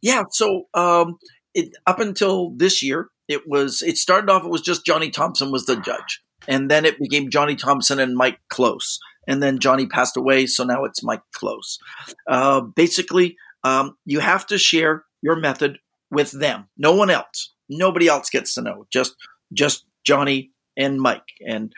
Yeah, 0.00 0.24
so 0.30 0.64
um, 0.74 1.18
it, 1.54 1.76
up 1.86 2.00
until 2.00 2.50
this 2.56 2.82
year, 2.82 3.08
it 3.28 3.42
was 3.46 3.82
it 3.82 3.96
started 3.96 4.30
off. 4.30 4.44
It 4.44 4.50
was 4.50 4.62
just 4.62 4.84
Johnny 4.84 5.10
Thompson 5.10 5.52
was 5.52 5.66
the 5.66 5.76
judge, 5.76 6.22
and 6.48 6.70
then 6.70 6.84
it 6.84 6.98
became 6.98 7.30
Johnny 7.30 7.56
Thompson 7.56 7.98
and 7.98 8.16
Mike 8.16 8.38
Close, 8.48 8.98
and 9.26 9.42
then 9.42 9.58
Johnny 9.58 9.86
passed 9.86 10.16
away, 10.16 10.46
so 10.46 10.64
now 10.64 10.84
it's 10.84 11.02
Mike 11.02 11.22
Close. 11.32 11.78
Uh, 12.26 12.60
basically, 12.60 13.36
um, 13.64 13.96
you 14.04 14.20
have 14.20 14.46
to 14.48 14.58
share 14.58 15.04
your 15.22 15.36
method 15.36 15.78
with 16.10 16.32
them. 16.32 16.68
No 16.76 16.94
one 16.94 17.10
else. 17.10 17.52
Nobody 17.68 18.08
else 18.08 18.28
gets 18.28 18.54
to 18.54 18.62
know. 18.62 18.86
Just 18.92 19.14
just 19.52 19.84
Johnny 20.04 20.50
and 20.76 21.00
Mike, 21.00 21.22
and 21.46 21.72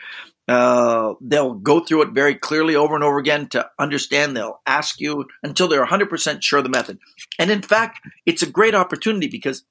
uh, 0.47 1.13
they'll 1.21 1.55
go 1.55 1.79
through 1.79 2.03
it 2.03 2.13
very 2.13 2.35
clearly 2.35 2.75
over 2.75 2.95
and 2.95 3.03
over 3.03 3.17
again 3.17 3.47
to 3.49 3.67
understand. 3.79 4.35
They'll 4.35 4.61
ask 4.65 4.99
you 4.99 5.25
until 5.41 5.67
they're 5.67 5.85
100% 5.85 6.41
sure 6.41 6.59
of 6.59 6.63
the 6.63 6.69
method. 6.69 6.99
And 7.39 7.49
in 7.49 7.61
fact, 7.61 8.01
it's 8.25 8.43
a 8.43 8.49
great 8.49 8.75
opportunity 8.75 9.27
because 9.27 9.63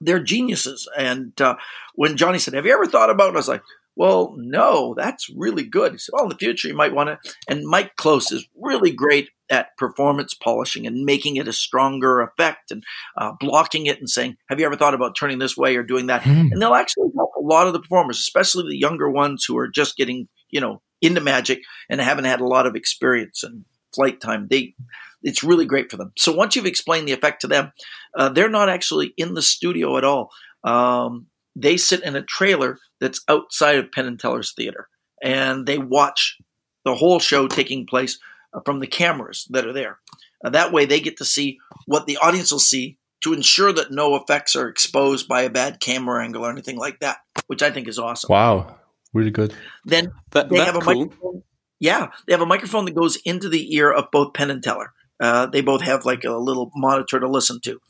they're 0.00 0.22
geniuses. 0.22 0.88
And 0.96 1.40
uh, 1.40 1.56
when 1.94 2.16
Johnny 2.16 2.38
said, 2.38 2.54
Have 2.54 2.66
you 2.66 2.72
ever 2.72 2.86
thought 2.86 3.10
about 3.10 3.28
it? 3.28 3.34
I 3.34 3.38
was 3.38 3.48
like, 3.48 3.62
Well, 3.94 4.34
no, 4.36 4.94
that's 4.94 5.30
really 5.30 5.64
good. 5.64 5.92
He 5.92 5.98
said, 5.98 6.12
Well, 6.12 6.24
in 6.24 6.30
the 6.30 6.36
future, 6.36 6.68
you 6.68 6.76
might 6.76 6.94
want 6.94 7.08
to. 7.10 7.32
And 7.48 7.64
Mike 7.64 7.96
Close 7.96 8.32
is 8.32 8.48
really 8.56 8.90
great 8.90 9.30
at 9.50 9.76
performance 9.76 10.34
polishing 10.34 10.86
and 10.86 11.04
making 11.04 11.36
it 11.36 11.48
a 11.48 11.52
stronger 11.52 12.20
effect 12.20 12.70
and 12.70 12.84
uh, 13.16 13.32
blocking 13.40 13.86
it 13.86 13.98
and 13.98 14.08
saying, 14.08 14.36
Have 14.48 14.60
you 14.60 14.66
ever 14.66 14.76
thought 14.76 14.94
about 14.94 15.16
turning 15.16 15.38
this 15.38 15.56
way 15.56 15.76
or 15.76 15.82
doing 15.82 16.06
that? 16.06 16.22
Hmm. 16.22 16.48
And 16.50 16.60
they'll 16.60 16.74
actually 16.74 17.10
help 17.16 17.30
a 17.36 17.42
lot 17.42 17.66
of 17.66 17.72
the 17.72 17.80
performers, 17.80 18.18
especially 18.18 18.64
the 18.68 18.78
younger 18.78 19.10
ones 19.10 19.44
who 19.44 19.56
are 19.58 19.68
just 19.68 19.96
getting, 19.96 20.28
you 20.50 20.60
know, 20.60 20.82
into 21.00 21.20
magic 21.20 21.60
and 21.88 22.00
haven't 22.00 22.24
had 22.24 22.40
a 22.40 22.46
lot 22.46 22.66
of 22.66 22.76
experience 22.76 23.42
and 23.42 23.64
flight 23.94 24.20
time. 24.20 24.48
They 24.48 24.74
it's 25.22 25.42
really 25.42 25.66
great 25.66 25.90
for 25.90 25.96
them. 25.96 26.12
So 26.16 26.32
once 26.32 26.54
you've 26.54 26.66
explained 26.66 27.08
the 27.08 27.12
effect 27.12 27.40
to 27.40 27.48
them, 27.48 27.72
uh, 28.16 28.28
they're 28.28 28.48
not 28.48 28.68
actually 28.68 29.14
in 29.16 29.34
the 29.34 29.42
studio 29.42 29.96
at 29.96 30.04
all. 30.04 30.30
Um, 30.62 31.26
they 31.56 31.76
sit 31.76 32.04
in 32.04 32.14
a 32.14 32.22
trailer 32.22 32.78
that's 33.00 33.22
outside 33.28 33.78
of 33.78 33.90
Penn 33.90 34.06
and 34.06 34.18
Teller's 34.18 34.52
theater, 34.52 34.88
and 35.22 35.66
they 35.66 35.78
watch 35.78 36.36
the 36.84 36.94
whole 36.94 37.18
show 37.18 37.48
taking 37.48 37.86
place 37.86 38.18
from 38.64 38.80
the 38.80 38.86
cameras 38.86 39.46
that 39.50 39.66
are 39.66 39.72
there. 39.72 39.98
Uh, 40.44 40.50
that 40.50 40.72
way, 40.72 40.84
they 40.84 41.00
get 41.00 41.18
to 41.18 41.24
see 41.24 41.58
what 41.86 42.06
the 42.06 42.18
audience 42.18 42.52
will 42.52 42.58
see 42.58 42.98
to 43.22 43.32
ensure 43.32 43.72
that 43.72 43.90
no 43.90 44.14
effects 44.16 44.54
are 44.54 44.68
exposed 44.68 45.26
by 45.26 45.42
a 45.42 45.50
bad 45.50 45.80
camera 45.80 46.22
angle 46.22 46.44
or 46.44 46.50
anything 46.50 46.76
like 46.76 47.00
that, 47.00 47.18
which 47.48 47.62
I 47.62 47.70
think 47.70 47.88
is 47.88 47.98
awesome. 47.98 48.28
Wow, 48.30 48.76
really 49.12 49.30
good. 49.30 49.54
Then 49.84 50.12
That, 50.32 50.48
they 50.48 50.58
have 50.58 50.76
a 50.76 50.80
cool. 50.80 51.06
microphone. 51.06 51.42
Yeah, 51.80 52.08
they 52.26 52.32
have 52.32 52.42
a 52.42 52.46
microphone 52.46 52.84
that 52.86 52.94
goes 52.94 53.16
into 53.24 53.48
the 53.48 53.74
ear 53.74 53.90
of 53.92 54.10
both 54.12 54.34
Penn 54.34 54.50
and 54.50 54.62
Teller. 54.62 54.92
Uh, 55.20 55.46
they 55.46 55.60
both 55.60 55.82
have 55.82 56.04
like 56.04 56.24
a 56.24 56.32
little 56.32 56.70
monitor 56.74 57.18
to 57.18 57.28
listen 57.28 57.60
to, 57.64 57.80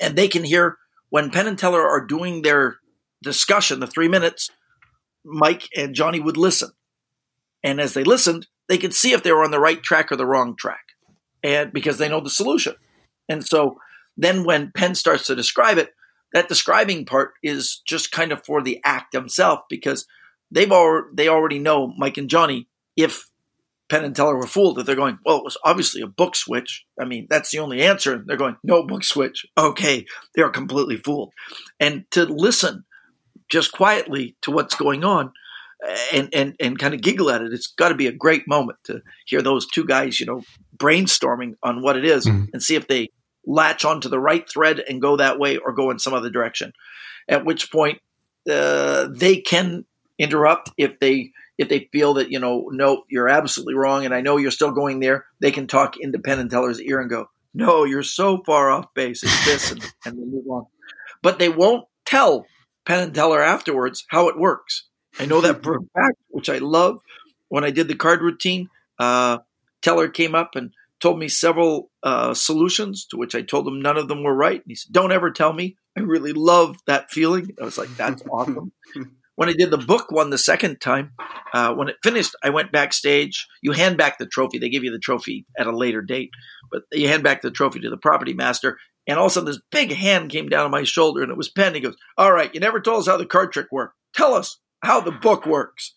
and 0.00 0.16
they 0.16 0.28
can 0.28 0.44
hear 0.44 0.78
when 1.10 1.30
Penn 1.30 1.46
and 1.46 1.58
Teller 1.58 1.86
are 1.86 2.04
doing 2.04 2.42
their 2.42 2.78
discussion, 3.22 3.80
the 3.80 3.86
three 3.86 4.08
minutes. 4.08 4.50
Mike 5.24 5.68
and 5.76 5.94
Johnny 5.94 6.18
would 6.18 6.36
listen, 6.36 6.70
and 7.62 7.80
as 7.80 7.94
they 7.94 8.02
listened, 8.02 8.48
they 8.68 8.78
could 8.78 8.94
see 8.94 9.12
if 9.12 9.22
they 9.22 9.32
were 9.32 9.44
on 9.44 9.50
the 9.50 9.60
right 9.60 9.82
track 9.82 10.10
or 10.10 10.16
the 10.16 10.26
wrong 10.26 10.56
track, 10.56 10.92
and 11.42 11.72
because 11.72 11.98
they 11.98 12.08
know 12.08 12.20
the 12.20 12.30
solution. 12.30 12.74
And 13.28 13.44
so 13.44 13.78
then 14.16 14.44
when 14.44 14.72
Penn 14.74 14.94
starts 14.94 15.26
to 15.26 15.34
describe 15.34 15.78
it, 15.78 15.94
that 16.32 16.48
describing 16.48 17.04
part 17.04 17.32
is 17.42 17.82
just 17.86 18.12
kind 18.12 18.32
of 18.32 18.44
for 18.44 18.62
the 18.62 18.80
act 18.84 19.12
himself 19.12 19.60
because 19.68 20.06
they've 20.50 20.72
already 20.72 21.08
they 21.14 21.28
already 21.28 21.58
know 21.58 21.92
Mike 21.98 22.16
and 22.18 22.30
Johnny 22.30 22.68
if 22.96 23.28
Penn 23.88 24.04
and 24.04 24.16
Teller 24.16 24.36
were 24.36 24.46
fooled 24.46 24.76
that 24.76 24.86
they're 24.86 24.96
going, 24.96 25.18
well, 25.26 25.36
it 25.36 25.44
was 25.44 25.58
obviously 25.64 26.00
a 26.00 26.06
book 26.06 26.34
switch. 26.34 26.86
I 26.98 27.04
mean, 27.04 27.26
that's 27.28 27.50
the 27.50 27.58
only 27.58 27.82
answer. 27.82 28.22
They're 28.24 28.38
going, 28.38 28.56
no 28.64 28.86
book 28.86 29.04
switch. 29.04 29.44
Okay, 29.58 30.06
they 30.34 30.40
are 30.40 30.48
completely 30.48 30.96
fooled. 30.96 31.34
And 31.78 32.04
to 32.12 32.24
listen 32.24 32.84
just 33.50 33.72
quietly 33.72 34.34
to 34.42 34.50
what's 34.50 34.74
going 34.74 35.04
on 35.04 35.32
and 36.12 36.28
and 36.32 36.54
and 36.60 36.78
kind 36.78 36.94
of 36.94 37.00
giggle 37.00 37.30
at 37.30 37.42
it, 37.42 37.52
it's 37.52 37.68
got 37.68 37.88
to 37.88 37.94
be 37.94 38.06
a 38.06 38.12
great 38.12 38.46
moment 38.46 38.78
to 38.84 39.00
hear 39.26 39.42
those 39.42 39.66
two 39.66 39.84
guys, 39.84 40.20
you 40.20 40.26
know, 40.26 40.42
brainstorming 40.76 41.54
on 41.62 41.82
what 41.82 41.96
it 41.96 42.04
is 42.04 42.26
Mhm. 42.26 42.48
and 42.52 42.62
see 42.62 42.74
if 42.76 42.86
they 42.88 43.08
latch 43.46 43.84
onto 43.84 44.08
the 44.08 44.20
right 44.20 44.48
thread 44.48 44.78
and 44.78 45.02
go 45.02 45.16
that 45.16 45.38
way 45.38 45.56
or 45.56 45.72
go 45.72 45.90
in 45.90 45.98
some 45.98 46.14
other 46.14 46.30
direction. 46.30 46.72
At 47.28 47.44
which 47.44 47.70
point 47.72 47.98
uh, 48.50 49.08
they 49.12 49.36
can 49.40 49.84
interrupt 50.18 50.70
if 50.76 50.98
they 51.00 51.32
if 51.58 51.68
they 51.68 51.88
feel 51.92 52.14
that 52.14 52.30
you 52.30 52.38
know 52.38 52.68
no 52.72 53.02
you're 53.08 53.28
absolutely 53.28 53.74
wrong 53.74 54.04
and 54.04 54.14
I 54.14 54.20
know 54.20 54.36
you're 54.36 54.50
still 54.50 54.72
going 54.72 55.00
there. 55.00 55.26
They 55.40 55.50
can 55.50 55.66
talk 55.66 55.96
in 55.98 56.12
Penn 56.22 56.38
and 56.38 56.50
Teller's 56.50 56.80
ear 56.80 57.00
and 57.00 57.10
go 57.10 57.26
no 57.54 57.84
you're 57.84 58.02
so 58.02 58.42
far 58.46 58.70
off 58.70 58.86
base. 58.94 59.22
It's 59.22 59.44
this 59.44 59.70
and, 59.72 59.82
and 60.04 60.16
they 60.16 60.24
move 60.24 60.46
on. 60.48 60.66
But 61.22 61.38
they 61.38 61.48
won't 61.48 61.84
tell 62.04 62.46
Penn 62.84 63.00
and 63.00 63.14
Teller 63.14 63.42
afterwards 63.42 64.04
how 64.08 64.28
it 64.28 64.38
works. 64.38 64.88
I 65.18 65.26
know 65.26 65.40
that 65.40 65.62
for 65.62 65.76
a 65.76 65.80
fact, 65.80 66.18
which 66.28 66.48
I 66.48 66.58
love. 66.58 66.98
When 67.48 67.64
I 67.64 67.70
did 67.70 67.88
the 67.88 67.94
card 67.94 68.22
routine, 68.22 68.70
uh, 68.98 69.38
Teller 69.82 70.08
came 70.08 70.34
up 70.34 70.54
and 70.54 70.72
told 71.00 71.18
me 71.18 71.28
several 71.28 71.90
uh, 72.02 72.32
solutions, 72.32 73.06
to 73.06 73.16
which 73.16 73.34
I 73.34 73.42
told 73.42 73.66
him 73.66 73.82
none 73.82 73.98
of 73.98 74.08
them 74.08 74.22
were 74.22 74.34
right. 74.34 74.60
And 74.60 74.68
he 74.68 74.74
said, 74.74 74.92
"Don't 74.92 75.12
ever 75.12 75.30
tell 75.30 75.52
me." 75.52 75.76
I 75.96 76.00
really 76.00 76.32
love 76.32 76.76
that 76.86 77.10
feeling. 77.10 77.50
I 77.60 77.64
was 77.64 77.76
like, 77.76 77.94
"That's 77.96 78.22
awesome." 78.30 78.72
when 79.34 79.48
I 79.48 79.54
did 79.54 79.70
the 79.70 79.78
book 79.78 80.10
one 80.10 80.30
the 80.30 80.38
second 80.38 80.80
time, 80.80 81.12
uh, 81.52 81.74
when 81.74 81.88
it 81.88 81.96
finished, 82.02 82.34
I 82.42 82.50
went 82.50 82.72
backstage. 82.72 83.48
You 83.60 83.72
hand 83.72 83.98
back 83.98 84.18
the 84.18 84.26
trophy. 84.26 84.58
They 84.58 84.70
give 84.70 84.84
you 84.84 84.92
the 84.92 84.98
trophy 84.98 85.46
at 85.58 85.66
a 85.66 85.76
later 85.76 86.00
date, 86.00 86.30
but 86.70 86.82
you 86.92 87.08
hand 87.08 87.22
back 87.22 87.42
the 87.42 87.50
trophy 87.50 87.80
to 87.80 87.90
the 87.90 87.96
property 87.96 88.34
master. 88.34 88.78
And 89.06 89.18
all 89.18 89.26
of 89.26 89.32
a 89.32 89.34
sudden, 89.34 89.46
this 89.48 89.60
big 89.72 89.92
hand 89.92 90.30
came 90.30 90.48
down 90.48 90.64
on 90.64 90.70
my 90.70 90.84
shoulder, 90.84 91.22
and 91.22 91.30
it 91.30 91.36
was 91.36 91.50
Penn. 91.50 91.74
He 91.74 91.80
goes, 91.80 91.96
"All 92.16 92.32
right, 92.32 92.54
you 92.54 92.60
never 92.60 92.80
told 92.80 93.00
us 93.00 93.06
how 93.08 93.16
the 93.16 93.26
card 93.26 93.52
trick 93.52 93.66
worked. 93.72 93.96
Tell 94.14 94.34
us 94.34 94.58
how 94.82 95.00
the 95.00 95.12
book 95.12 95.46
works." 95.46 95.94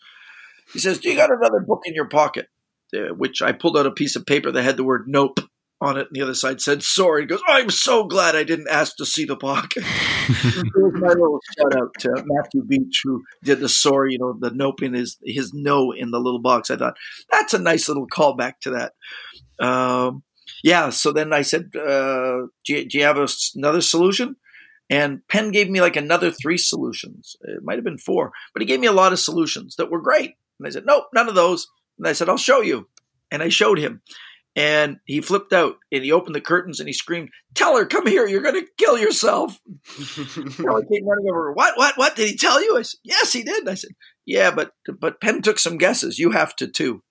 He 0.74 0.80
says, 0.80 1.00
"Do 1.00 1.10
you 1.10 1.16
got 1.16 1.32
another 1.32 1.60
book 1.60 1.82
in 1.86 1.94
your 1.94 2.08
pocket?" 2.08 2.48
Uh, 2.96 3.14
which 3.14 3.42
I 3.42 3.52
pulled 3.52 3.78
out 3.78 3.86
a 3.86 3.92
piece 3.92 4.16
of 4.16 4.26
paper 4.26 4.52
that 4.52 4.64
had 4.64 4.78
the 4.78 4.84
word 4.84 5.06
"Nope." 5.08 5.40
on 5.82 5.98
it, 5.98 6.08
and 6.08 6.16
the 6.16 6.22
other 6.22 6.34
side 6.34 6.62
said 6.62 6.84
sorry. 6.84 7.22
He 7.22 7.28
goes, 7.28 7.42
oh, 7.48 7.54
I'm 7.54 7.70
so 7.70 8.06
glad 8.06 8.36
I 8.36 8.44
didn't 8.44 8.70
ask 8.70 8.96
to 8.98 9.06
see 9.06 9.26
the 9.26 9.36
pocket. 9.36 9.84
it 9.86 10.74
was 10.76 10.94
my 10.94 11.10
little 11.10 11.40
shout 11.58 11.76
out 11.76 11.94
to 12.00 12.24
Matthew 12.26 12.64
Beach, 12.64 13.02
who 13.04 13.24
did 13.44 13.60
the 13.60 13.70
sorry, 13.70 14.14
you 14.14 14.20
know, 14.20 14.36
the 14.40 14.52
nope 14.52 14.82
in 14.82 14.94
his, 14.94 15.18
his 15.24 15.54
no 15.54 15.92
in 15.92 16.12
the 16.12 16.20
little 16.20 16.42
box. 16.42 16.72
I 16.72 16.78
thought 16.78 16.96
that's 17.32 17.54
a 17.54 17.60
nice 17.60 17.88
little 17.88 18.08
callback 18.08 18.54
to 18.62 18.72
that. 18.72 19.66
Um, 19.66 20.24
yeah, 20.64 20.90
so 20.90 21.12
then 21.12 21.34
I 21.34 21.42
said, 21.42 21.72
uh, 21.76 22.48
do, 22.66 22.74
you, 22.74 22.88
do 22.88 22.98
you 22.98 23.04
have 23.04 23.18
a, 23.18 23.28
another 23.56 23.82
solution? 23.82 24.36
And 24.90 25.28
Penn 25.28 25.52
gave 25.52 25.70
me 25.70 25.82
like 25.82 25.96
another 25.96 26.32
three 26.32 26.58
solutions. 26.58 27.36
It 27.42 27.64
might 27.64 27.78
have 27.78 27.84
been 27.84 27.98
four, 27.98 28.32
but 28.54 28.62
he 28.62 28.68
gave 28.68 28.80
me 28.80 28.88
a 28.88 28.94
lot 28.94 29.14
of 29.14 29.20
solutions 29.20 29.76
that 29.78 29.90
were 29.90 30.02
great. 30.02 30.36
And 30.60 30.68
I 30.68 30.70
said, 30.70 30.86
nope, 30.86 31.06
none 31.14 31.28
of 31.28 31.36
those. 31.36 31.68
And 31.98 32.08
I 32.08 32.14
said, 32.14 32.30
I'll 32.30 32.38
show 32.38 32.62
you. 32.62 32.88
And 33.32 33.42
I 33.42 33.50
showed 33.50 33.80
him 33.80 34.02
and 34.56 35.00
he 35.06 35.20
flipped 35.20 35.52
out 35.52 35.78
and 35.92 36.04
he 36.04 36.12
opened 36.12 36.36
the 36.36 36.42
curtains 36.42 36.80
and 36.80 36.88
he 36.88 36.94
screamed, 36.94 37.30
Teller, 37.54 37.86
come 37.86 38.08
here! 38.08 38.26
You're 38.26 38.42
going 38.42 38.56
to 38.56 38.68
kill 38.78 38.98
yourself!" 38.98 39.60
Teller 39.96 40.84
came 40.84 41.06
running 41.06 41.28
over. 41.30 41.52
What? 41.52 41.78
What? 41.78 41.98
What 41.98 42.16
did 42.16 42.30
he 42.30 42.38
tell 42.38 42.64
you? 42.64 42.78
I 42.78 42.84
said, 42.84 43.00
"Yes, 43.04 43.34
he 43.34 43.44
did." 43.44 43.60
And 43.60 43.70
I 43.70 43.76
said, 43.76 43.92
"Yeah, 44.26 44.52
but 44.52 44.72
but 45.00 45.20
Penn 45.20 45.42
took 45.42 45.60
some 45.60 45.78
guesses. 45.78 46.20
You 46.20 46.32
have 46.32 46.56
to 46.58 46.68
too." 46.68 47.04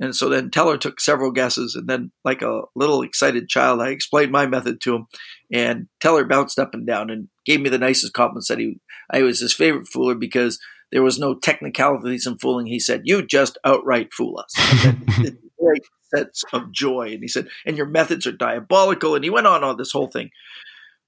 And 0.00 0.16
so 0.16 0.28
then 0.28 0.50
Teller 0.50 0.78
took 0.78 1.00
several 1.00 1.30
guesses, 1.30 1.74
and 1.74 1.86
then, 1.86 2.10
like 2.24 2.42
a 2.42 2.62
little 2.74 3.02
excited 3.02 3.48
child, 3.48 3.80
I 3.80 3.90
explained 3.90 4.32
my 4.32 4.46
method 4.46 4.80
to 4.80 4.94
him, 4.94 5.06
and 5.52 5.88
Teller 6.00 6.24
bounced 6.24 6.58
up 6.58 6.72
and 6.72 6.86
down 6.86 7.10
and 7.10 7.28
gave 7.44 7.60
me 7.60 7.68
the 7.68 7.78
nicest 7.78 8.14
compliment. 8.14 8.46
Said 8.46 8.58
he 8.58 8.80
I 9.12 9.22
was 9.22 9.40
his 9.40 9.54
favorite 9.54 9.88
fooler 9.94 10.18
because 10.18 10.58
there 10.90 11.02
was 11.02 11.18
no 11.18 11.34
technicalities 11.34 12.26
in 12.26 12.38
fooling. 12.38 12.66
He 12.66 12.80
said, 12.80 13.02
"You 13.04 13.24
just 13.24 13.58
outright 13.64 14.12
fool 14.12 14.42
us." 14.42 14.90
great 15.60 15.84
sense 16.14 16.42
of 16.52 16.72
joy. 16.72 17.12
And 17.12 17.22
he 17.22 17.28
said, 17.28 17.48
and 17.66 17.76
your 17.76 17.86
methods 17.86 18.26
are 18.26 18.32
diabolical. 18.32 19.14
And 19.14 19.24
he 19.24 19.30
went 19.30 19.46
on 19.46 19.62
on 19.62 19.76
this 19.76 19.92
whole 19.92 20.08
thing. 20.08 20.30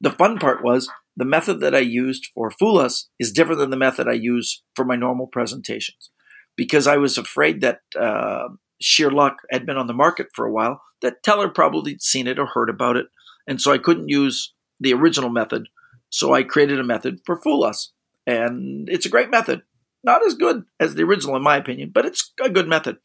The 0.00 0.10
fun 0.10 0.38
part 0.38 0.64
was 0.64 0.88
the 1.16 1.24
method 1.24 1.60
that 1.60 1.74
I 1.74 1.80
used 1.80 2.28
for 2.34 2.50
Fool 2.50 2.78
Us 2.78 3.08
is 3.18 3.32
different 3.32 3.60
than 3.60 3.70
the 3.70 3.76
method 3.76 4.08
I 4.08 4.12
use 4.12 4.62
for 4.74 4.84
my 4.84 4.96
normal 4.96 5.26
presentations 5.26 6.10
because 6.56 6.86
I 6.86 6.96
was 6.96 7.18
afraid 7.18 7.60
that 7.60 7.80
uh, 7.98 8.48
sheer 8.82 9.10
luck 9.10 9.38
had 9.50 9.66
been 9.66 9.76
on 9.76 9.86
the 9.86 9.94
market 9.94 10.28
for 10.34 10.46
a 10.46 10.52
while, 10.52 10.82
that 11.00 11.22
Teller 11.22 11.48
probably 11.48 11.92
had 11.92 12.02
seen 12.02 12.26
it 12.26 12.38
or 12.38 12.46
heard 12.46 12.70
about 12.70 12.96
it. 12.96 13.06
And 13.46 13.60
so 13.60 13.72
I 13.72 13.78
couldn't 13.78 14.08
use 14.08 14.52
the 14.80 14.94
original 14.94 15.30
method. 15.30 15.68
So 16.10 16.34
I 16.34 16.42
created 16.42 16.78
a 16.78 16.84
method 16.84 17.20
for 17.24 17.40
Fool 17.40 17.64
Us. 17.64 17.92
And 18.26 18.88
it's 18.88 19.06
a 19.06 19.10
great 19.10 19.30
method. 19.30 19.62
Not 20.04 20.24
as 20.26 20.34
good 20.34 20.64
as 20.80 20.94
the 20.94 21.02
original, 21.02 21.36
in 21.36 21.42
my 21.42 21.56
opinion, 21.56 21.90
but 21.92 22.06
it's 22.06 22.32
a 22.42 22.50
good 22.50 22.68
method. 22.68 22.98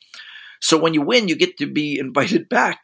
So 0.62 0.78
when 0.78 0.94
you 0.94 1.02
win, 1.02 1.28
you 1.28 1.36
get 1.36 1.58
to 1.58 1.68
be 1.68 2.00
invited 2.00 2.50
back. 2.50 2.82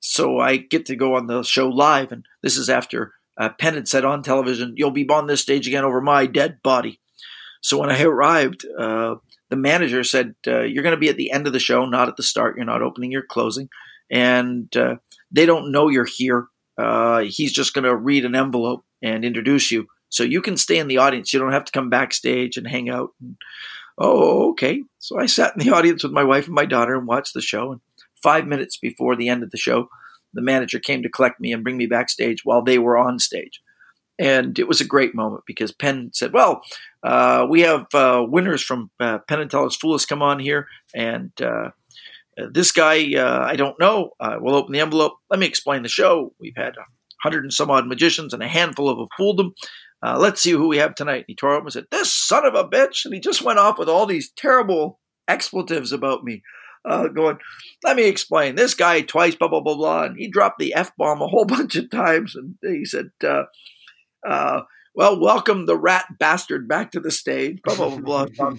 So 0.00 0.38
I 0.38 0.58
get 0.58 0.86
to 0.86 0.96
go 0.96 1.16
on 1.16 1.28
the 1.28 1.42
show 1.42 1.68
live, 1.68 2.12
and 2.12 2.26
this 2.42 2.58
is 2.58 2.68
after 2.68 3.14
uh, 3.38 3.50
said 3.84 4.04
on 4.04 4.22
television, 4.22 4.74
"You'll 4.76 4.90
be 4.90 5.08
on 5.08 5.26
this 5.26 5.40
stage 5.40 5.66
again 5.66 5.82
over 5.82 6.02
my 6.02 6.26
dead 6.26 6.62
body." 6.62 7.00
So 7.62 7.78
when 7.78 7.90
I 7.90 8.02
arrived, 8.02 8.66
uh, 8.78 9.16
the 9.50 9.56
manager 9.56 10.04
said, 10.04 10.34
uh, 10.46 10.62
"You're 10.62 10.82
going 10.82 10.94
to 10.94 11.00
be 11.00 11.08
at 11.08 11.16
the 11.16 11.30
end 11.30 11.46
of 11.46 11.52
the 11.52 11.60
show, 11.60 11.84
not 11.86 12.08
at 12.08 12.16
the 12.16 12.22
start. 12.22 12.56
You're 12.56 12.64
not 12.64 12.82
opening, 12.82 13.12
you're 13.12 13.22
closing, 13.22 13.68
and 14.10 14.74
uh, 14.76 14.96
they 15.30 15.46
don't 15.46 15.72
know 15.72 15.88
you're 15.88 16.04
here. 16.04 16.46
Uh, 16.76 17.20
he's 17.20 17.52
just 17.52 17.74
going 17.74 17.84
to 17.84 17.94
read 17.94 18.24
an 18.24 18.34
envelope 18.34 18.84
and 19.02 19.24
introduce 19.24 19.70
you, 19.70 19.86
so 20.08 20.22
you 20.22 20.42
can 20.42 20.56
stay 20.56 20.78
in 20.78 20.88
the 20.88 20.98
audience. 20.98 21.32
You 21.32 21.40
don't 21.40 21.52
have 21.52 21.64
to 21.64 21.72
come 21.72 21.90
backstage 21.90 22.56
and 22.56 22.66
hang 22.66 22.88
out." 22.88 23.10
And, 23.20 23.36
Oh, 23.98 24.50
okay. 24.50 24.82
So 24.98 25.18
I 25.18 25.26
sat 25.26 25.54
in 25.54 25.64
the 25.64 25.72
audience 25.74 26.02
with 26.02 26.12
my 26.12 26.24
wife 26.24 26.46
and 26.46 26.54
my 26.54 26.66
daughter 26.66 26.96
and 26.96 27.06
watched 27.06 27.34
the 27.34 27.40
show. 27.40 27.72
And 27.72 27.80
five 28.22 28.46
minutes 28.46 28.76
before 28.76 29.16
the 29.16 29.28
end 29.28 29.42
of 29.42 29.50
the 29.50 29.56
show, 29.56 29.88
the 30.32 30.42
manager 30.42 30.78
came 30.78 31.02
to 31.02 31.08
collect 31.08 31.40
me 31.40 31.52
and 31.52 31.62
bring 31.62 31.76
me 31.76 31.86
backstage 31.86 32.44
while 32.44 32.62
they 32.62 32.78
were 32.78 32.96
on 32.96 33.18
stage. 33.18 33.60
And 34.18 34.58
it 34.58 34.68
was 34.68 34.80
a 34.80 34.86
great 34.86 35.14
moment 35.14 35.42
because 35.46 35.72
Penn 35.72 36.10
said, 36.12 36.32
Well, 36.32 36.62
uh, 37.02 37.46
we 37.48 37.62
have 37.62 37.86
uh, 37.94 38.24
winners 38.26 38.62
from 38.62 38.90
uh, 39.00 39.18
Penn 39.26 39.40
and 39.40 39.50
Teller's 39.50 39.76
Fool 39.76 39.94
Us 39.94 40.06
come 40.06 40.22
on 40.22 40.38
here. 40.38 40.68
And 40.94 41.32
uh, 41.42 41.70
this 42.52 42.70
guy, 42.70 43.14
uh, 43.16 43.44
I 43.44 43.56
don't 43.56 43.78
know. 43.80 44.10
Uh, 44.20 44.36
we'll 44.40 44.54
open 44.54 44.72
the 44.72 44.80
envelope. 44.80 45.14
Let 45.30 45.40
me 45.40 45.46
explain 45.46 45.82
the 45.82 45.88
show. 45.88 46.32
We've 46.38 46.56
had 46.56 46.76
a 46.76 46.84
hundred 47.22 47.44
and 47.44 47.52
some 47.52 47.70
odd 47.70 47.88
magicians 47.88 48.32
and 48.32 48.42
a 48.42 48.48
handful 48.48 48.88
of 48.88 48.98
have 48.98 49.08
fooled 49.16 49.38
them. 49.38 49.54
Let's 50.02 50.42
see 50.42 50.50
who 50.50 50.68
we 50.68 50.76
have 50.76 50.94
tonight. 50.94 51.24
He 51.26 51.34
tore 51.34 51.56
up 51.56 51.62
and 51.62 51.72
said, 51.72 51.86
This 51.90 52.12
son 52.12 52.44
of 52.44 52.54
a 52.54 52.68
bitch. 52.68 53.06
And 53.06 53.14
he 53.14 53.20
just 53.20 53.42
went 53.42 53.58
off 53.58 53.78
with 53.78 53.88
all 53.88 54.06
these 54.06 54.30
terrible 54.36 55.00
expletives 55.26 55.92
about 55.92 56.24
me. 56.24 56.42
Uh, 56.86 57.08
going, 57.08 57.38
let 57.82 57.96
me 57.96 58.06
explain. 58.06 58.56
This 58.56 58.74
guy 58.74 59.00
twice, 59.00 59.34
blah, 59.34 59.48
blah, 59.48 59.60
blah, 59.60 59.74
blah. 59.74 60.02
And 60.04 60.18
he 60.18 60.28
dropped 60.28 60.58
the 60.58 60.74
F 60.74 60.92
bomb 60.98 61.22
a 61.22 61.26
whole 61.26 61.44
bunch 61.46 61.76
of 61.76 61.90
times. 61.90 62.36
And 62.36 62.56
he 62.62 62.84
said, 62.84 63.10
uh, 63.26 63.44
uh, 64.26 64.62
well, 64.94 65.18
welcome 65.18 65.66
the 65.66 65.76
rat 65.76 66.06
bastard 66.18 66.68
back 66.68 66.92
to 66.92 67.00
the 67.00 67.10
stage, 67.10 67.60
blah, 67.64 67.74
blah, 67.74 67.96
blah, 67.96 68.26
blah. 68.26 68.54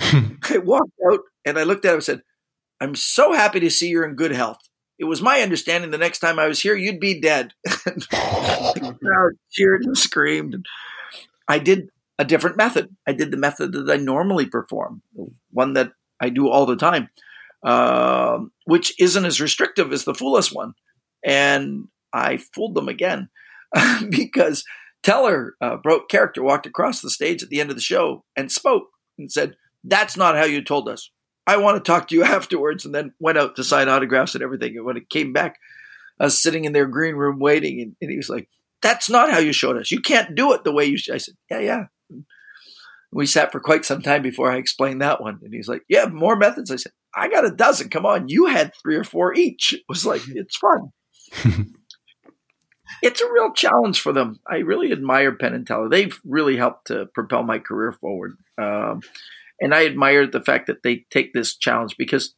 I 0.50 0.58
walked 0.58 0.90
out 1.10 1.20
and 1.44 1.58
I 1.58 1.62
looked 1.62 1.84
at 1.84 1.90
him 1.90 1.96
and 1.96 2.04
said, 2.04 2.22
I'm 2.80 2.94
so 2.94 3.32
happy 3.32 3.60
to 3.60 3.70
see 3.70 3.88
you're 3.88 4.04
in 4.04 4.16
good 4.16 4.32
health. 4.32 4.58
It 4.98 5.04
was 5.04 5.22
my 5.22 5.40
understanding 5.40 5.90
the 5.90 5.98
next 5.98 6.20
time 6.20 6.38
I 6.38 6.46
was 6.46 6.60
here, 6.60 6.74
you'd 6.74 7.00
be 7.00 7.20
dead. 7.20 7.52
the 7.64 8.96
crowd 9.02 9.32
cheered 9.52 9.84
and 9.84 9.96
screamed. 9.96 10.64
I 11.48 11.58
did 11.58 11.90
a 12.18 12.24
different 12.24 12.56
method. 12.56 12.96
I 13.06 13.12
did 13.12 13.30
the 13.30 13.36
method 13.36 13.72
that 13.72 13.90
I 13.90 13.96
normally 13.96 14.46
perform, 14.46 15.02
one 15.50 15.74
that 15.74 15.92
I 16.20 16.30
do 16.30 16.48
all 16.48 16.64
the 16.64 16.76
time, 16.76 17.10
uh, 17.62 18.38
which 18.64 18.98
isn't 18.98 19.24
as 19.24 19.40
restrictive 19.40 19.92
as 19.92 20.04
the 20.04 20.14
Fool 20.14 20.36
Us 20.36 20.52
one. 20.52 20.72
And 21.24 21.88
I 22.12 22.38
fooled 22.38 22.74
them 22.74 22.88
again 22.88 23.28
because 24.10 24.64
Teller 25.06 25.54
uh, 25.60 25.76
broke 25.76 26.08
character, 26.08 26.42
walked 26.42 26.66
across 26.66 27.00
the 27.00 27.10
stage 27.10 27.40
at 27.40 27.48
the 27.48 27.60
end 27.60 27.70
of 27.70 27.76
the 27.76 27.82
show 27.82 28.24
and 28.34 28.50
spoke 28.50 28.88
and 29.16 29.30
said, 29.30 29.54
That's 29.84 30.16
not 30.16 30.34
how 30.34 30.42
you 30.42 30.64
told 30.64 30.88
us. 30.88 31.12
I 31.46 31.58
want 31.58 31.76
to 31.76 31.88
talk 31.88 32.08
to 32.08 32.16
you 32.16 32.24
afterwards. 32.24 32.84
And 32.84 32.92
then 32.92 33.14
went 33.20 33.38
out 33.38 33.54
to 33.54 33.62
sign 33.62 33.88
autographs 33.88 34.34
and 34.34 34.42
everything. 34.42 34.76
And 34.76 34.84
when 34.84 34.96
it 34.96 35.08
came 35.08 35.32
back, 35.32 35.58
I 36.18 36.24
was 36.24 36.42
sitting 36.42 36.64
in 36.64 36.72
their 36.72 36.88
green 36.88 37.14
room 37.14 37.38
waiting. 37.38 37.80
And, 37.80 37.94
and 38.00 38.10
he 38.10 38.16
was 38.16 38.28
like, 38.28 38.48
That's 38.82 39.08
not 39.08 39.30
how 39.30 39.38
you 39.38 39.52
showed 39.52 39.76
us. 39.76 39.92
You 39.92 40.00
can't 40.00 40.34
do 40.34 40.52
it 40.54 40.64
the 40.64 40.72
way 40.72 40.86
you. 40.86 40.98
I 41.12 41.18
said, 41.18 41.36
Yeah, 41.48 41.60
yeah. 41.60 41.84
We 43.12 43.26
sat 43.26 43.52
for 43.52 43.60
quite 43.60 43.84
some 43.84 44.02
time 44.02 44.22
before 44.22 44.50
I 44.50 44.56
explained 44.56 45.02
that 45.02 45.22
one. 45.22 45.38
And 45.40 45.54
he's 45.54 45.68
like, 45.68 45.82
Yeah, 45.88 46.06
more 46.06 46.34
methods. 46.34 46.72
I 46.72 46.76
said, 46.76 46.90
I 47.14 47.28
got 47.28 47.46
a 47.46 47.52
dozen. 47.52 47.90
Come 47.90 48.06
on. 48.06 48.28
You 48.28 48.46
had 48.46 48.72
three 48.82 48.96
or 48.96 49.04
four 49.04 49.34
each. 49.34 49.72
It 49.72 49.82
was 49.88 50.04
like, 50.04 50.22
It's 50.26 50.56
fun. 50.56 50.90
it's 53.02 53.20
a 53.20 53.32
real 53.32 53.52
challenge 53.52 54.00
for 54.00 54.12
them. 54.12 54.40
I 54.48 54.58
really 54.58 54.92
admire 54.92 55.34
Penn 55.34 55.54
and 55.54 55.66
Teller. 55.66 55.88
They've 55.88 56.18
really 56.24 56.56
helped 56.56 56.88
to 56.88 57.06
propel 57.06 57.42
my 57.42 57.58
career 57.58 57.92
forward. 57.92 58.36
Um, 58.58 59.00
and 59.60 59.74
I 59.74 59.86
admire 59.86 60.26
the 60.26 60.42
fact 60.42 60.66
that 60.66 60.82
they 60.82 61.06
take 61.10 61.32
this 61.32 61.56
challenge 61.56 61.96
because, 61.96 62.34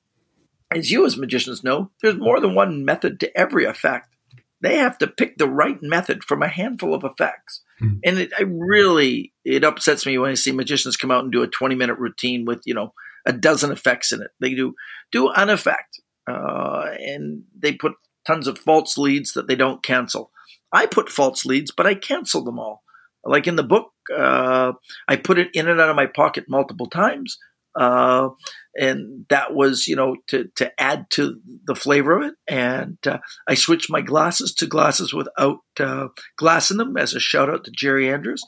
as 0.71 0.91
you 0.91 1.05
as 1.07 1.17
magicians 1.17 1.65
know, 1.65 1.91
there's 2.03 2.17
more 2.17 2.41
than 2.41 2.55
one 2.55 2.85
method 2.85 3.21
to 3.21 3.39
every 3.39 3.65
effect. 3.65 4.15
They 4.61 4.77
have 4.77 4.99
to 4.99 5.07
pick 5.07 5.39
the 5.39 5.49
right 5.49 5.81
method 5.83 6.25
from 6.25 6.43
a 6.43 6.49
handful 6.49 6.95
of 6.95 7.05
effects. 7.05 7.63
Mm. 7.81 8.01
And 8.05 8.19
it 8.19 8.33
I 8.37 8.43
really 8.43 9.33
it 9.45 9.65
upsets 9.65 10.05
me 10.05 10.19
when 10.19 10.31
I 10.31 10.35
see 10.35 10.53
magicians 10.53 10.97
come 10.97 11.11
out 11.11 11.23
and 11.23 11.33
do 11.33 11.43
a 11.43 11.49
20 11.49 11.75
minute 11.75 11.99
routine 11.99 12.45
with, 12.45 12.63
you 12.65 12.75
know, 12.75 12.93
a 13.25 13.33
dozen 13.33 13.71
effects 13.71 14.13
in 14.13 14.21
it. 14.21 14.31
They 14.41 14.55
do 14.55 14.75
do 15.13 15.31
an 15.31 15.49
effect. 15.51 16.01
Uh, 16.29 16.91
and 16.99 17.45
they 17.59 17.73
put 17.73 17.95
tons 18.27 18.47
of 18.47 18.59
false 18.59 18.99
leads 18.99 19.33
that 19.33 19.49
they 19.49 19.57
don't 19.57 19.83
cancel. 19.83 20.31
I 20.73 20.87
put 20.87 21.11
false 21.11 21.45
leads, 21.45 21.71
but 21.71 21.87
I 21.87 21.95
cancel 21.95 22.45
them 22.45 22.59
all. 22.59 22.83
Like 23.25 23.47
in 23.47 23.57
the 23.57 23.63
book, 23.63 23.91
uh, 24.17 24.73
I 25.07 25.17
put 25.17 25.39
it 25.39 25.49
in 25.55 25.69
and 25.69 25.81
out 25.81 25.91
of 25.91 25.97
my 25.97 26.07
pocket 26.07 26.45
multiple 26.49 26.87
times. 26.87 27.39
Uh, 27.79 28.31
and 28.75 29.27
that 29.29 29.55
was, 29.55 29.87
you 29.87 29.95
know, 29.95 30.17
to, 30.29 30.51
to 30.57 30.73
add 30.81 31.07
to 31.11 31.41
the 31.67 31.75
flavor 31.75 32.17
of 32.17 32.29
it. 32.29 32.35
And 32.47 32.99
uh, 33.07 33.19
I 33.47 33.55
switched 33.55 33.91
my 33.91 34.01
glasses 34.01 34.55
to 34.55 34.67
glasses 34.67 35.13
without 35.13 35.61
uh, 35.79 36.09
glass 36.37 36.71
in 36.71 36.77
them 36.77 36.97
as 36.97 37.15
a 37.15 37.21
shout 37.21 37.51
out 37.51 37.65
to 37.65 37.71
Jerry 37.71 38.11
Andrus. 38.11 38.43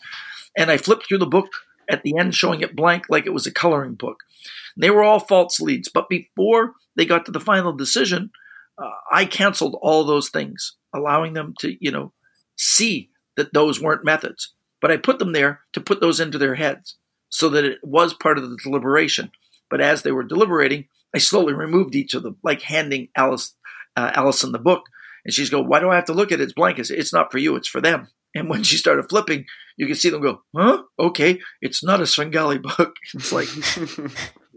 And 0.56 0.70
I 0.70 0.78
flipped 0.78 1.06
through 1.06 1.18
the 1.18 1.26
book 1.26 1.48
at 1.88 2.02
the 2.02 2.16
end, 2.18 2.34
showing 2.34 2.60
it 2.60 2.76
blank 2.76 3.04
like 3.08 3.26
it 3.26 3.34
was 3.34 3.46
a 3.46 3.52
coloring 3.52 3.94
book. 3.94 4.18
They 4.76 4.90
were 4.90 5.02
all 5.02 5.20
false 5.20 5.60
leads. 5.60 5.88
But 5.88 6.08
before 6.08 6.74
they 6.96 7.04
got 7.04 7.26
to 7.26 7.32
the 7.32 7.40
final 7.40 7.72
decision, 7.72 8.30
uh, 8.80 8.90
I 9.12 9.24
canceled 9.26 9.78
all 9.82 10.04
those 10.04 10.30
things, 10.30 10.76
allowing 10.94 11.34
them 11.34 11.54
to, 11.60 11.76
you 11.84 11.90
know, 11.90 12.12
see 12.56 13.10
that 13.36 13.52
those 13.54 13.80
weren't 13.80 14.04
methods 14.04 14.54
but 14.80 14.90
I 14.90 14.96
put 14.96 15.18
them 15.18 15.32
there 15.32 15.60
to 15.74 15.80
put 15.80 16.00
those 16.00 16.20
into 16.20 16.38
their 16.38 16.54
heads. 16.54 16.96
so 17.32 17.48
that 17.50 17.64
it 17.64 17.78
was 17.84 18.12
part 18.12 18.38
of 18.38 18.50
the 18.50 18.56
deliberation. 18.64 19.30
But 19.68 19.80
as 19.80 20.02
they 20.02 20.10
were 20.10 20.24
deliberating, 20.24 20.88
I 21.14 21.18
slowly 21.18 21.52
removed 21.52 21.94
each 21.94 22.14
of 22.14 22.24
them, 22.24 22.36
like 22.42 22.60
handing 22.60 23.08
Alice 23.14 23.54
uh, 23.96 24.10
Alyson 24.16 24.50
the 24.50 24.58
book. 24.58 24.82
And 25.24 25.32
she's 25.32 25.50
go, 25.50 25.60
"Why 25.60 25.78
do 25.78 25.90
I 25.90 25.94
have 25.94 26.06
to 26.06 26.12
look 26.12 26.32
at 26.32 26.40
it? 26.40 26.44
It's 26.44 26.52
blank." 26.54 26.78
I 26.78 26.82
"It's 26.88 27.12
not 27.12 27.30
for 27.30 27.38
you. 27.38 27.54
It's 27.54 27.68
for 27.68 27.80
them." 27.80 28.08
And 28.34 28.48
when 28.48 28.64
she 28.64 28.76
started 28.76 29.08
flipping, 29.08 29.44
you 29.76 29.86
can 29.86 29.94
see 29.94 30.10
them 30.10 30.22
go, 30.22 30.42
"Huh? 30.56 30.82
Okay, 30.98 31.38
it's 31.60 31.84
not 31.84 32.00
a 32.00 32.06
Svengali 32.06 32.58
book." 32.58 32.94
It's 33.14 33.30
like 33.32 33.48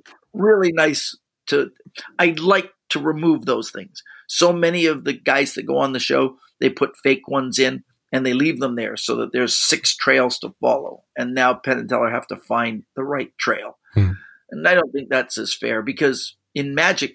really 0.34 0.72
nice 0.72 1.16
to. 1.48 1.70
I 2.18 2.34
like 2.40 2.72
to 2.94 3.00
remove 3.00 3.46
those 3.46 3.70
things. 3.70 4.02
So 4.28 4.52
many 4.52 4.86
of 4.86 5.04
the 5.04 5.14
guys 5.14 5.54
that 5.54 5.68
go 5.68 5.78
on 5.78 5.94
the 5.94 6.00
show, 6.00 6.38
they 6.60 6.70
put 6.70 6.98
fake 6.98 7.28
ones 7.28 7.60
in 7.60 7.84
and 8.12 8.26
they 8.26 8.34
leave 8.34 8.60
them 8.60 8.76
there 8.76 8.96
so 8.96 9.16
that 9.18 9.34
there's 9.34 9.58
six 9.58 9.96
trails 9.96 10.40
to 10.40 10.56
follow. 10.62 11.04
And 11.18 11.34
now 11.34 11.54
Penn 11.54 11.80
and 11.80 11.90
Teller 11.90 12.12
have 12.12 12.28
to 12.28 12.38
find 12.38 12.84
the 12.96 13.04
right 13.04 13.32
trail. 13.38 13.78
Hmm. 13.94 14.12
And 14.52 14.68
I 14.68 14.76
don't 14.76 14.92
think 14.92 15.10
that's 15.10 15.38
as 15.38 15.54
fair 15.54 15.82
because 15.82 16.36
in 16.54 16.76
magic, 16.76 17.14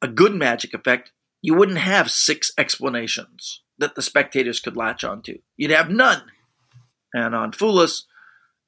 a 0.00 0.08
good 0.08 0.34
magic 0.34 0.72
effect, 0.72 1.10
you 1.42 1.54
wouldn't 1.54 1.78
have 1.78 2.10
six 2.10 2.50
explanations 2.56 3.62
that 3.78 3.94
the 3.94 4.02
spectators 4.02 4.60
could 4.60 4.76
latch 4.76 5.04
onto. 5.04 5.38
You'd 5.56 5.70
have 5.70 5.90
none. 5.90 6.22
And 7.12 7.34
on 7.34 7.52
Fool 7.52 7.78
Us, 7.78 8.06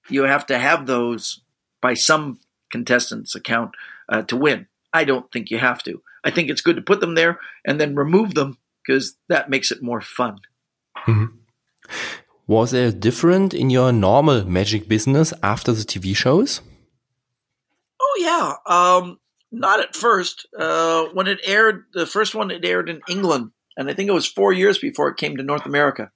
you 0.08 0.24
have 0.24 0.46
to 0.46 0.58
have 0.58 0.86
those 0.86 1.42
by 1.80 1.94
some 1.94 2.40
contestant's 2.70 3.34
account 3.34 3.72
uh, 4.08 4.22
to 4.22 4.36
win. 4.36 4.66
I 4.92 5.04
don't 5.04 5.30
think 5.32 5.50
you 5.50 5.58
have 5.58 5.82
to. 5.84 6.02
I 6.24 6.30
think 6.30 6.50
it's 6.50 6.60
good 6.60 6.76
to 6.76 6.82
put 6.82 7.00
them 7.00 7.14
there 7.14 7.38
and 7.64 7.80
then 7.80 7.94
remove 7.94 8.34
them 8.34 8.58
because 8.84 9.16
that 9.28 9.50
makes 9.50 9.70
it 9.70 9.82
more 9.82 10.00
fun. 10.00 10.38
Mm-hmm. 11.06 11.36
Was 12.46 12.72
there 12.72 12.90
different 12.90 13.54
in 13.54 13.70
your 13.70 13.92
normal 13.92 14.44
magic 14.44 14.88
business 14.88 15.32
after 15.42 15.72
the 15.72 15.82
TV 15.82 16.16
shows? 16.16 16.60
Oh 18.00 18.16
yeah, 18.18 18.54
um, 18.66 19.20
not 19.52 19.80
at 19.80 19.94
first. 19.94 20.46
Uh, 20.58 21.04
when 21.12 21.26
it 21.28 21.38
aired, 21.44 21.84
the 21.94 22.06
first 22.06 22.34
one 22.34 22.50
it 22.50 22.64
aired 22.64 22.88
in 22.88 23.00
England, 23.08 23.52
and 23.76 23.88
I 23.88 23.94
think 23.94 24.08
it 24.08 24.14
was 24.14 24.26
four 24.26 24.52
years 24.52 24.78
before 24.78 25.08
it 25.08 25.16
came 25.16 25.36
to 25.36 25.42
North 25.42 25.64
America. 25.64 26.10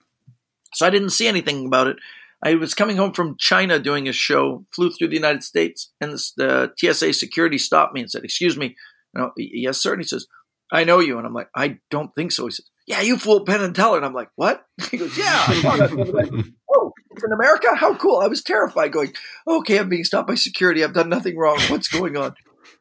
So 0.73 0.87
I 0.87 0.91
didn't 0.91 1.11
see 1.11 1.29
anything 1.29 1.67
about 1.67 1.87
it. 1.87 1.99
I 2.45 2.55
was 2.57 2.75
coming 2.75 2.97
home 2.97 3.13
from 3.13 3.37
China 3.39 3.79
doing 3.79 4.09
a 4.09 4.13
show, 4.13 4.65
flew 4.75 4.91
through 4.91 5.09
the 5.09 5.17
United 5.17 5.43
States, 5.43 5.93
and 6.01 6.13
the 6.37 6.73
TSA 6.79 7.15
security 7.15 7.59
stopped 7.59 7.95
me 7.95 8.01
and 8.01 8.11
said, 8.11 8.25
"Excuse 8.25 8.57
me." 8.57 8.77
And 9.15 9.25
I, 9.25 9.29
yes, 9.37 9.79
sir. 9.79 9.93
And 9.93 10.03
he 10.03 10.07
says, 10.07 10.27
"I 10.71 10.85
know 10.85 11.01
you," 11.01 11.19
and 11.19 11.27
I'm 11.27 11.35
like, 11.35 11.49
"I 11.57 11.79
don't 11.91 12.15
think 12.15 12.33
so." 12.33 12.45
He 12.45 12.51
says, 12.51 12.67
yeah, 12.87 13.01
you 13.01 13.17
fooled 13.17 13.47
Penn 13.47 13.63
and 13.63 13.75
Teller. 13.75 13.97
And 13.97 14.07
I'm 14.07 14.15
like, 14.15 14.31
what? 14.37 14.65
He 14.91 14.97
goes, 14.99 15.17
yeah, 15.17 15.45
I 15.47 15.55
saw 15.63 15.77
that. 15.77 15.91
oh, 16.75 16.93
it's 17.11 17.25
in 17.25 17.33
America? 17.33 17.69
How 17.75 17.95
cool. 17.95 18.21
I 18.21 18.27
was 18.27 18.43
terrified 18.43 18.93
going, 18.93 19.13
okay, 19.47 19.79
I'm 19.79 19.89
being 19.89 20.05
stopped 20.05 20.29
by 20.29 20.35
security. 20.35 20.85
I've 20.85 20.93
done 20.93 21.09
nothing 21.09 21.37
wrong. 21.37 21.59
What's 21.69 21.89
going 21.89 22.17
on? 22.17 22.35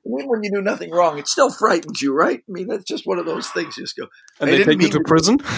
And 0.05 0.29
when 0.29 0.43
you 0.43 0.51
do 0.51 0.61
nothing 0.61 0.91
wrong, 0.91 1.17
it 1.17 1.27
still 1.27 1.49
frightens 1.49 2.01
you, 2.01 2.13
right? 2.13 2.39
I 2.47 2.51
mean, 2.51 2.67
that's 2.67 2.83
just 2.83 3.07
one 3.07 3.19
of 3.19 3.25
those 3.25 3.47
things. 3.49 3.77
You 3.77 3.83
just 3.83 3.95
go. 3.95 4.07
And 4.39 4.49
they 4.49 4.63
take 4.63 4.81
you 4.81 4.89
to, 4.89 4.99
to 4.99 5.03
prison? 5.05 5.39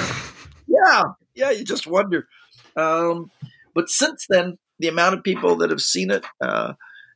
Yeah. 0.67 1.03
Yeah. 1.35 1.51
You 1.51 1.63
just 1.63 1.87
wonder. 1.87 2.27
Um, 2.75 3.31
but 3.75 3.89
since 3.89 4.25
then, 4.29 4.57
the 4.79 4.88
amount 4.88 5.15
of 5.15 5.23
people 5.23 5.57
that 5.57 5.69
have 5.69 5.81
seen 5.81 6.09
it, 6.09 6.25
uh, 6.41 6.73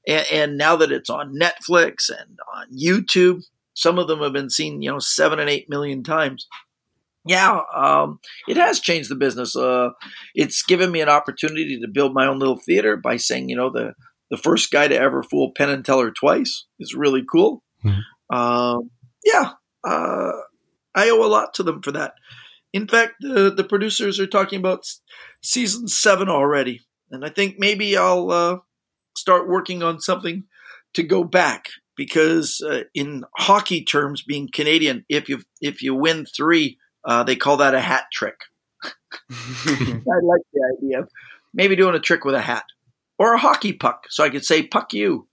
and, 0.07 0.25
and 0.31 0.57
now 0.57 0.75
that 0.75 0.91
it's 0.91 1.09
on 1.09 1.39
Netflix 1.39 2.09
and 2.09 2.37
on 2.55 2.67
YouTube, 2.77 3.41
some 3.73 3.97
of 3.97 4.07
them 4.07 4.19
have 4.19 4.33
been 4.33 4.49
seen, 4.49 4.81
you 4.81 4.91
know, 4.91 4.99
seven 4.99 5.39
and 5.39 5.49
eight 5.49 5.69
million 5.69 6.03
times 6.03 6.45
yeah, 7.25 7.61
um, 7.75 8.19
it 8.47 8.57
has 8.57 8.79
changed 8.79 9.09
the 9.09 9.15
business. 9.15 9.55
Uh, 9.55 9.89
it's 10.33 10.63
given 10.63 10.91
me 10.91 11.01
an 11.01 11.09
opportunity 11.09 11.79
to 11.79 11.87
build 11.87 12.13
my 12.13 12.25
own 12.25 12.39
little 12.39 12.57
theater 12.57 12.97
by 12.97 13.17
saying, 13.17 13.49
you 13.49 13.55
know, 13.55 13.69
the 13.69 13.93
the 14.31 14.37
first 14.37 14.71
guy 14.71 14.87
to 14.87 14.97
ever 14.97 15.23
fool 15.23 15.51
Penn 15.55 15.69
and 15.69 15.83
Teller 15.83 16.11
twice 16.11 16.65
is 16.79 16.95
really 16.95 17.23
cool. 17.29 17.63
Mm-hmm. 17.83 18.35
Um, 18.35 18.91
yeah, 19.23 19.51
uh, 19.87 20.31
I 20.95 21.09
owe 21.09 21.25
a 21.25 21.27
lot 21.27 21.53
to 21.55 21.63
them 21.63 21.81
for 21.81 21.91
that. 21.91 22.13
In 22.73 22.87
fact, 22.87 23.13
the 23.19 23.51
the 23.51 23.63
producers 23.63 24.19
are 24.19 24.27
talking 24.27 24.59
about 24.59 24.85
season 25.41 25.87
seven 25.87 26.29
already, 26.29 26.81
and 27.11 27.25
I 27.25 27.29
think 27.29 27.55
maybe 27.57 27.97
I'll 27.97 28.31
uh, 28.31 28.57
start 29.17 29.49
working 29.49 29.81
on 29.83 29.99
something 29.99 30.43
to 30.93 31.03
go 31.03 31.23
back 31.23 31.69
because 31.95 32.61
uh, 32.61 32.83
in 32.93 33.23
hockey 33.37 33.83
terms, 33.83 34.21
being 34.21 34.49
Canadian, 34.51 35.05
if 35.09 35.29
you 35.29 35.41
if 35.61 35.81
you 35.81 35.95
win 35.95 36.25
three 36.25 36.77
uh, 37.05 37.23
they 37.23 37.35
call 37.35 37.57
that 37.57 37.73
a 37.73 37.81
hat 37.81 38.05
trick. 38.11 38.41
I 38.83 38.89
like 40.23 40.41
the 40.53 40.77
idea 40.77 40.99
of 41.01 41.09
maybe 41.53 41.75
doing 41.75 41.95
a 41.95 41.99
trick 41.99 42.23
with 42.25 42.35
a 42.35 42.41
hat 42.41 42.65
or 43.17 43.33
a 43.33 43.37
hockey 43.37 43.73
puck, 43.73 44.05
so 44.09 44.23
I 44.23 44.29
could 44.29 44.45
say 44.45 44.63
"puck 44.63 44.93
you." 44.93 45.27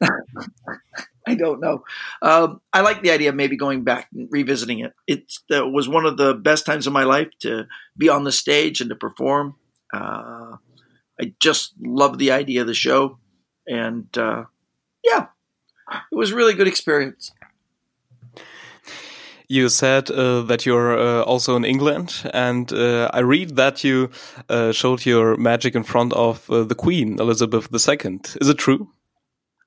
I 1.26 1.34
don't 1.34 1.60
know. 1.60 1.84
Um, 2.22 2.60
I 2.72 2.82
like 2.82 3.02
the 3.02 3.10
idea 3.10 3.30
of 3.30 3.34
maybe 3.34 3.56
going 3.56 3.82
back 3.82 4.08
and 4.14 4.28
revisiting 4.30 4.78
it. 4.78 4.92
It 5.06 5.32
uh, 5.54 5.66
was 5.66 5.88
one 5.88 6.06
of 6.06 6.16
the 6.16 6.34
best 6.34 6.64
times 6.64 6.86
of 6.86 6.92
my 6.92 7.04
life 7.04 7.28
to 7.40 7.66
be 7.98 8.08
on 8.08 8.24
the 8.24 8.32
stage 8.32 8.80
and 8.80 8.90
to 8.90 8.96
perform. 8.96 9.56
Uh, 9.92 10.56
I 11.20 11.34
just 11.40 11.74
love 11.80 12.18
the 12.18 12.30
idea 12.30 12.60
of 12.60 12.66
the 12.66 12.74
show, 12.74 13.18
and 13.66 14.06
uh, 14.16 14.44
yeah, 15.02 15.26
it 16.12 16.14
was 16.14 16.32
a 16.32 16.36
really 16.36 16.54
good 16.54 16.68
experience. 16.68 17.32
You 19.48 19.68
said 19.68 20.10
uh, 20.10 20.42
that 20.42 20.66
you're 20.66 20.98
uh, 20.98 21.22
also 21.22 21.54
in 21.56 21.64
England, 21.64 22.28
and 22.34 22.72
uh, 22.72 23.08
I 23.12 23.20
read 23.20 23.56
that 23.56 23.84
you 23.84 24.10
uh, 24.48 24.72
showed 24.72 25.06
your 25.06 25.36
magic 25.36 25.76
in 25.76 25.84
front 25.84 26.12
of 26.14 26.50
uh, 26.50 26.64
the 26.64 26.74
Queen, 26.74 27.20
Elizabeth 27.20 27.68
II. 27.72 28.20
Is 28.40 28.48
it 28.48 28.58
true? 28.58 28.88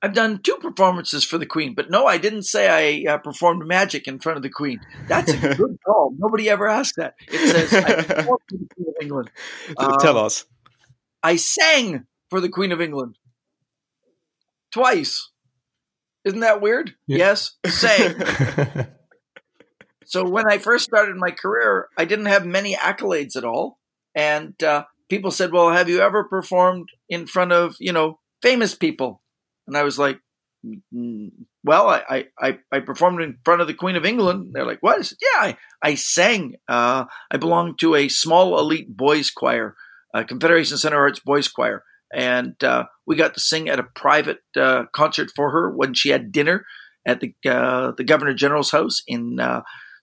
I've 0.02 0.14
done 0.14 0.40
two 0.42 0.56
performances 0.56 1.24
for 1.24 1.36
the 1.36 1.46
Queen, 1.46 1.74
but 1.74 1.90
no, 1.90 2.06
I 2.06 2.16
didn't 2.16 2.44
say 2.44 3.04
I 3.06 3.12
uh, 3.12 3.18
performed 3.18 3.66
magic 3.66 4.08
in 4.08 4.18
front 4.18 4.38
of 4.38 4.42
the 4.42 4.48
Queen. 4.48 4.80
That's 5.08 5.32
a 5.32 5.36
good 5.56 5.78
call. 5.84 6.14
Nobody 6.16 6.48
ever 6.48 6.68
asked 6.68 6.96
that. 6.96 7.14
It 7.28 7.68
says 7.68 7.84
I 7.84 8.02
performed 8.02 8.40
for 8.48 8.56
the 8.56 8.68
Queen 8.74 8.88
of 8.88 8.94
England. 9.02 9.30
Tell 10.00 10.16
us. 10.16 10.46
I 11.22 11.36
sang 11.36 12.06
for 12.30 12.40
the 12.40 12.48
Queen 12.48 12.72
of 12.72 12.80
England 12.80 13.18
twice. 14.70 15.30
Isn't 16.24 16.40
that 16.40 16.60
weird? 16.60 16.94
Yeah. 17.06 17.18
Yes, 17.18 17.56
sang. 17.66 18.14
So 20.10 20.28
when 20.28 20.50
I 20.50 20.58
first 20.58 20.82
started 20.82 21.14
my 21.14 21.30
career, 21.30 21.86
I 21.96 22.04
didn't 22.04 22.26
have 22.26 22.44
many 22.44 22.74
accolades 22.74 23.36
at 23.36 23.44
all, 23.44 23.78
and 24.12 24.60
uh, 24.60 24.86
people 25.08 25.30
said, 25.30 25.52
"Well, 25.52 25.70
have 25.70 25.88
you 25.88 26.00
ever 26.00 26.24
performed 26.24 26.88
in 27.08 27.28
front 27.28 27.52
of 27.52 27.76
you 27.78 27.92
know 27.92 28.18
famous 28.42 28.74
people?" 28.74 29.22
And 29.70 29.78
I 29.78 29.84
was 29.84 29.98
like, 29.98 30.18
"Well, 31.64 31.88
I 31.88 32.26
I 32.38 32.58
I 32.72 32.80
performed 32.80 33.22
in 33.22 33.38
front 33.44 33.60
of 33.60 33.68
the 33.68 33.74
Queen 33.74 33.96
of 33.96 34.04
England." 34.04 34.50
They're 34.52 34.66
like, 34.66 34.80
"What?" 34.80 34.98
I 34.98 35.02
said, 35.02 35.18
"Yeah, 35.20 35.40
I 35.40 35.56
I 35.82 35.94
sang. 35.94 36.56
Uh, 36.68 37.04
I 37.30 37.36
belonged 37.36 37.78
to 37.80 37.94
a 37.94 38.08
small 38.08 38.58
elite 38.58 38.96
boys 38.96 39.30
choir, 39.30 39.76
uh, 40.12 40.24
Confederation 40.24 40.76
Center 40.76 40.98
Arts 40.98 41.20
boys 41.20 41.48
choir." 41.48 41.84
And 42.12 42.62
uh, 42.64 42.86
we 43.06 43.14
got 43.14 43.34
to 43.34 43.40
sing 43.40 43.68
at 43.68 43.78
a 43.78 43.86
private 43.94 44.40
uh, 44.56 44.86
concert 44.92 45.30
for 45.36 45.52
her 45.52 45.70
when 45.70 45.94
she 45.94 46.08
had 46.08 46.32
dinner 46.32 46.66
at 47.06 47.20
the 47.20 47.32
uh, 47.48 47.92
the 47.96 48.04
Governor 48.04 48.34
General's 48.34 48.72
house 48.72 49.02
in 49.06 49.38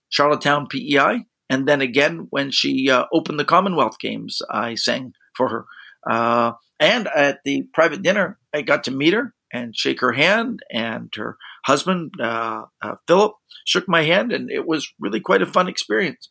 Charlottetown 0.08 0.66
PEI. 0.66 1.26
And 1.50 1.66
then 1.66 1.80
again, 1.80 2.26
when 2.30 2.50
she 2.50 2.90
uh, 2.90 3.04
opened 3.12 3.38
the 3.38 3.44
Commonwealth 3.44 3.98
Games, 3.98 4.40
I 4.50 4.74
sang 4.74 5.12
for 5.36 5.48
her. 5.48 5.64
Uh, 6.08 6.52
and 6.78 7.08
at 7.08 7.40
the 7.44 7.64
private 7.72 8.02
dinner, 8.02 8.38
I 8.54 8.62
got 8.62 8.84
to 8.84 8.90
meet 8.90 9.14
her 9.14 9.34
and 9.52 9.76
shake 9.76 10.00
her 10.00 10.12
hand. 10.12 10.60
And 10.72 11.12
her 11.16 11.36
husband, 11.64 12.12
uh, 12.20 12.64
uh 12.82 12.94
Philip, 13.06 13.32
shook 13.66 13.88
my 13.88 14.02
hand, 14.02 14.32
and 14.32 14.50
it 14.50 14.66
was 14.66 14.88
really 14.98 15.20
quite 15.20 15.42
a 15.42 15.46
fun 15.46 15.68
experience. 15.68 16.28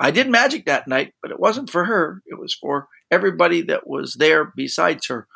I 0.00 0.10
did 0.10 0.28
magic 0.28 0.64
that 0.64 0.88
night, 0.88 1.12
but 1.22 1.30
it 1.30 1.38
wasn't 1.38 1.70
for 1.70 1.84
her. 1.84 2.22
It 2.26 2.38
was 2.38 2.54
for 2.54 2.88
everybody 3.10 3.62
that 3.62 3.86
was 3.86 4.16
there 4.18 4.52
besides 4.56 5.06
her. 5.08 5.26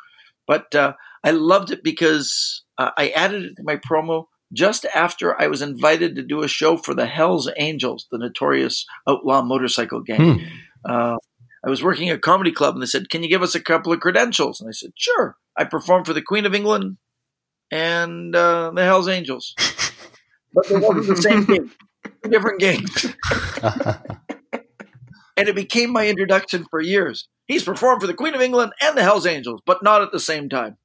But 0.47 0.73
uh, 0.73 0.93
I 1.23 1.31
loved 1.31 1.71
it 1.71 1.83
because 1.83 2.63
uh, 2.77 2.91
I 2.97 3.09
added 3.09 3.43
it 3.43 3.55
to 3.57 3.63
my 3.63 3.77
promo 3.77 4.25
just 4.53 4.85
after 4.95 5.39
I 5.39 5.47
was 5.47 5.61
invited 5.61 6.15
to 6.15 6.23
do 6.23 6.41
a 6.41 6.47
show 6.47 6.77
for 6.77 6.93
the 6.93 7.05
Hells 7.05 7.49
Angels, 7.57 8.07
the 8.11 8.17
notorious 8.17 8.85
outlaw 9.07 9.41
motorcycle 9.41 10.01
gang. 10.01 10.39
Hmm. 10.39 10.45
Uh, 10.83 11.17
I 11.65 11.69
was 11.69 11.83
working 11.83 12.09
at 12.09 12.17
a 12.17 12.19
comedy 12.19 12.51
club 12.51 12.75
and 12.75 12.81
they 12.81 12.87
said, 12.87 13.09
Can 13.09 13.23
you 13.23 13.29
give 13.29 13.41
us 13.41 13.55
a 13.55 13.61
couple 13.61 13.91
of 13.91 13.99
credentials? 13.99 14.61
And 14.61 14.69
I 14.69 14.71
said, 14.71 14.91
Sure. 14.95 15.35
I 15.57 15.63
performed 15.63 16.05
for 16.05 16.13
the 16.13 16.21
Queen 16.21 16.45
of 16.45 16.53
England 16.53 16.97
and 17.71 18.35
uh, 18.35 18.71
the 18.73 18.83
Hells 18.83 19.07
Angels. 19.07 19.53
but 20.53 20.67
they 20.67 20.77
wasn't 20.77 21.07
the 21.07 21.15
same 21.15 21.45
game, 21.45 21.71
different 22.29 22.59
games. 22.59 23.07
and 25.37 25.47
it 25.47 25.55
became 25.55 25.91
my 25.91 26.07
introduction 26.07 26.65
for 26.69 26.81
years. 26.81 27.27
He's 27.47 27.63
performed 27.63 28.01
for 28.01 28.07
the 28.07 28.13
Queen 28.13 28.33
of 28.33 28.41
England 28.41 28.73
and 28.81 28.97
the 28.97 29.03
Hells 29.03 29.25
Angels, 29.25 29.61
but 29.65 29.83
not 29.83 30.01
at 30.01 30.11
the 30.11 30.19
same 30.19 30.49
time. 30.49 30.77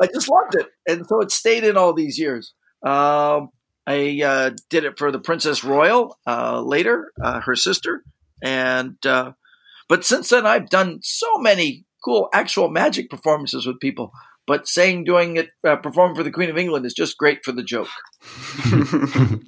I 0.00 0.06
just 0.14 0.28
loved 0.28 0.54
it, 0.54 0.66
and 0.86 1.06
so 1.06 1.20
it 1.20 1.30
stayed 1.30 1.64
in 1.64 1.76
all 1.76 1.92
these 1.92 2.18
years. 2.18 2.54
Um, 2.82 3.50
I 3.86 4.20
uh, 4.24 4.50
did 4.70 4.84
it 4.84 4.98
for 4.98 5.10
the 5.10 5.18
Princess 5.18 5.64
Royal 5.64 6.16
uh, 6.26 6.62
later, 6.62 7.12
uh, 7.22 7.40
her 7.40 7.56
sister, 7.56 8.02
and 8.42 9.04
uh, 9.04 9.32
but 9.88 10.04
since 10.04 10.30
then 10.30 10.46
I've 10.46 10.70
done 10.70 11.00
so 11.02 11.38
many 11.38 11.84
cool 12.04 12.28
actual 12.32 12.70
magic 12.70 13.10
performances 13.10 13.66
with 13.66 13.80
people. 13.80 14.12
But 14.46 14.66
saying 14.66 15.04
doing 15.04 15.36
it 15.36 15.50
uh, 15.66 15.76
performing 15.76 16.16
for 16.16 16.22
the 16.22 16.30
Queen 16.30 16.50
of 16.50 16.58
England 16.58 16.86
is 16.86 16.94
just 16.94 17.18
great 17.18 17.44
for 17.44 17.52
the 17.52 17.62
joke. 17.62 17.88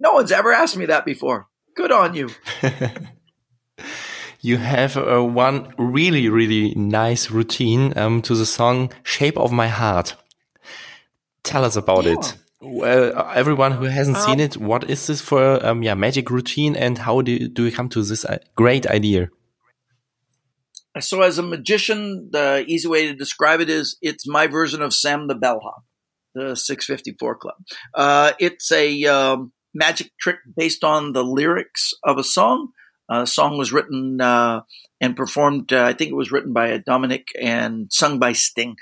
no 0.00 0.12
one's 0.12 0.32
ever 0.32 0.52
asked 0.52 0.76
me 0.76 0.86
that 0.86 1.04
before. 1.04 1.48
Good 1.74 1.92
on 1.92 2.14
you. 2.14 2.30
you 4.40 4.56
have 4.58 4.96
uh, 4.96 5.22
one 5.24 5.72
really, 5.78 6.28
really 6.28 6.74
nice 6.74 7.30
routine 7.30 7.96
um, 7.96 8.20
to 8.22 8.34
the 8.34 8.46
song 8.46 8.92
Shape 9.04 9.38
of 9.38 9.52
My 9.52 9.68
Heart. 9.68 10.16
Tell 11.42 11.64
us 11.64 11.76
about 11.76 12.04
yeah. 12.04 12.12
it. 12.12 12.36
Well, 12.60 13.30
everyone 13.34 13.72
who 13.72 13.84
hasn't 13.84 14.16
um, 14.16 14.22
seen 14.24 14.40
it, 14.40 14.56
what 14.56 14.90
is 14.90 15.06
this 15.06 15.20
for 15.20 15.64
um, 15.64 15.82
yeah, 15.82 15.94
magic 15.94 16.30
routine 16.30 16.74
and 16.74 16.98
how 16.98 17.22
do, 17.22 17.48
do 17.48 17.64
you 17.64 17.72
come 17.72 17.88
to 17.90 18.02
this 18.02 18.24
uh, 18.24 18.38
great 18.56 18.86
idea? 18.86 19.30
So, 21.00 21.22
as 21.22 21.38
a 21.38 21.42
magician, 21.42 22.28
the 22.32 22.64
easy 22.66 22.88
way 22.88 23.06
to 23.06 23.14
describe 23.14 23.60
it 23.60 23.70
is 23.70 23.96
it's 24.00 24.26
my 24.26 24.46
version 24.46 24.82
of 24.82 24.94
Sam 24.94 25.28
the 25.28 25.34
Bellhop, 25.34 25.84
the 26.34 26.56
654 26.56 27.36
Club. 27.36 27.54
Uh, 27.94 28.32
it's 28.38 28.70
a 28.72 29.04
um, 29.04 29.52
magic 29.74 30.10
trick 30.18 30.38
based 30.56 30.84
on 30.84 31.12
the 31.12 31.24
lyrics 31.24 31.92
of 32.04 32.18
a 32.18 32.24
song. 32.24 32.68
Uh, 33.08 33.20
the 33.20 33.26
song 33.26 33.56
was 33.56 33.72
written 33.72 34.20
uh, 34.20 34.60
and 35.00 35.16
performed, 35.16 35.72
uh, 35.72 35.84
I 35.84 35.94
think 35.94 36.10
it 36.10 36.16
was 36.16 36.30
written 36.30 36.52
by 36.52 36.76
Dominic 36.78 37.28
and 37.40 37.90
sung 37.90 38.18
by 38.18 38.32
Sting. 38.32 38.76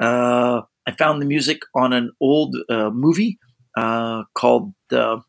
Uh, 0.00 0.62
I 0.86 0.92
found 0.92 1.22
the 1.22 1.26
music 1.26 1.60
on 1.74 1.92
an 1.92 2.12
old 2.20 2.56
uh, 2.68 2.90
movie 2.90 3.38
called, 3.74 4.74
what 4.90 5.24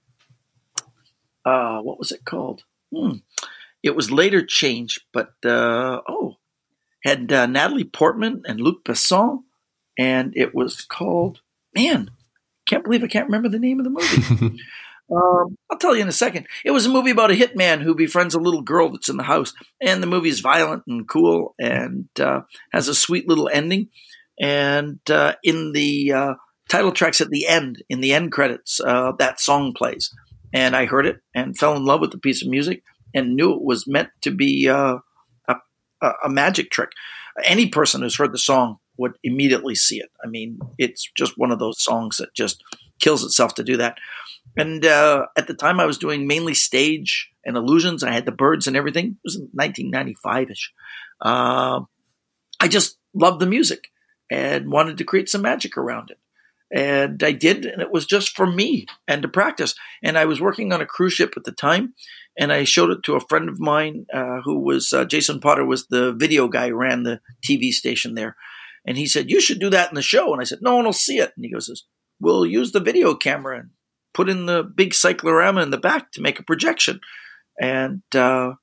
was 2.00 2.12
it 2.12 2.26
called? 2.26 2.64
Hmm. 2.94 3.18
It 3.86 3.96
was 3.96 4.12
later 4.12 4.44
changed, 4.44 5.04
but 5.14 5.34
oh, 5.46 6.38
had 7.04 7.30
Natalie 7.30 7.84
Portman 7.84 8.42
and 8.48 8.60
Luc 8.60 8.84
Besson, 8.84 9.44
and 9.98 10.36
it 10.36 10.56
was 10.56 10.82
called, 10.82 11.42
man, 11.76 12.10
can't 12.66 12.84
believe 12.84 13.04
I 13.04 13.08
can't 13.08 13.28
remember 13.28 13.48
the 13.48 13.60
name 13.60 13.80
of 13.80 13.84
the 13.84 13.92
movie. 13.92 14.60
Um, 15.12 15.56
I'll 15.70 15.78
tell 15.78 15.96
you 15.96 16.02
in 16.02 16.08
a 16.08 16.12
second. 16.12 16.48
It 16.64 16.72
was 16.72 16.86
a 16.86 16.90
movie 16.90 17.12
about 17.12 17.32
a 17.32 17.36
hitman 17.36 17.82
who 17.82 17.94
befriends 17.94 18.34
a 18.34 18.40
little 18.40 18.64
girl 18.64 18.90
that's 18.90 19.10
in 19.10 19.18
the 19.18 19.24
house, 19.24 19.54
and 19.80 20.02
the 20.02 20.08
movie 20.08 20.30
is 20.30 20.40
violent 20.40 20.84
and 20.88 21.08
cool 21.08 21.54
and 21.60 22.08
uh, 22.20 22.42
has 22.72 22.88
a 22.88 22.96
sweet 22.96 23.28
little 23.28 23.48
ending. 23.48 23.90
And 24.40 25.00
uh, 25.10 25.36
in 25.44 25.74
the 25.74 26.12
uh, 26.12 26.34
title 26.70 26.92
tracks 26.92 27.22
at 27.22 27.30
the 27.30 27.48
end, 27.48 27.84
in 27.88 28.02
the 28.02 28.14
end 28.14 28.32
credits, 28.32 28.80
uh, 28.80 29.12
that 29.20 29.40
song 29.40 29.74
plays. 29.74 30.12
And 30.52 30.76
I 30.76 30.86
heard 30.86 31.06
it 31.06 31.22
and 31.36 31.58
fell 31.58 31.76
in 31.76 31.86
love 31.86 32.02
with 32.02 32.12
the 32.12 32.18
piece 32.18 32.42
of 32.42 32.50
music 32.50 32.82
and 33.16 33.36
knew 33.36 33.54
it 33.54 33.64
was 33.64 33.88
meant 33.88 34.10
to 34.22 34.30
be 34.30 34.70
uh, 34.70 34.98
a, 35.48 36.12
a 36.26 36.30
magic 36.30 36.70
trick. 36.70 36.92
Any 37.44 37.70
person 37.70 38.02
who's 38.02 38.16
heard 38.16 38.34
the 38.34 38.38
song 38.38 38.78
would 38.98 39.18
immediately 39.24 39.76
see 39.76 39.98
it. 39.98 40.12
I 40.24 40.28
mean, 40.28 40.60
it's 40.78 41.10
just 41.18 41.38
one 41.38 41.52
of 41.52 41.60
those 41.60 41.84
songs 41.84 42.18
that 42.18 42.34
just 42.34 42.64
kills 43.00 43.24
itself 43.24 43.56
to 43.56 43.64
do 43.64 43.78
that. 43.78 43.98
And 44.58 44.86
uh, 44.86 45.26
at 45.38 45.48
the 45.48 45.54
time, 45.54 45.80
I 45.80 45.86
was 45.86 45.98
doing 45.98 46.28
mainly 46.28 46.54
stage 46.54 47.30
and 47.46 47.58
illusions. 47.58 48.04
I 48.04 48.12
had 48.12 48.26
the 48.26 48.32
birds 48.32 48.68
and 48.68 48.78
everything. 48.78 49.08
It 49.08 49.18
was 49.24 49.38
1995 49.38 50.52
ish. 50.52 50.74
Uh, 51.22 51.82
I 52.60 52.68
just 52.68 52.98
loved 53.14 53.42
the 53.42 53.48
music 53.48 53.90
and 54.32 54.72
wanted 54.72 54.98
to 54.98 55.04
create 55.04 55.30
some 55.30 55.42
magic 55.42 55.78
around 55.78 56.12
it. 56.12 56.20
And 56.72 57.22
I 57.24 57.32
did, 57.32 57.66
and 57.66 57.82
it 57.82 57.92
was 57.92 58.06
just 58.06 58.36
for 58.36 58.48
me 58.48 58.88
and 59.08 59.22
to 59.22 59.28
practice. 59.28 59.76
And 60.04 60.18
I 60.18 60.26
was 60.26 60.42
working 60.42 60.74
on 60.74 60.82
a 60.82 60.86
cruise 60.86 61.14
ship 61.14 61.34
at 61.38 61.44
the 61.44 61.52
time, 61.52 61.94
and 62.38 62.52
I 62.52 62.64
showed 62.64 62.92
it 62.92 63.04
to 63.04 63.16
a 63.16 63.20
friend 63.20 63.50
of 63.50 63.60
mine 63.60 64.06
uh, 64.14 64.42
who 64.44 64.60
was 64.60 64.92
uh, 64.92 65.06
Jason 65.06 65.40
Potter, 65.40 65.66
was 65.66 65.88
the 65.88 66.14
video 66.14 66.48
guy, 66.48 66.70
ran 66.70 67.04
the 67.04 67.22
TV 67.48 67.72
station 67.72 68.16
there. 68.16 68.36
And 68.86 68.98
he 68.98 69.08
said, 69.08 69.32
You 69.32 69.42
should 69.42 69.60
do 69.60 69.70
that 69.70 69.90
in 69.90 69.96
the 69.96 70.02
show. 70.02 70.32
And 70.32 70.42
I 70.42 70.46
said, 70.46 70.60
No 70.62 70.76
one 70.76 70.86
will 70.86 70.94
see 70.94 71.18
it. 71.18 71.32
And 71.36 71.46
he 71.46 71.52
goes, 71.52 71.86
We'll 72.20 72.46
use 72.46 72.72
the 72.72 72.80
video 72.80 73.16
camera 73.16 73.60
and 73.60 73.70
put 74.14 74.30
in 74.30 74.46
the 74.46 74.64
big 74.64 74.94
cyclorama 74.94 75.62
in 75.62 75.72
the 75.72 75.78
back 75.78 76.12
to 76.14 76.22
make 76.22 76.40
a 76.40 76.44
projection. 76.44 77.00
And 77.60 78.02
uh, 78.14 78.54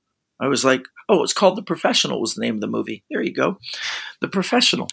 I 0.41 0.49
was 0.49 0.65
like, 0.65 0.87
oh, 1.09 1.23
it's 1.23 1.33
called 1.33 1.57
The 1.57 1.63
Professional 1.63 2.21
was 2.21 2.35
the 2.35 2.41
name 2.41 2.57
of 2.57 2.61
the 2.61 2.67
movie. 2.67 3.05
There 3.11 3.23
you 3.23 3.33
go, 3.33 3.59
The 4.21 4.29
Professional. 4.29 4.89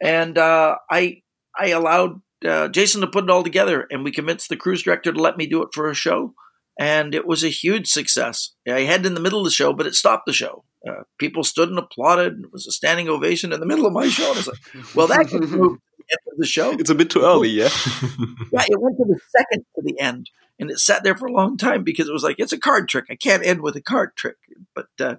And 0.00 0.38
uh, 0.38 0.76
I 0.90 1.22
I 1.58 1.68
allowed 1.68 2.20
uh, 2.44 2.68
Jason 2.68 3.00
to 3.02 3.06
put 3.06 3.24
it 3.24 3.30
all 3.30 3.42
together, 3.42 3.86
and 3.90 4.04
we 4.04 4.12
convinced 4.12 4.48
the 4.48 4.56
cruise 4.56 4.82
director 4.82 5.12
to 5.12 5.20
let 5.20 5.36
me 5.36 5.46
do 5.46 5.62
it 5.62 5.70
for 5.72 5.90
a 5.90 5.94
show. 5.94 6.34
And 6.78 7.14
it 7.14 7.26
was 7.26 7.44
a 7.44 7.48
huge 7.48 7.88
success. 7.88 8.54
I 8.66 8.80
had 8.80 9.04
in 9.04 9.14
the 9.14 9.20
middle 9.20 9.40
of 9.40 9.44
the 9.44 9.50
show, 9.50 9.72
but 9.72 9.86
it 9.86 9.94
stopped 9.94 10.26
the 10.26 10.32
show. 10.32 10.64
Uh, 10.88 11.02
people 11.18 11.44
stood 11.44 11.68
and 11.68 11.78
applauded. 11.78 12.40
It 12.42 12.52
was 12.52 12.66
a 12.66 12.72
standing 12.72 13.08
ovation 13.08 13.52
in 13.52 13.60
the 13.60 13.66
middle 13.66 13.86
of 13.86 13.92
my 13.92 14.08
show. 14.08 14.30
And 14.30 14.34
I 14.34 14.38
was 14.38 14.48
like, 14.48 14.94
well, 14.94 15.06
that 15.06 15.28
can 15.28 15.40
move 15.50 15.78
end 16.12 16.32
of 16.32 16.38
the 16.38 16.46
show. 16.46 16.72
It's 16.72 16.90
a 16.90 16.94
bit 16.94 17.10
too 17.10 17.22
early, 17.22 17.48
yeah. 17.48 17.68
yeah, 18.52 18.64
it 18.68 18.80
went 18.80 18.96
to 18.98 19.04
the 19.04 19.20
second 19.36 19.64
to 19.74 19.82
the 19.82 19.98
end, 19.98 20.30
and 20.58 20.70
it 20.70 20.78
sat 20.78 21.04
there 21.04 21.16
for 21.16 21.26
a 21.26 21.32
long 21.32 21.56
time 21.56 21.84
because 21.84 22.08
it 22.08 22.12
was 22.12 22.22
like 22.22 22.36
it's 22.38 22.52
a 22.52 22.58
card 22.58 22.88
trick. 22.88 23.06
I 23.10 23.16
can't 23.16 23.44
end 23.44 23.62
with 23.62 23.76
a 23.76 23.82
card 23.82 24.10
trick, 24.16 24.36
but 24.74 24.88
uh, 25.00 25.16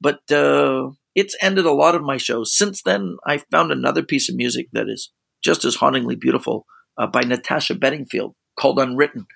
but 0.00 0.30
uh, 0.30 0.90
it's 1.14 1.36
ended 1.40 1.66
a 1.66 1.72
lot 1.72 1.94
of 1.94 2.02
my 2.02 2.16
shows. 2.16 2.56
Since 2.56 2.82
then, 2.82 3.16
I 3.26 3.38
found 3.50 3.72
another 3.72 4.02
piece 4.02 4.28
of 4.28 4.36
music 4.36 4.68
that 4.72 4.88
is 4.88 5.10
just 5.42 5.64
as 5.64 5.76
hauntingly 5.76 6.16
beautiful 6.16 6.66
uh, 6.96 7.06
by 7.06 7.22
Natasha 7.22 7.74
Bedingfield 7.74 8.34
called 8.58 8.78
Unwritten, 8.78 9.26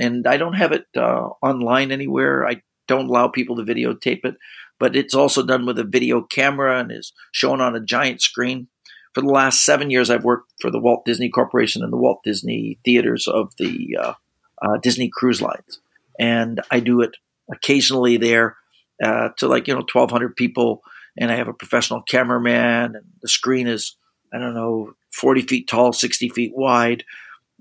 and 0.00 0.26
I 0.26 0.38
don't 0.38 0.54
have 0.54 0.72
it 0.72 0.86
uh, 0.96 1.28
online 1.42 1.92
anywhere. 1.92 2.48
I 2.48 2.62
don't 2.88 3.08
allow 3.08 3.28
people 3.28 3.56
to 3.56 3.62
videotape 3.62 4.24
it, 4.24 4.34
but 4.78 4.96
it's 4.96 5.14
also 5.14 5.44
done 5.44 5.66
with 5.66 5.78
a 5.78 5.84
video 5.84 6.22
camera 6.22 6.80
and 6.80 6.90
is 6.90 7.12
shown 7.30 7.60
on 7.60 7.76
a 7.76 7.84
giant 7.84 8.22
screen. 8.22 8.68
For 9.14 9.20
the 9.20 9.28
last 9.28 9.64
seven 9.64 9.90
years, 9.90 10.08
I've 10.08 10.24
worked 10.24 10.52
for 10.60 10.70
the 10.70 10.80
Walt 10.80 11.04
Disney 11.04 11.28
Corporation 11.28 11.84
and 11.84 11.92
the 11.92 11.98
Walt 11.98 12.20
Disney 12.24 12.78
theaters 12.84 13.28
of 13.28 13.52
the 13.58 13.96
uh, 14.00 14.14
uh, 14.62 14.78
Disney 14.82 15.10
Cruise 15.12 15.42
Lines, 15.42 15.80
and 16.18 16.60
I 16.70 16.80
do 16.80 17.02
it 17.02 17.16
occasionally 17.52 18.16
there 18.16 18.56
uh, 19.02 19.30
to 19.38 19.48
like 19.48 19.68
you 19.68 19.74
know 19.74 19.80
1,200 19.80 20.36
people, 20.36 20.82
and 21.18 21.30
I 21.30 21.36
have 21.36 21.48
a 21.48 21.52
professional 21.52 22.02
cameraman, 22.02 22.94
and 22.94 23.04
the 23.20 23.28
screen 23.28 23.66
is 23.66 23.96
I 24.32 24.38
don't 24.38 24.54
know 24.54 24.94
40 25.12 25.42
feet 25.42 25.68
tall, 25.68 25.92
60 25.92 26.28
feet 26.30 26.52
wide, 26.54 27.04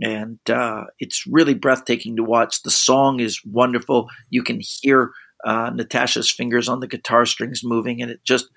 and 0.01 0.39
uh, 0.49 0.85
it's 0.99 1.25
really 1.27 1.53
breathtaking 1.53 2.15
to 2.15 2.23
watch. 2.23 2.63
The 2.63 2.71
song 2.71 3.19
is 3.19 3.41
wonderful. 3.45 4.07
You 4.29 4.43
can 4.43 4.59
hear 4.61 5.11
uh, 5.45 5.71
Natasha's 5.73 6.31
fingers 6.31 6.69
on 6.69 6.79
the 6.79 6.87
guitar 6.87 7.25
strings 7.25 7.61
moving, 7.63 8.01
and 8.01 8.11
it 8.11 8.23
just 8.23 8.49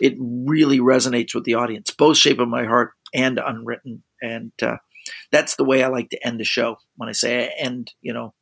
it 0.00 0.14
really 0.18 0.80
resonates 0.80 1.34
with 1.34 1.44
the 1.44 1.54
audience, 1.54 1.90
both 1.90 2.16
Shape 2.16 2.40
of 2.40 2.48
My 2.48 2.64
Heart 2.64 2.92
and 3.14 3.38
Unwritten. 3.38 4.02
And 4.20 4.52
uh, 4.60 4.76
that's 5.30 5.56
the 5.56 5.64
way 5.64 5.82
I 5.82 5.88
like 5.88 6.10
to 6.10 6.26
end 6.26 6.40
the 6.40 6.44
show. 6.44 6.76
When 6.96 7.08
I 7.08 7.12
say 7.12 7.44
I 7.44 7.50
end, 7.58 7.92
you 8.00 8.12
know, 8.12 8.34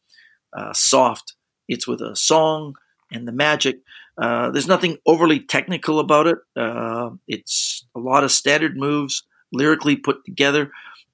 uh, 0.57 0.73
soft, 0.73 1.35
it's 1.69 1.87
with 1.87 2.01
a 2.01 2.17
song 2.17 2.75
and 3.13 3.27
the 3.27 3.33
magic. 3.33 3.81
Uh, 4.21 4.51
there's 4.51 4.67
nothing 4.67 4.99
overly 5.07 5.41
technical 5.41 5.99
about 5.99 6.27
it. 6.27 6.39
Uh, 6.57 7.11
it's 7.29 7.87
a 7.95 8.01
lot 8.01 8.25
of 8.25 8.33
standard 8.33 8.77
moves, 8.77 9.23
lyrically 9.53 9.97
put 9.97 10.25
together. 10.25 10.71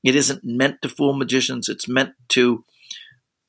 It 0.06 0.16
isn't 0.16 0.44
meant 0.44 0.82
to 0.82 0.88
fool 0.88 1.14
magicians. 1.14 1.68
It's 1.68 1.88
meant 1.88 2.12
to 2.30 2.64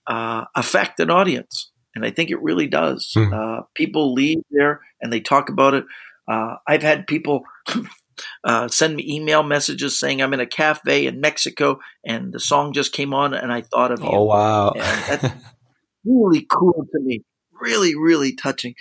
uh, 0.08 0.45
affect 0.55 0.99
an 0.99 1.10
audience, 1.10 1.72
and 1.95 2.03
I 2.03 2.12
think 2.12 2.32
it 2.32 2.41
really 2.41 2.68
does. 2.68 3.14
Mm. 3.16 3.66
people 3.76 4.14
leave 4.14 4.39
there 4.51 4.82
and 5.01 5.14
they 5.14 5.20
talk 5.20 5.49
about 5.49 5.74
it 5.74 5.86
uh, 6.28 6.55
I've 6.68 6.84
had 6.84 7.08
people 7.08 7.43
uh, 8.43 8.68
send 8.68 8.95
me 8.95 9.05
email 9.08 9.43
messages 9.43 9.97
saying 9.97 10.22
I'm 10.22 10.34
in 10.34 10.39
a 10.39 10.45
cafe 10.45 11.08
in 11.08 11.22
Mexico 11.22 11.80
and 12.05 12.34
the 12.34 12.39
song 12.39 12.74
just 12.74 12.91
came 12.91 13.14
on 13.14 13.34
and 13.34 13.51
I 13.51 13.62
thought 13.62 13.91
of 13.91 14.01
you. 14.01 14.10
Oh 14.10 14.24
wow, 14.24 14.72
and 14.72 15.22
that's 15.22 15.36
really 16.05 16.45
cool 16.49 16.86
to 16.91 16.99
me. 16.99 17.24
Really, 17.60 17.95
really 17.95 18.36
touching. 18.36 18.76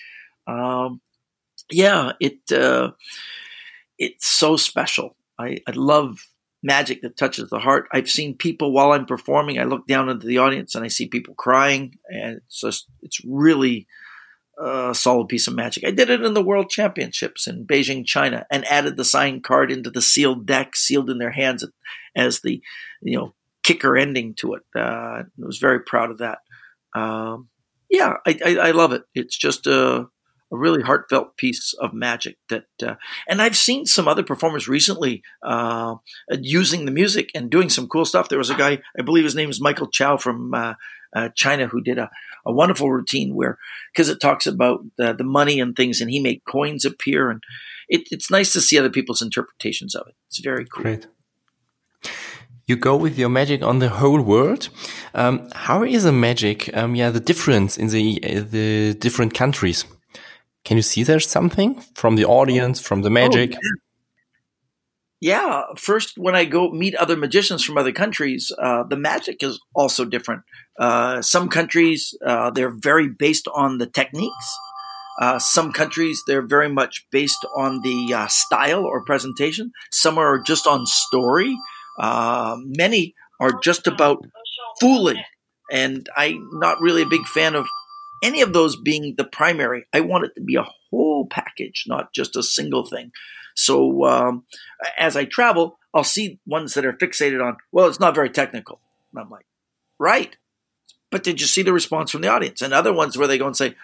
Um, 0.47 1.01
yeah, 1.70 2.12
it 2.20 2.39
uh, 2.53 2.93
it's 3.99 4.27
so 4.27 4.57
special. 4.57 5.16
I, 5.39 5.59
I 5.66 5.72
love 5.72 6.27
magic 6.67 7.03
that 7.03 7.17
touches 7.17 7.49
the 7.49 7.61
heart. 7.61 7.89
I've 7.93 8.11
seen 8.11 8.37
people 8.37 8.73
while 8.73 8.93
I'm 8.93 9.07
performing. 9.07 9.59
I 9.59 9.64
look 9.64 9.87
down 9.87 10.09
into 10.09 10.27
the 10.27 10.39
audience 10.39 10.75
and 10.75 10.85
I 10.85 10.89
see 10.89 11.09
people 11.09 11.35
crying, 11.35 11.99
and 12.09 12.39
it's 12.39 12.61
just 12.61 12.89
it's 13.03 13.21
really 13.25 13.87
a 14.59 14.95
solid 14.95 15.29
piece 15.29 15.47
of 15.47 15.55
magic. 15.55 15.85
I 15.87 15.91
did 15.93 16.11
it 16.11 16.23
in 16.23 16.35
the 16.35 16.43
World 16.43 16.69
Championships 16.69 17.47
in 17.47 17.67
Beijing, 17.67 18.05
China, 18.05 18.47
and 18.51 18.64
added 18.67 18.97
the 18.97 19.05
signed 19.05 19.45
card 19.45 19.71
into 19.71 19.91
the 19.91 20.03
sealed 20.03 20.47
deck, 20.47 20.75
sealed 20.75 21.09
in 21.09 21.19
their 21.19 21.33
hands 21.33 21.64
as 22.17 22.41
the 22.41 22.61
you 23.01 23.17
know 23.17 23.35
kicker 23.62 23.97
ending 23.97 24.35
to 24.35 24.55
it. 24.55 24.62
Uh, 24.75 24.81
I 24.81 25.25
was 25.39 25.59
very 25.59 25.81
proud 25.81 26.11
of 26.11 26.19
that. 26.19 26.39
Um, 26.95 27.49
yeah, 27.91 28.14
I, 28.27 28.39
I, 28.45 28.57
I, 28.57 28.71
love 28.71 28.93
it. 28.93 29.03
It's 29.14 29.37
just 29.37 29.67
a, 29.67 30.07
a, 30.53 30.57
really 30.57 30.82
heartfelt 30.82 31.36
piece 31.36 31.74
of 31.74 31.92
magic 31.92 32.36
that, 32.49 32.66
uh, 32.82 32.94
and 33.28 33.42
I've 33.42 33.57
seen 33.57 33.86
some 33.86 34.09
other 34.09 34.22
performers 34.22 34.68
recently 34.68 35.22
uh, 35.42 35.97
using 36.40 36.84
the 36.84 36.90
music 36.90 37.30
and 37.34 37.51
doing 37.51 37.68
some 37.68 37.88
cool 37.88 38.05
stuff. 38.05 38.28
There 38.28 38.38
was 38.38 38.51
a 38.51 38.55
guy, 38.57 38.80
I 38.99 39.03
believe 39.03 39.24
his 39.24 39.34
name 39.34 39.51
is 39.51 39.61
Michael 39.61 39.88
Chow 39.88 40.16
from 40.16 40.55
uh, 40.55 40.74
uh, 41.14 41.28
China 41.34 41.66
who 41.66 41.80
did 41.80 41.99
a, 41.99 42.11
a 42.44 42.53
wonderful 42.53 42.90
routine 42.90 43.34
where, 43.34 43.59
because 43.92 44.09
it 44.09 44.20
talks 44.20 44.47
about 44.47 44.84
the, 44.99 45.12
the 45.12 45.24
money 45.24 45.61
and 45.61 45.74
things, 45.74 46.01
and 46.01 46.11
he 46.11 46.20
made 46.20 46.42
coins 46.44 46.84
appear. 46.84 47.30
And 47.30 47.42
it, 47.88 48.09
it's 48.11 48.30
nice 48.30 48.53
to 48.53 48.61
see 48.61 48.78
other 48.78 48.90
people's 48.90 49.22
interpretations 49.22 49.94
of 49.94 50.07
it. 50.09 50.14
It's 50.28 50.38
very 50.38 50.64
cool. 50.64 50.82
Great. 50.82 51.07
You 52.66 52.76
go 52.76 52.97
with 52.97 53.16
your 53.16 53.28
magic 53.28 53.62
on 53.62 53.78
the 53.78 53.88
whole 53.88 54.20
world. 54.20 54.68
Um, 55.14 55.49
how 55.55 55.84
is 55.84 56.05
a 56.05 56.12
magic? 56.12 56.76
Um, 56.76 56.97
yeah, 56.97 57.11
the 57.11 57.20
difference 57.20 57.78
in 57.78 57.88
the 57.88 58.20
uh, 58.24 58.44
the 58.51 58.94
different 58.94 59.34
countries. 59.34 59.84
Can 60.67 60.77
you 60.77 60.83
see 60.83 61.03
there's 61.03 61.29
something 61.29 61.81
from 61.95 62.17
the 62.17 62.27
audience, 62.27 62.81
from 62.81 63.01
the 63.01 63.11
magic? 63.11 63.53
Oh, 63.55 63.59
yeah 63.62 63.71
yeah, 65.21 65.62
first 65.77 66.19
when 66.19 66.37
I 66.37 66.45
go 66.45 66.71
meet 66.71 66.95
other 66.95 67.17
magicians 67.17 67.64
from 67.64 67.79
other 67.79 67.93
countries, 67.93 68.53
uh, 68.59 68.83
the 68.83 68.99
magic 68.99 69.43
is 69.43 69.59
also 69.75 70.05
different. 70.05 70.43
Uh, 70.79 71.23
some 71.23 71.49
countries 71.49 72.14
uh, 72.25 72.51
they're 72.51 72.75
very 72.77 73.09
based 73.09 73.49
on 73.55 73.79
the 73.79 73.87
techniques. 73.87 74.59
Uh, 75.19 75.39
some 75.39 75.73
countries 75.73 76.23
they're 76.27 76.47
very 76.47 76.69
much 76.69 77.07
based 77.11 77.47
on 77.57 77.81
the 77.81 78.12
uh, 78.12 78.27
style 78.27 78.85
or 78.85 79.03
presentation. 79.05 79.73
Some 79.91 80.19
are 80.19 80.39
just 80.39 80.67
on 80.67 80.85
story. 80.85 81.57
Uh, 81.99 82.57
many 82.61 83.14
are 83.41 83.59
just 83.62 83.87
about 83.87 84.19
fooling, 84.81 85.23
and 85.73 86.07
I'm 86.14 86.47
not 86.53 86.83
really 86.83 87.03
a 87.03 87.07
big 87.07 87.27
fan 87.27 87.55
of 87.55 87.67
any 88.23 88.43
of 88.43 88.53
those 88.53 88.77
being 88.77 89.14
the 89.17 89.25
primary. 89.25 89.87
I 89.93 90.01
want 90.01 90.25
it 90.25 90.35
to 90.37 90.41
be 90.41 90.57
a 90.57 90.67
whole 90.91 91.27
package, 91.27 91.85
not 91.87 92.12
just 92.12 92.37
a 92.37 92.43
single 92.43 92.87
thing. 92.87 93.12
So 93.55 94.05
um, 94.05 94.45
as 94.99 95.17
I 95.17 95.25
travel, 95.25 95.79
I'll 95.95 96.05
see 96.05 96.39
ones 96.47 96.75
that 96.75 96.85
are 96.85 96.93
fixated 96.93 97.45
on, 97.45 97.57
well, 97.73 97.89
it's 97.89 98.01
not 98.01 98.14
very 98.14 98.31
technical. 98.31 98.81
And 99.12 99.23
I'm 99.23 99.31
like, 99.31 99.47
right. 99.99 100.37
But 101.11 101.23
did 101.23 101.41
you 101.41 101.47
see 101.47 101.62
the 101.62 101.73
response 101.73 102.11
from 102.11 102.21
the 102.21 102.29
audience? 102.29 102.61
And 102.61 102.75
other 102.75 102.93
ones 102.93 103.17
where 103.17 103.29
they 103.29 103.39
go 103.39 103.47
and 103.47 103.57
say, 103.57 103.75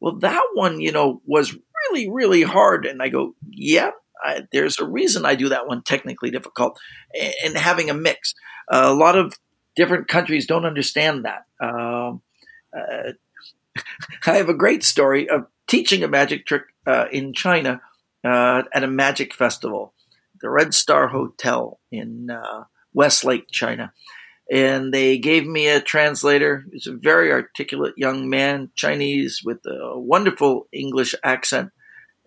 well, 0.00 0.16
that 0.16 0.42
one, 0.54 0.80
you 0.80 0.92
know, 0.92 1.22
was 1.24 1.56
really, 1.90 2.10
really 2.10 2.42
hard. 2.42 2.84
And 2.84 3.00
I 3.00 3.08
go, 3.08 3.34
yeah, 3.48 3.92
I, 4.22 4.42
there's 4.52 4.78
a 4.78 4.84
reason 4.84 5.24
I 5.24 5.34
do 5.34 5.48
that 5.50 5.66
one 5.66 5.82
technically 5.82 6.30
difficult. 6.30 6.78
And 7.44 7.56
having 7.56 7.88
a 7.88 7.94
mix. 7.94 8.34
Uh, 8.70 8.84
a 8.86 8.94
lot 8.94 9.16
of 9.16 9.38
different 9.76 10.08
countries 10.08 10.46
don't 10.46 10.66
understand 10.66 11.24
that. 11.24 11.44
Um, 11.60 12.20
uh, 12.76 13.12
I 14.26 14.36
have 14.36 14.48
a 14.48 14.54
great 14.54 14.84
story 14.84 15.28
of 15.28 15.46
teaching 15.66 16.02
a 16.02 16.08
magic 16.08 16.46
trick 16.46 16.62
uh, 16.86 17.06
in 17.10 17.32
China 17.32 17.80
uh, 18.24 18.62
at 18.72 18.84
a 18.84 18.88
magic 18.88 19.34
festival, 19.34 19.94
the 20.40 20.50
Red 20.50 20.74
Star 20.74 21.08
Hotel 21.08 21.80
in 21.90 22.30
uh, 22.30 22.64
Westlake, 22.92 23.50
China. 23.50 23.92
And 24.50 24.92
they 24.92 25.18
gave 25.18 25.46
me 25.46 25.68
a 25.68 25.80
translator. 25.80 26.64
He's 26.72 26.86
a 26.86 26.92
very 26.92 27.32
articulate 27.32 27.94
young 27.96 28.28
man, 28.28 28.70
Chinese, 28.74 29.40
with 29.44 29.64
a 29.66 29.98
wonderful 29.98 30.68
English 30.72 31.14
accent. 31.24 31.70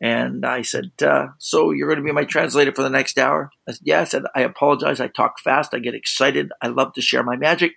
And 0.01 0.45
I 0.45 0.61
said, 0.63 0.91
uh, 1.01 1.27
So 1.37 1.71
you're 1.71 1.87
going 1.87 1.99
to 1.99 2.05
be 2.05 2.11
my 2.11 2.25
translator 2.25 2.73
for 2.73 2.81
the 2.81 2.89
next 2.89 3.19
hour? 3.19 3.51
I 3.67 3.73
said, 3.73 3.81
Yeah. 3.83 4.01
I 4.01 4.03
said, 4.05 4.23
I 4.35 4.41
apologize. 4.41 4.99
I 4.99 5.07
talk 5.07 5.39
fast. 5.39 5.73
I 5.73 5.79
get 5.79 5.93
excited. 5.93 6.51
I 6.61 6.67
love 6.67 6.93
to 6.93 7.01
share 7.01 7.23
my 7.23 7.35
magic, 7.35 7.73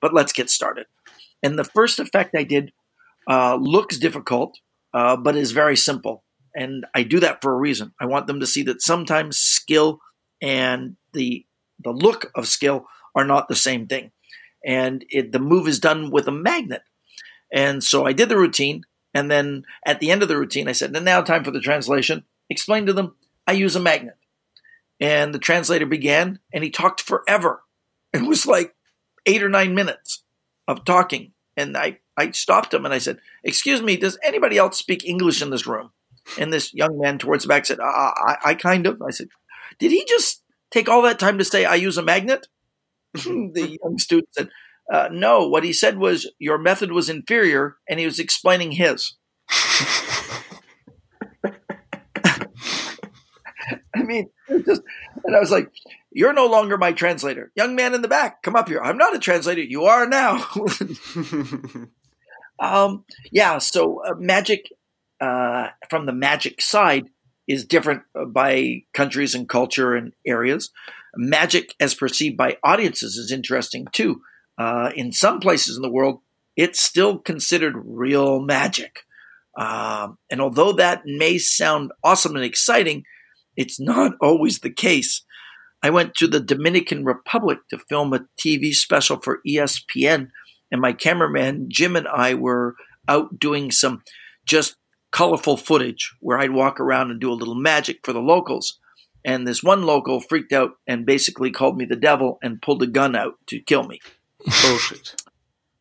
but 0.00 0.14
let's 0.14 0.32
get 0.32 0.48
started. 0.48 0.86
And 1.42 1.58
the 1.58 1.64
first 1.64 1.98
effect 1.98 2.34
I 2.36 2.44
did 2.44 2.72
uh, 3.28 3.56
looks 3.56 3.98
difficult, 3.98 4.58
uh, 4.94 5.16
but 5.16 5.36
is 5.36 5.52
very 5.52 5.76
simple. 5.76 6.24
And 6.54 6.86
I 6.94 7.02
do 7.02 7.20
that 7.20 7.42
for 7.42 7.52
a 7.52 7.58
reason. 7.58 7.92
I 8.00 8.06
want 8.06 8.26
them 8.26 8.40
to 8.40 8.46
see 8.46 8.62
that 8.64 8.82
sometimes 8.82 9.38
skill 9.38 10.00
and 10.40 10.96
the 11.12 11.44
the 11.84 11.92
look 11.92 12.30
of 12.34 12.48
skill 12.48 12.86
are 13.14 13.24
not 13.24 13.48
the 13.48 13.54
same 13.56 13.86
thing. 13.86 14.10
And 14.64 15.04
it, 15.10 15.30
the 15.30 15.38
move 15.38 15.68
is 15.68 15.78
done 15.78 16.10
with 16.10 16.26
a 16.26 16.32
magnet. 16.32 16.82
And 17.52 17.82
so 17.84 18.04
I 18.04 18.12
did 18.12 18.28
the 18.28 18.36
routine. 18.36 18.82
And 19.14 19.30
then 19.30 19.64
at 19.86 20.00
the 20.00 20.10
end 20.10 20.22
of 20.22 20.28
the 20.28 20.36
routine, 20.36 20.68
I 20.68 20.72
said, 20.72 20.94
and 20.94 21.04
now 21.04 21.22
time 21.22 21.44
for 21.44 21.52
the 21.52 21.60
translation. 21.60 22.24
Explain 22.50 22.86
to 22.86 22.92
them, 22.92 23.14
I 23.46 23.52
use 23.52 23.76
a 23.76 23.80
magnet. 23.80 24.16
And 25.00 25.32
the 25.32 25.38
translator 25.38 25.86
began 25.86 26.40
and 26.52 26.64
he 26.64 26.70
talked 26.70 27.00
forever. 27.00 27.62
It 28.12 28.22
was 28.22 28.46
like 28.46 28.74
eight 29.26 29.42
or 29.42 29.48
nine 29.48 29.74
minutes 29.74 30.24
of 30.66 30.84
talking. 30.84 31.32
And 31.58 31.76
I, 31.76 31.98
I 32.16 32.30
stopped 32.30 32.72
him 32.72 32.84
and 32.84 32.94
I 32.94 32.98
said, 32.98 33.18
Excuse 33.42 33.82
me, 33.82 33.96
does 33.96 34.18
anybody 34.22 34.56
else 34.56 34.78
speak 34.78 35.04
English 35.04 35.42
in 35.42 35.50
this 35.50 35.66
room? 35.66 35.90
And 36.38 36.52
this 36.52 36.72
young 36.72 36.98
man 36.98 37.18
towards 37.18 37.44
the 37.44 37.48
back 37.48 37.66
said, 37.66 37.80
uh, 37.80 37.84
I, 37.84 38.36
I 38.44 38.54
kind 38.54 38.86
of. 38.86 39.02
I 39.02 39.10
said, 39.10 39.28
Did 39.78 39.90
he 39.90 40.04
just 40.06 40.42
take 40.70 40.88
all 40.88 41.02
that 41.02 41.18
time 41.18 41.38
to 41.38 41.44
say, 41.44 41.64
I 41.64 41.74
use 41.74 41.98
a 41.98 42.02
magnet? 42.02 42.46
the 43.14 43.78
young 43.82 43.98
student 43.98 44.28
said, 44.32 44.48
uh, 44.92 45.08
No, 45.10 45.48
what 45.48 45.64
he 45.64 45.72
said 45.72 45.98
was, 45.98 46.30
Your 46.38 46.58
method 46.58 46.92
was 46.92 47.08
inferior, 47.08 47.76
and 47.88 47.98
he 47.98 48.06
was 48.06 48.20
explaining 48.20 48.72
his. 48.72 49.16
I 53.98 54.02
mean, 54.02 54.30
just, 54.48 54.82
and 55.24 55.36
I 55.36 55.40
was 55.40 55.50
like, 55.50 55.70
You're 56.10 56.32
no 56.32 56.46
longer 56.46 56.78
my 56.78 56.92
translator. 56.92 57.50
Young 57.54 57.74
man 57.74 57.94
in 57.94 58.02
the 58.02 58.08
back, 58.08 58.42
come 58.42 58.56
up 58.56 58.68
here. 58.68 58.80
I'm 58.80 58.98
not 58.98 59.14
a 59.14 59.18
translator. 59.18 59.62
You 59.62 59.84
are 59.84 60.06
now. 60.06 60.46
um, 62.58 63.04
yeah, 63.32 63.58
so 63.58 64.02
uh, 64.04 64.14
magic 64.18 64.70
uh, 65.20 65.68
from 65.90 66.06
the 66.06 66.12
magic 66.12 66.60
side 66.60 67.08
is 67.46 67.64
different 67.64 68.02
by 68.28 68.82
countries 68.92 69.34
and 69.34 69.48
culture 69.48 69.94
and 69.94 70.12
areas. 70.26 70.70
Magic, 71.16 71.74
as 71.80 71.94
perceived 71.94 72.36
by 72.36 72.58
audiences, 72.62 73.16
is 73.16 73.32
interesting 73.32 73.86
too. 73.92 74.20
Uh, 74.58 74.90
in 74.94 75.12
some 75.12 75.40
places 75.40 75.76
in 75.76 75.82
the 75.82 75.90
world, 75.90 76.20
it's 76.56 76.80
still 76.80 77.18
considered 77.18 77.74
real 77.76 78.40
magic. 78.40 79.00
Um, 79.56 80.18
and 80.30 80.40
although 80.40 80.72
that 80.72 81.02
may 81.04 81.38
sound 81.38 81.92
awesome 82.04 82.36
and 82.36 82.44
exciting, 82.44 83.04
it's 83.58 83.80
not 83.80 84.12
always 84.22 84.60
the 84.60 84.72
case. 84.72 85.24
I 85.82 85.90
went 85.90 86.14
to 86.14 86.28
the 86.28 86.40
Dominican 86.40 87.04
Republic 87.04 87.58
to 87.70 87.78
film 87.88 88.14
a 88.14 88.24
TV 88.40 88.72
special 88.72 89.20
for 89.20 89.40
ESPN, 89.46 90.28
and 90.70 90.80
my 90.80 90.92
cameraman 90.92 91.66
Jim 91.68 91.96
and 91.96 92.06
I 92.06 92.34
were 92.34 92.76
out 93.08 93.38
doing 93.38 93.72
some 93.72 94.02
just 94.46 94.76
colorful 95.10 95.56
footage 95.56 96.14
where 96.20 96.38
I'd 96.38 96.52
walk 96.52 96.78
around 96.78 97.10
and 97.10 97.20
do 97.20 97.32
a 97.32 97.34
little 97.34 97.56
magic 97.56 97.98
for 98.04 98.12
the 98.12 98.20
locals. 98.20 98.78
And 99.24 99.46
this 99.46 99.62
one 99.62 99.82
local 99.82 100.20
freaked 100.20 100.52
out 100.52 100.72
and 100.86 101.04
basically 101.04 101.50
called 101.50 101.76
me 101.76 101.84
the 101.84 101.96
devil 101.96 102.38
and 102.42 102.62
pulled 102.62 102.82
a 102.82 102.86
gun 102.86 103.16
out 103.16 103.34
to 103.48 103.60
kill 103.60 103.82
me. 103.82 103.98
Bullshit. 104.62 105.16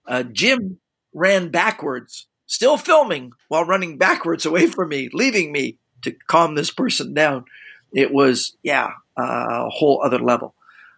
Uh, 0.07 0.23
Jim 0.23 0.79
ran 1.13 1.49
backwards, 1.49 2.27
still 2.47 2.77
filming 2.77 3.33
while 3.49 3.65
running 3.65 3.99
backwards 3.99 4.45
away 4.45 4.65
from 4.65 4.89
me, 4.89 5.09
leaving 5.13 5.51
me 5.51 5.77
to 6.01 6.15
calm 6.27 6.55
this 6.55 6.71
person 6.71 7.13
down. 7.13 7.45
It 7.93 8.13
was, 8.13 8.55
yeah, 8.63 8.91
a 9.17 9.69
whole 9.69 10.01
other 10.03 10.19
level. 10.19 10.53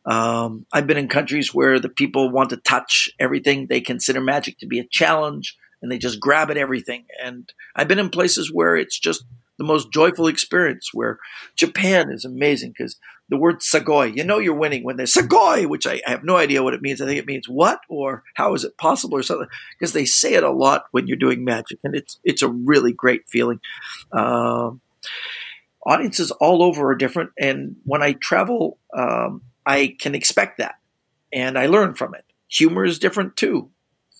Um, 0.06 0.66
I've 0.74 0.88
been 0.88 0.98
in 0.98 1.08
countries 1.08 1.54
where 1.54 1.80
the 1.80 1.90
people 1.90 2.32
want 2.32 2.50
to 2.52 2.58
touch 2.58 3.10
everything. 3.20 3.68
They 3.68 3.82
consider 3.82 4.22
magic 4.22 4.58
to 4.60 4.66
be 4.66 4.80
a 4.80 4.86
challenge 4.86 5.58
and 5.82 5.92
they 5.92 5.98
just 5.98 6.20
grab 6.20 6.50
at 6.52 6.58
everything. 6.58 7.06
And 7.24 7.52
I've 7.76 7.88
been 7.88 8.00
in 8.00 8.10
places 8.10 8.52
where 8.52 8.76
it's 8.76 8.98
just 8.98 9.24
the 9.58 9.64
most 9.64 9.92
joyful 9.92 10.28
experience. 10.28 10.90
Where 10.94 11.20
Japan 11.56 12.12
is 12.12 12.26
amazing 12.26 12.74
because 12.78 12.98
the 13.30 13.38
word 13.38 13.60
sagoi, 13.60 14.16
you 14.16 14.24
know, 14.24 14.40
you're 14.40 14.56
winning 14.56 14.84
when 14.84 14.98
they 14.98 15.04
sagoi, 15.04 15.68
which 15.68 15.86
I, 15.86 16.02
I, 16.08 16.12
have 16.12 16.24
no 16.24 16.36
idea 16.36 16.64
what 16.64 16.74
it 16.74 16.82
means. 16.82 17.02
I 17.02 17.06
think 17.06 17.20
it 17.20 17.28
means 17.28 17.48
what 17.48 17.82
or 17.88 18.24
how 18.34 18.54
is 18.56 18.64
it 18.64 18.78
possible 18.78 19.18
or 19.18 19.24
something 19.24 19.48
because 19.78 19.94
they 19.94 20.06
say 20.06 20.34
it 20.34 20.44
a 20.44 20.50
lot 20.50 20.86
when 20.92 21.08
you're 21.08 21.18
doing 21.18 21.44
magic, 21.44 21.80
and 21.84 21.96
it's 21.96 22.20
it's 22.24 22.42
a 22.42 22.50
really 22.50 22.94
great 22.94 23.28
feeling. 23.28 23.60
Um, 24.12 24.82
audiences 25.90 26.32
all 26.32 26.62
over 26.62 26.92
are 26.92 26.96
different, 26.96 27.32
and 27.38 27.76
when 27.84 28.04
I 28.04 28.14
travel, 28.14 28.78
um, 28.96 29.42
I 29.66 29.96
can 30.00 30.16
expect 30.16 30.60
that, 30.60 30.76
and 31.34 31.58
I 31.58 31.66
learn 31.66 31.96
from 31.96 32.14
it. 32.14 32.26
Humor 32.48 32.86
is 32.86 33.00
different 33.00 33.36
too. 33.36 33.70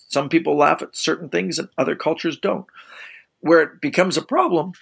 Some 0.08 0.28
people 0.28 0.56
laugh 0.56 0.82
at 0.82 0.96
certain 0.96 1.28
things 1.28 1.58
and 1.58 1.68
other 1.78 1.94
cultures 1.94 2.36
don't. 2.36 2.66
Where 3.38 3.62
it 3.62 3.80
becomes 3.80 4.16
a 4.16 4.22
problem 4.22 4.72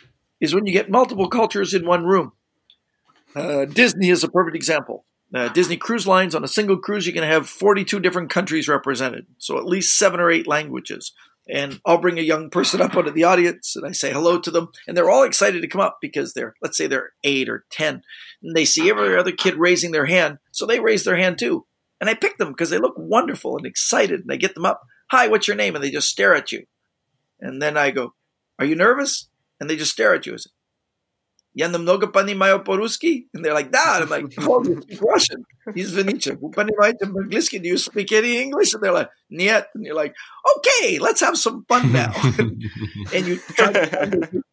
is 0.40 0.54
when 0.54 0.66
you 0.66 0.72
get 0.72 0.90
multiple 0.90 1.28
cultures 1.28 1.74
in 1.74 1.86
one 1.86 2.04
room. 2.04 2.32
Uh, 3.36 3.66
Disney 3.66 4.08
is 4.08 4.24
a 4.24 4.28
perfect 4.28 4.56
example. 4.56 5.04
Uh, 5.34 5.48
Disney 5.48 5.76
Cruise 5.76 6.06
Lines, 6.06 6.34
on 6.34 6.42
a 6.42 6.48
single 6.48 6.78
cruise, 6.78 7.06
you 7.06 7.12
can 7.12 7.22
have 7.22 7.48
42 7.48 8.00
different 8.00 8.30
countries 8.30 8.68
represented, 8.68 9.26
so 9.36 9.58
at 9.58 9.66
least 9.66 9.98
seven 9.98 10.20
or 10.20 10.30
eight 10.30 10.46
languages. 10.46 11.12
And 11.50 11.80
I'll 11.86 12.00
bring 12.00 12.18
a 12.18 12.22
young 12.22 12.50
person 12.50 12.82
up 12.82 12.94
onto 12.94 13.10
the 13.10 13.24
audience 13.24 13.74
and 13.74 13.86
I 13.86 13.92
say 13.92 14.12
hello 14.12 14.38
to 14.38 14.50
them, 14.50 14.68
and 14.86 14.96
they're 14.96 15.10
all 15.10 15.22
excited 15.24 15.62
to 15.62 15.68
come 15.68 15.80
up 15.80 15.98
because 16.00 16.34
they're, 16.34 16.54
let's 16.60 16.76
say 16.76 16.86
they're 16.86 17.12
eight 17.24 17.48
or 17.48 17.64
10, 17.70 18.02
and 18.42 18.56
they 18.56 18.64
see 18.64 18.90
every 18.90 19.16
other 19.16 19.32
kid 19.32 19.54
raising 19.56 19.92
their 19.92 20.06
hand, 20.06 20.38
so 20.50 20.66
they 20.66 20.80
raise 20.80 21.04
their 21.04 21.16
hand 21.16 21.38
too. 21.38 21.64
And 22.00 22.08
I 22.08 22.14
pick 22.14 22.38
them 22.38 22.48
because 22.48 22.70
they 22.70 22.78
look 22.78 22.94
wonderful 22.96 23.56
and 23.56 23.66
excited, 23.66 24.20
and 24.20 24.30
I 24.30 24.36
get 24.36 24.54
them 24.54 24.66
up. 24.66 24.82
Hi, 25.10 25.28
what's 25.28 25.48
your 25.48 25.56
name? 25.56 25.74
And 25.74 25.82
they 25.82 25.90
just 25.90 26.10
stare 26.10 26.34
at 26.34 26.52
you. 26.52 26.64
And 27.40 27.62
then 27.62 27.76
I 27.76 27.90
go, 27.90 28.14
Are 28.58 28.64
you 28.64 28.76
nervous? 28.76 29.28
And 29.58 29.68
they 29.68 29.76
just 29.76 29.92
stare 29.92 30.14
at 30.14 30.26
you. 30.26 30.34
I 30.34 30.36
say, 30.36 30.50
Я 31.57 31.67
немного 31.67 32.07
понимаю 32.07 32.63
по-русски. 32.63 33.29
And 33.33 33.45
they're 33.45 33.53
like, 33.53 33.71
да. 33.71 33.97
And 33.97 34.03
I'm 34.05 34.09
like, 34.09 34.33
oh, 34.39 34.63
you 34.63 34.81
speak 34.81 35.01
Russian. 35.01 35.45
He's 35.75 35.91
Venetian. 35.91 36.37
Вы 36.37 36.51
понимаете 36.51 37.05
по-английски? 37.05 37.59
Do 37.59 37.67
you 37.67 37.77
speak 37.77 38.11
any 38.11 38.41
English? 38.41 38.73
And 38.73 38.81
they're 38.81 38.91
like, 38.91 39.09
нет. 39.29 39.67
And 39.75 39.85
you're 39.85 39.95
like, 39.95 40.15
okay, 40.57 40.97
let's 40.97 41.21
have 41.21 41.37
some 41.37 41.63
fun 41.67 41.91
now. 41.91 42.11
and 43.13 43.27
you 43.27 43.37
try 43.55 43.71
to 43.71 44.43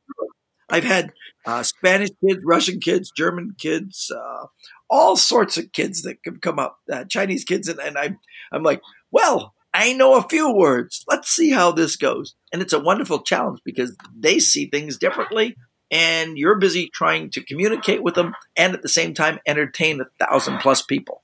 I've 0.71 0.85
had 0.85 1.13
uh, 1.47 1.63
Spanish 1.63 2.11
kids, 2.25 2.41
Russian 2.45 2.81
kids, 2.81 3.11
German 3.11 3.57
kids, 3.59 4.13
uh, 4.15 4.47
all 4.89 5.17
sorts 5.17 5.57
of 5.57 5.73
kids 5.73 6.03
that 6.03 6.23
can 6.23 6.37
come 6.39 6.59
up, 6.59 6.79
uh, 6.93 7.05
Chinese 7.05 7.45
kids, 7.45 7.69
and, 7.69 7.81
and 7.81 7.99
I'm 7.99 8.19
I'm 8.53 8.63
like, 8.63 8.81
well, 9.11 9.55
I 9.73 9.93
know 9.95 10.17
a 10.17 10.29
few 10.29 10.53
words. 10.53 11.05
Let's 11.09 11.31
see 11.31 11.51
how 11.51 11.73
this 11.73 11.97
goes. 11.97 12.35
And 12.53 12.63
it's 12.63 12.73
a 12.73 12.81
wonderful 12.81 13.23
challenge 13.23 13.61
because 13.65 13.97
they 14.17 14.39
see 14.39 14.67
things 14.67 14.99
differently 14.99 15.57
and 15.92 16.38
you're 16.38 16.56
busy 16.56 16.90
trying 16.90 17.30
to 17.32 17.44
communicate 17.44 18.04
with 18.04 18.16
them 18.16 18.34
and 18.56 18.74
at 18.74 18.82
the 18.82 18.90
same 18.90 19.14
time 19.14 19.40
entertain 19.46 20.02
a 20.02 20.26
thousand 20.26 20.60
plus 20.60 20.82
people. 20.82 21.22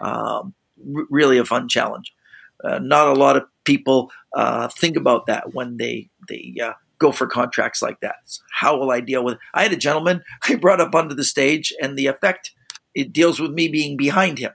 Um, 0.00 0.54
r- 0.96 1.06
really 1.10 1.38
a 1.38 1.44
fun 1.44 1.68
challenge. 1.68 2.14
Uh, 2.62 2.78
not 2.78 3.08
a 3.08 3.12
lot 3.12 3.36
of 3.36 3.44
people 3.64 4.10
uh, 4.34 4.68
think 4.68 4.96
about 4.96 5.26
that 5.26 5.52
when 5.52 5.76
they 5.76 6.08
they 6.28 6.54
uh, 6.62 6.72
go 6.98 7.12
for 7.12 7.26
contracts 7.26 7.82
like 7.82 8.00
that. 8.00 8.16
How 8.50 8.78
will 8.78 8.90
I 8.90 9.00
deal 9.00 9.24
with? 9.24 9.34
It? 9.34 9.40
I 9.52 9.62
had 9.64 9.72
a 9.72 9.76
gentleman 9.76 10.22
I 10.48 10.54
brought 10.54 10.80
up 10.80 10.94
onto 10.94 11.14
the 11.14 11.24
stage, 11.24 11.72
and 11.80 11.98
the 11.98 12.06
effect 12.06 12.52
it 12.94 13.12
deals 13.12 13.40
with 13.40 13.50
me 13.50 13.68
being 13.68 13.96
behind 13.96 14.38
him 14.38 14.52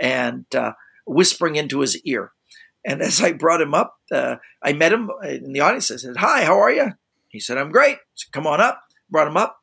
and 0.00 0.44
uh, 0.54 0.72
whispering 1.06 1.56
into 1.56 1.80
his 1.80 1.96
ear. 2.02 2.32
And 2.84 3.00
as 3.02 3.22
I 3.22 3.32
brought 3.32 3.60
him 3.60 3.74
up, 3.74 3.98
uh, 4.10 4.36
I 4.62 4.72
met 4.72 4.92
him 4.92 5.10
in 5.22 5.52
the 5.52 5.60
audience. 5.60 5.90
I 5.90 5.96
said, 5.96 6.16
"Hi, 6.16 6.44
how 6.44 6.58
are 6.58 6.72
you?" 6.72 6.92
He 7.28 7.40
said, 7.40 7.56
"I'm 7.56 7.70
great." 7.70 7.98
Said, 8.14 8.32
Come 8.32 8.46
on 8.46 8.60
up 8.60 8.87
brought 9.10 9.28
him 9.28 9.36
up, 9.36 9.58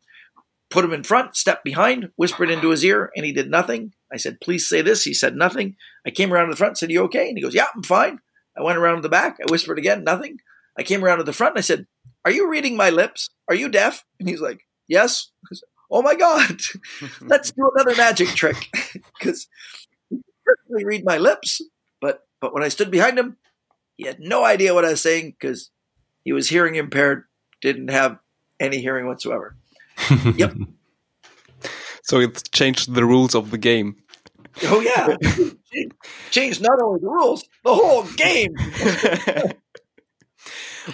put 0.69 0.85
him 0.85 0.93
in 0.93 1.03
front, 1.03 1.35
stepped 1.35 1.63
behind, 1.63 2.09
whispered 2.15 2.49
into 2.49 2.69
his 2.69 2.83
ear, 2.83 3.11
and 3.15 3.25
he 3.25 3.31
did 3.31 3.49
nothing. 3.49 3.93
I 4.11 4.17
said, 4.17 4.41
please 4.41 4.67
say 4.67 4.81
this. 4.81 5.03
He 5.03 5.13
said 5.13 5.35
nothing. 5.35 5.75
I 6.05 6.11
came 6.11 6.33
around 6.33 6.47
to 6.47 6.51
the 6.51 6.57
front, 6.57 6.77
said, 6.77 6.91
you 6.91 7.03
okay? 7.03 7.27
And 7.27 7.37
he 7.37 7.43
goes, 7.43 7.55
yeah, 7.55 7.67
I'm 7.75 7.83
fine. 7.83 8.19
I 8.57 8.63
went 8.63 8.77
around 8.77 8.97
to 8.97 9.01
the 9.01 9.09
back. 9.09 9.37
I 9.41 9.51
whispered 9.51 9.77
again, 9.77 10.03
nothing. 10.03 10.39
I 10.77 10.83
came 10.83 11.03
around 11.03 11.17
to 11.19 11.23
the 11.23 11.33
front 11.33 11.53
and 11.53 11.59
I 11.59 11.61
said, 11.61 11.87
are 12.23 12.31
you 12.31 12.49
reading 12.49 12.75
my 12.75 12.89
lips? 12.89 13.29
Are 13.47 13.55
you 13.55 13.69
deaf? 13.69 14.03
And 14.19 14.27
he's 14.27 14.41
like, 14.41 14.61
yes. 14.87 15.31
Said, 15.51 15.67
oh 15.91 16.01
my 16.01 16.15
God, 16.15 16.59
let's 17.21 17.51
do 17.51 17.69
another 17.75 17.95
magic 17.95 18.29
trick. 18.29 18.69
Because 19.19 19.47
he 20.09 20.21
perfectly 20.45 20.85
read 20.85 21.03
my 21.03 21.17
lips. 21.17 21.61
But, 21.99 22.21
but 22.39 22.53
when 22.53 22.63
I 22.63 22.69
stood 22.69 22.91
behind 22.91 23.17
him, 23.17 23.37
he 23.97 24.05
had 24.05 24.19
no 24.19 24.43
idea 24.43 24.73
what 24.73 24.85
I 24.85 24.91
was 24.91 25.01
saying 25.01 25.35
because 25.39 25.71
he 26.23 26.33
was 26.33 26.49
hearing 26.49 26.75
impaired, 26.75 27.23
didn't 27.61 27.89
have 27.89 28.19
any 28.60 28.80
hearing 28.80 29.08
whatsoever. 29.08 29.56
yep. 30.36 30.53
So 32.03 32.20
it 32.20 32.49
changed 32.51 32.93
the 32.93 33.06
rules 33.06 33.34
of 33.36 33.51
the 33.51 33.58
game. 33.58 33.95
Oh 34.64 34.80
yeah, 34.80 35.16
changed 36.32 36.62
not 36.62 36.82
only 36.82 37.01
the 37.01 37.10
rules, 37.10 37.43
the 37.64 37.76
whole 37.76 38.03
game. 38.16 38.53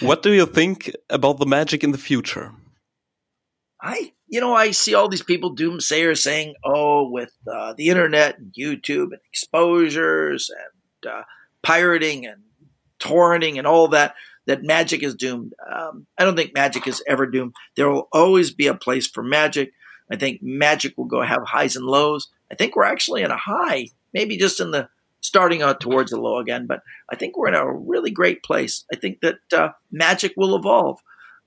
what 0.00 0.22
do 0.22 0.32
you 0.32 0.46
think 0.46 0.90
about 1.08 1.38
the 1.38 1.46
magic 1.46 1.84
in 1.84 1.92
the 1.92 1.98
future? 1.98 2.52
I, 3.80 4.12
you 4.28 4.40
know, 4.40 4.54
I 4.54 4.70
see 4.70 4.94
all 4.94 5.08
these 5.08 5.22
people 5.22 5.54
doomsayers 5.54 6.18
saying, 6.18 6.54
"Oh, 6.64 7.08
with 7.08 7.32
uh, 7.46 7.74
the 7.76 7.88
internet 7.88 8.38
and 8.38 8.52
YouTube 8.52 9.12
and 9.12 9.20
exposures 9.28 10.50
and 10.50 11.12
uh, 11.12 11.22
pirating 11.62 12.26
and 12.26 12.42
torrenting 13.00 13.58
and 13.58 13.66
all 13.66 13.88
that." 13.88 14.14
That 14.46 14.62
magic 14.62 15.02
is 15.02 15.14
doomed. 15.14 15.54
Um, 15.70 16.06
I 16.18 16.24
don't 16.24 16.36
think 16.36 16.54
magic 16.54 16.86
is 16.86 17.02
ever 17.06 17.26
doomed. 17.26 17.54
There 17.76 17.88
will 17.88 18.08
always 18.12 18.52
be 18.52 18.66
a 18.66 18.74
place 18.74 19.06
for 19.06 19.22
magic. 19.22 19.72
I 20.10 20.16
think 20.16 20.42
magic 20.42 20.96
will 20.96 21.06
go 21.06 21.22
have 21.22 21.42
highs 21.46 21.76
and 21.76 21.86
lows. 21.86 22.28
I 22.50 22.54
think 22.54 22.76
we're 22.76 22.84
actually 22.84 23.22
in 23.22 23.30
a 23.30 23.36
high, 23.36 23.88
maybe 24.12 24.36
just 24.36 24.60
in 24.60 24.72
the 24.72 24.88
starting 25.22 25.62
out 25.62 25.80
towards 25.80 26.10
the 26.10 26.20
low 26.20 26.38
again, 26.38 26.66
but 26.66 26.82
I 27.08 27.16
think 27.16 27.36
we're 27.36 27.48
in 27.48 27.54
a 27.54 27.72
really 27.72 28.10
great 28.10 28.42
place. 28.42 28.84
I 28.92 28.96
think 28.96 29.20
that 29.20 29.38
uh, 29.52 29.68
magic 29.90 30.34
will 30.36 30.56
evolve. 30.56 30.98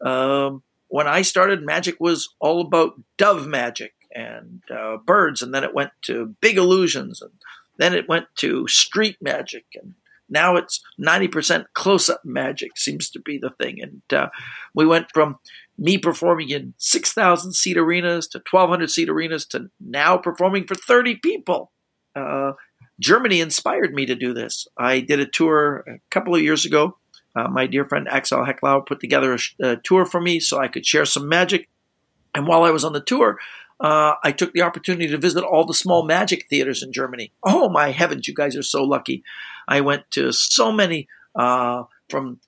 Um, 0.03 0.63
when 0.87 1.07
I 1.07 1.21
started, 1.21 1.65
magic 1.65 1.97
was 1.99 2.33
all 2.39 2.61
about 2.61 2.93
dove 3.17 3.45
magic 3.45 3.93
and 4.13 4.61
uh, 4.71 4.97
birds, 4.97 5.41
and 5.41 5.53
then 5.53 5.63
it 5.65 5.75
went 5.75 5.91
to 6.03 6.35
big 6.39 6.57
illusions, 6.57 7.21
and 7.21 7.31
then 7.77 7.93
it 7.93 8.07
went 8.07 8.27
to 8.37 8.67
street 8.67 9.17
magic 9.21 9.65
and 9.75 9.93
now 10.29 10.55
it's 10.55 10.81
90% 10.99 11.65
close 11.73 12.09
up 12.09 12.21
magic 12.23 12.77
seems 12.77 13.09
to 13.11 13.19
be 13.19 13.37
the 13.37 13.51
thing. 13.61 13.81
And 13.81 14.01
uh, 14.11 14.29
we 14.73 14.85
went 14.85 15.07
from 15.13 15.37
me 15.77 15.97
performing 15.97 16.49
in 16.49 16.73
6,000 16.77 17.53
seat 17.53 17.77
arenas 17.77 18.27
to 18.29 18.39
1,200 18.49 18.89
seat 18.89 19.09
arenas 19.09 19.45
to 19.47 19.69
now 19.79 20.17
performing 20.17 20.65
for 20.65 20.75
30 20.75 21.17
people. 21.17 21.71
Uh, 22.15 22.53
Germany 22.99 23.41
inspired 23.41 23.93
me 23.93 24.05
to 24.05 24.15
do 24.15 24.33
this. 24.33 24.67
I 24.77 25.01
did 25.01 25.19
a 25.19 25.25
tour 25.25 25.83
a 25.87 25.99
couple 26.09 26.33
of 26.33 26.41
years 26.41 26.65
ago. 26.65 26.97
Uh, 27.35 27.49
my 27.49 27.67
dear 27.67 27.85
friend 27.85 28.07
Axel 28.07 28.45
Hecklau 28.45 28.85
put 28.87 29.01
together 29.01 29.33
a, 29.33 29.71
a, 29.71 29.77
tour 29.77 30.05
for 30.05 30.21
me 30.21 30.39
so 30.39 30.57
I 30.57 30.69
could 30.69 30.85
share 30.85 31.03
some 31.03 31.27
magic. 31.27 31.67
And 32.33 32.47
while 32.47 32.63
I 32.63 32.69
was 32.69 32.85
on 32.85 32.93
the 32.93 33.01
tour, 33.01 33.37
uh, 33.79 34.13
I 34.23 34.31
took 34.31 34.53
the 34.53 34.61
opportunity 34.61 35.07
to 35.07 35.17
visit 35.17 35.43
all 35.43 35.65
the 35.65 35.73
small 35.73 36.05
magic 36.05 36.47
theaters 36.49 36.81
in 36.81 36.93
Germany. 36.93 37.31
Oh 37.43 37.69
my 37.69 37.91
heavens, 37.91 38.27
you 38.27 38.33
guys 38.33 38.55
are 38.55 38.63
so 38.63 38.83
lucky! 38.83 39.23
I 39.67 39.81
went 39.81 40.09
to 40.11 40.31
so 40.31 40.71
many 40.71 41.07
uh, 41.35 41.83
from 42.09 42.39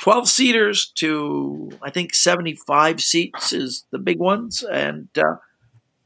12 0.00 0.28
seaters 0.28 0.92
to 0.96 1.70
I 1.82 1.90
think 1.90 2.14
75 2.14 3.00
seats 3.00 3.52
is 3.52 3.84
the 3.90 3.98
big 3.98 4.18
ones, 4.18 4.62
and 4.62 5.08
uh, 5.16 5.36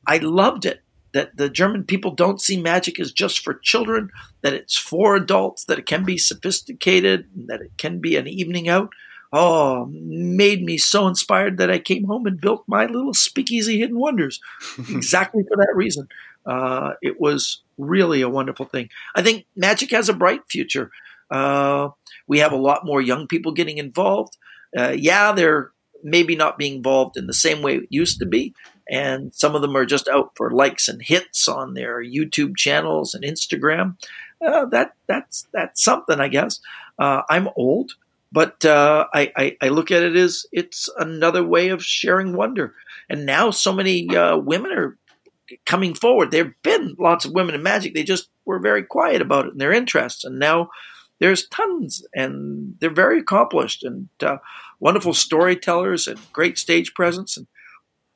I 0.06 0.18
loved 0.18 0.66
it. 0.66 0.80
That 1.14 1.36
the 1.36 1.50
German 1.50 1.84
people 1.84 2.14
don't 2.14 2.40
see 2.40 2.60
magic 2.60 2.98
as 2.98 3.12
just 3.12 3.40
for 3.40 3.52
children, 3.52 4.08
that 4.40 4.54
it's 4.54 4.78
for 4.78 5.14
adults, 5.14 5.64
that 5.66 5.78
it 5.78 5.84
can 5.84 6.04
be 6.04 6.16
sophisticated, 6.16 7.26
that 7.48 7.60
it 7.60 7.72
can 7.76 8.00
be 8.00 8.16
an 8.16 8.26
evening 8.26 8.66
out 8.66 8.88
oh, 9.32 9.88
made 9.90 10.62
me 10.62 10.76
so 10.76 11.06
inspired 11.06 11.58
that 11.58 11.70
I 11.70 11.78
came 11.78 12.04
home 12.04 12.26
and 12.26 12.40
built 12.40 12.64
my 12.66 12.86
little 12.86 13.14
speakeasy 13.14 13.78
hidden 13.78 13.98
wonders 13.98 14.40
exactly 14.90 15.42
for 15.44 15.56
that 15.56 15.72
reason. 15.74 16.08
Uh, 16.44 16.92
it 17.02 17.20
was 17.20 17.62
really 17.78 18.20
a 18.20 18.28
wonderful 18.28 18.66
thing. 18.66 18.88
I 19.14 19.22
think 19.22 19.46
magic 19.56 19.90
has 19.92 20.08
a 20.08 20.14
bright 20.14 20.42
future. 20.50 20.90
Uh, 21.30 21.90
we 22.26 22.40
have 22.40 22.52
a 22.52 22.56
lot 22.56 22.84
more 22.84 23.00
young 23.00 23.26
people 23.26 23.52
getting 23.52 23.78
involved. 23.78 24.36
Uh, 24.76 24.94
yeah, 24.96 25.32
they're 25.32 25.70
maybe 26.02 26.36
not 26.36 26.58
being 26.58 26.76
involved 26.76 27.16
in 27.16 27.26
the 27.26 27.32
same 27.32 27.62
way 27.62 27.76
it 27.76 27.86
used 27.90 28.18
to 28.18 28.26
be. 28.26 28.54
And 28.90 29.34
some 29.34 29.54
of 29.54 29.62
them 29.62 29.76
are 29.76 29.86
just 29.86 30.08
out 30.08 30.32
for 30.36 30.50
likes 30.50 30.88
and 30.88 31.00
hits 31.00 31.48
on 31.48 31.74
their 31.74 32.02
YouTube 32.02 32.56
channels 32.56 33.14
and 33.14 33.24
Instagram. 33.24 33.96
Uh, 34.44 34.66
that 34.66 34.94
that's 35.06 35.46
that's 35.52 35.82
something, 35.82 36.20
I 36.20 36.28
guess. 36.28 36.60
Uh, 36.98 37.22
I'm 37.30 37.48
old. 37.56 37.92
But 38.32 38.64
uh, 38.64 39.06
I, 39.12 39.30
I, 39.36 39.56
I, 39.60 39.68
look 39.68 39.90
at 39.90 40.02
it 40.02 40.16
as 40.16 40.46
it's 40.52 40.88
another 40.96 41.44
way 41.44 41.68
of 41.68 41.84
sharing 41.84 42.34
wonder. 42.34 42.74
And 43.10 43.26
now 43.26 43.50
so 43.50 43.74
many 43.74 44.08
uh, 44.16 44.38
women 44.38 44.72
are 44.72 44.96
coming 45.66 45.92
forward. 45.94 46.30
There 46.30 46.44
have 46.44 46.62
been 46.62 46.96
lots 46.98 47.26
of 47.26 47.32
women 47.32 47.54
in 47.54 47.62
magic. 47.62 47.92
They 47.92 48.04
just 48.04 48.30
were 48.46 48.58
very 48.58 48.84
quiet 48.84 49.20
about 49.20 49.44
it 49.44 49.52
and 49.52 49.60
their 49.60 49.72
interests. 49.72 50.24
And 50.24 50.38
now 50.38 50.70
there's 51.20 51.46
tons, 51.48 52.04
and 52.14 52.74
they're 52.80 52.90
very 52.90 53.20
accomplished 53.20 53.84
and 53.84 54.08
uh, 54.22 54.38
wonderful 54.80 55.14
storytellers 55.14 56.08
and 56.08 56.18
great 56.32 56.58
stage 56.58 56.94
presence. 56.94 57.36
And 57.36 57.46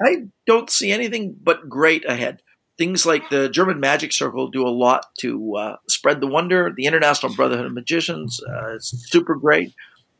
I 0.02 0.26
don't 0.46 0.70
see 0.70 0.90
anything 0.90 1.36
but 1.40 1.68
great 1.68 2.04
ahead. 2.04 2.42
Things 2.78 3.06
like 3.06 3.30
the 3.30 3.48
German 3.48 3.80
Magic 3.80 4.12
Circle 4.12 4.48
do 4.48 4.66
a 4.66 4.68
lot 4.68 5.06
to 5.20 5.56
uh, 5.56 5.76
spread 5.88 6.20
the 6.20 6.26
wonder. 6.26 6.72
The 6.76 6.86
International 6.86 7.34
Brotherhood 7.34 7.66
of 7.66 7.72
Magicians 7.72 8.40
uh, 8.46 8.74
is 8.74 8.92
super 9.08 9.34
great. 9.34 9.72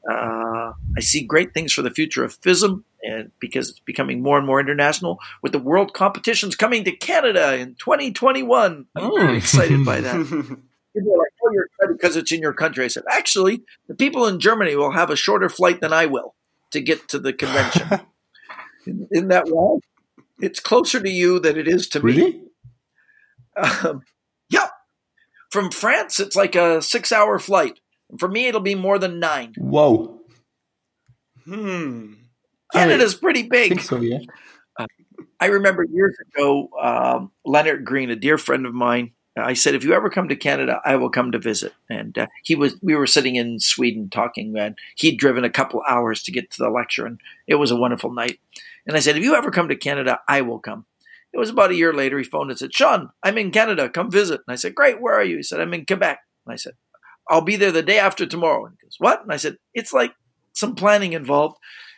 Uh, 0.09 0.73
I 0.97 1.01
see 1.01 1.25
great 1.25 1.53
things 1.53 1.73
for 1.73 1.83
the 1.83 1.91
future 1.91 2.25
of 2.25 2.41
FISM 2.41 2.85
and 3.03 3.31
because 3.41 3.71
it's 3.71 3.81
becoming 3.81 4.23
more 4.23 4.39
and 4.39 4.47
more 4.47 4.61
international 4.61 5.19
with 5.43 5.53
the 5.53 5.59
world 5.59 5.95
competitions 5.95 6.57
coming 6.57 6.85
to 6.85 6.93
Canada 6.93 7.57
in 7.57 7.75
2021. 7.75 8.87
I'm 8.95 9.15
very 9.15 9.29
hmm. 9.29 9.37
excited 9.37 9.85
by 9.85 10.01
that. 10.01 10.15
People 10.97 11.13
are 11.13 11.19
like, 11.19 11.33
oh, 11.45 11.51
you're 11.53 11.67
excited 11.67 11.99
because 11.99 12.17
it's 12.17 12.33
in 12.33 12.41
your 12.41 12.55
country. 12.55 12.85
I 12.85 12.89
said, 12.89 13.05
actually, 13.11 13.63
the 13.87 13.95
people 13.95 14.27
in 14.27 14.41
Germany 14.41 14.77
will 14.77 14.93
have 14.93 15.11
a 15.11 15.17
shorter 15.17 15.51
flight 15.51 15.83
than 15.83 15.93
I 15.93 16.07
will 16.07 16.35
to 16.71 16.81
get 16.81 17.07
to 17.09 17.19
the 17.19 17.35
convention. 17.35 18.01
in, 19.11 19.29
that 19.29 19.45
way, 19.47 19.81
it's 20.41 20.59
closer 20.59 20.99
to 20.99 21.11
you 21.11 21.39
than 21.39 21.59
it 21.59 21.69
is 21.69 21.87
to 21.91 22.01
really? 22.01 22.33
me. 22.33 22.43
Um, 23.57 24.05
yeah. 24.49 24.69
From 25.51 25.71
France, 25.71 26.19
it's 26.19 26.35
like 26.35 26.55
a 26.55 26.81
six 26.81 27.13
hour 27.13 27.39
flight. 27.39 27.79
For 28.19 28.29
me, 28.29 28.47
it'll 28.47 28.61
be 28.61 28.75
more 28.75 28.99
than 28.99 29.21
nine. 29.21 29.55
Whoa. 29.59 30.21
Hmm. 31.45 32.15
Canada's 32.73 33.15
pretty 33.15 33.45
big. 33.45 33.73
I 33.73 33.75
think 33.77 33.81
so, 33.81 34.01
yeah. 34.01 34.19
Uh, 34.79 34.87
I 35.41 35.47
remember 35.47 35.85
years 35.85 36.17
ago, 36.29 36.69
um, 36.81 37.31
Lennart 37.47 37.85
Green, 37.85 38.11
a 38.11 38.17
dear 38.17 38.39
friend 38.39 38.67
of 38.67 38.75
mine, 38.75 39.13
I 39.39 39.53
said, 39.53 39.75
if 39.75 39.85
you 39.85 39.93
ever 39.93 40.09
come 40.09 40.29
to 40.29 40.37
Canada, 40.37 40.81
I 40.85 40.97
will 40.97 41.11
come 41.11 41.31
to 41.33 41.39
visit. 41.39 41.75
And 41.91 42.17
uh, 42.17 42.27
he 42.43 42.55
was, 42.55 42.77
we 42.81 42.95
were 42.95 43.07
sitting 43.07 43.37
in 43.37 43.61
Sweden 43.61 44.09
talking, 44.09 44.57
and 44.57 44.77
he'd 44.97 45.19
driven 45.19 45.45
a 45.45 45.51
couple 45.51 45.83
hours 45.87 46.23
to 46.23 46.33
get 46.33 46.51
to 46.53 46.63
the 46.63 46.71
lecture, 46.71 47.05
and 47.05 47.21
it 47.47 47.57
was 47.57 47.71
a 47.71 47.77
wonderful 47.77 48.13
night. 48.13 48.39
And 48.87 48.97
I 48.97 49.01
said, 49.01 49.17
if 49.17 49.23
you 49.23 49.35
ever 49.35 49.51
come 49.51 49.69
to 49.69 49.77
Canada, 49.77 50.21
I 50.27 50.41
will 50.41 50.59
come. 50.59 50.87
It 51.35 51.39
was 51.39 51.51
about 51.51 51.71
a 51.71 51.75
year 51.75 51.93
later. 51.93 52.17
He 52.17 52.25
phoned 52.25 52.51
and 52.51 52.59
said, 52.59 52.75
Shawn, 52.75 53.11
I'm 53.23 53.37
in 53.37 53.51
Canada. 53.51 53.91
Come 53.91 54.11
visit. 54.11 54.41
And 54.47 54.53
I 54.53 54.57
said, 54.57 54.75
great. 54.75 55.03
Where 55.03 55.15
are 55.15 55.25
you? 55.25 55.37
He 55.37 55.43
said, 55.43 55.61
I'm 55.61 55.75
in 55.75 55.85
Quebec. 55.85 56.19
And 56.47 56.53
I 56.55 56.57
said, 56.57 56.73
I'll 57.29 57.43
be 57.43 57.57
there 57.57 57.73
the 57.73 57.83
day 57.83 57.99
after 57.99 58.27
tomorrow. 58.27 58.67
And 58.67 58.77
he 58.79 58.87
goes, 58.87 58.97
what? 58.99 59.23
And 59.23 59.33
I 59.33 59.37
said, 59.37 59.57
it's 59.75 59.93
like 59.93 60.15
some 60.53 60.75
planning 60.75 61.13
involved. 61.13 61.57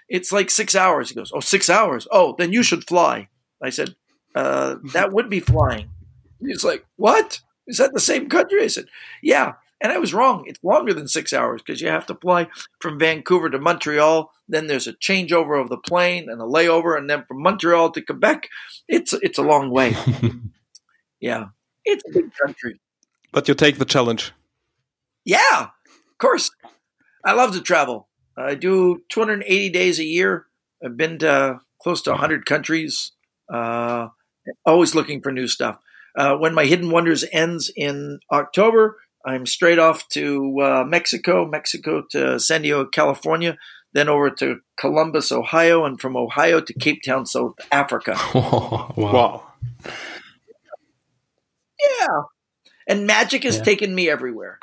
It's 0.08 0.32
like 0.32 0.50
six 0.50 0.74
hours. 0.74 1.10
He 1.10 1.14
goes, 1.14 1.32
oh, 1.34 1.40
six 1.40 1.68
hours. 1.68 2.08
Oh, 2.10 2.34
then 2.38 2.52
you 2.52 2.62
should 2.62 2.86
fly. 2.86 3.28
I 3.62 3.70
said, 3.70 3.94
uh, 4.34 4.76
that 4.92 5.12
would 5.12 5.28
be 5.28 5.40
flying. 5.40 5.90
He's 6.40 6.64
like, 6.64 6.86
what? 6.96 7.40
Is 7.66 7.78
that 7.78 7.92
the 7.92 8.00
same 8.00 8.28
country? 8.28 8.62
I 8.62 8.68
said, 8.68 8.86
yeah. 9.22 9.54
And 9.80 9.92
I 9.92 9.98
was 9.98 10.14
wrong. 10.14 10.44
It's 10.46 10.62
longer 10.64 10.92
than 10.92 11.06
six 11.06 11.32
hours 11.32 11.62
because 11.62 11.80
you 11.80 11.88
have 11.88 12.06
to 12.06 12.14
fly 12.14 12.48
from 12.80 12.98
Vancouver 12.98 13.48
to 13.50 13.60
Montreal. 13.60 14.32
Then 14.48 14.66
there's 14.66 14.88
a 14.88 14.92
changeover 14.94 15.60
of 15.60 15.68
the 15.68 15.76
plane 15.76 16.28
and 16.28 16.40
a 16.40 16.44
layover, 16.44 16.98
and 16.98 17.08
then 17.08 17.24
from 17.28 17.42
Montreal 17.42 17.92
to 17.92 18.00
Quebec, 18.02 18.48
it's 18.88 19.12
it's 19.12 19.38
a 19.38 19.42
long 19.42 19.70
way. 19.70 19.94
yeah, 21.20 21.46
it's 21.84 22.02
a 22.08 22.12
big 22.12 22.32
country. 22.44 22.80
But 23.30 23.46
you 23.46 23.54
take 23.54 23.78
the 23.78 23.84
challenge. 23.84 24.32
Yeah, 25.28 25.60
of 25.60 26.18
course. 26.18 26.50
I 27.22 27.34
love 27.34 27.52
to 27.52 27.60
travel. 27.60 28.08
I 28.34 28.54
do 28.54 29.02
280 29.10 29.68
days 29.68 29.98
a 29.98 30.04
year. 30.04 30.46
I've 30.82 30.96
been 30.96 31.18
to 31.18 31.60
close 31.82 32.00
to 32.02 32.10
100 32.12 32.46
countries. 32.46 33.12
Uh, 33.52 34.08
always 34.64 34.94
looking 34.94 35.20
for 35.20 35.30
new 35.30 35.46
stuff. 35.46 35.78
Uh, 36.16 36.36
when 36.36 36.54
my 36.54 36.64
Hidden 36.64 36.90
Wonders 36.90 37.26
ends 37.30 37.70
in 37.76 38.20
October, 38.32 38.96
I'm 39.26 39.44
straight 39.44 39.78
off 39.78 40.08
to 40.10 40.60
uh, 40.62 40.84
Mexico, 40.84 41.44
Mexico 41.44 42.04
to 42.12 42.40
San 42.40 42.62
Diego, 42.62 42.86
California, 42.86 43.58
then 43.92 44.08
over 44.08 44.30
to 44.30 44.60
Columbus, 44.78 45.30
Ohio, 45.30 45.84
and 45.84 46.00
from 46.00 46.16
Ohio 46.16 46.60
to 46.60 46.72
Cape 46.72 47.02
Town, 47.04 47.26
South 47.26 47.52
Africa. 47.70 48.16
wow. 48.34 48.94
wow. 48.96 49.52
Yeah. 52.00 52.22
And 52.88 53.06
magic 53.06 53.42
has 53.42 53.58
yeah. 53.58 53.64
taken 53.64 53.94
me 53.94 54.08
everywhere. 54.08 54.58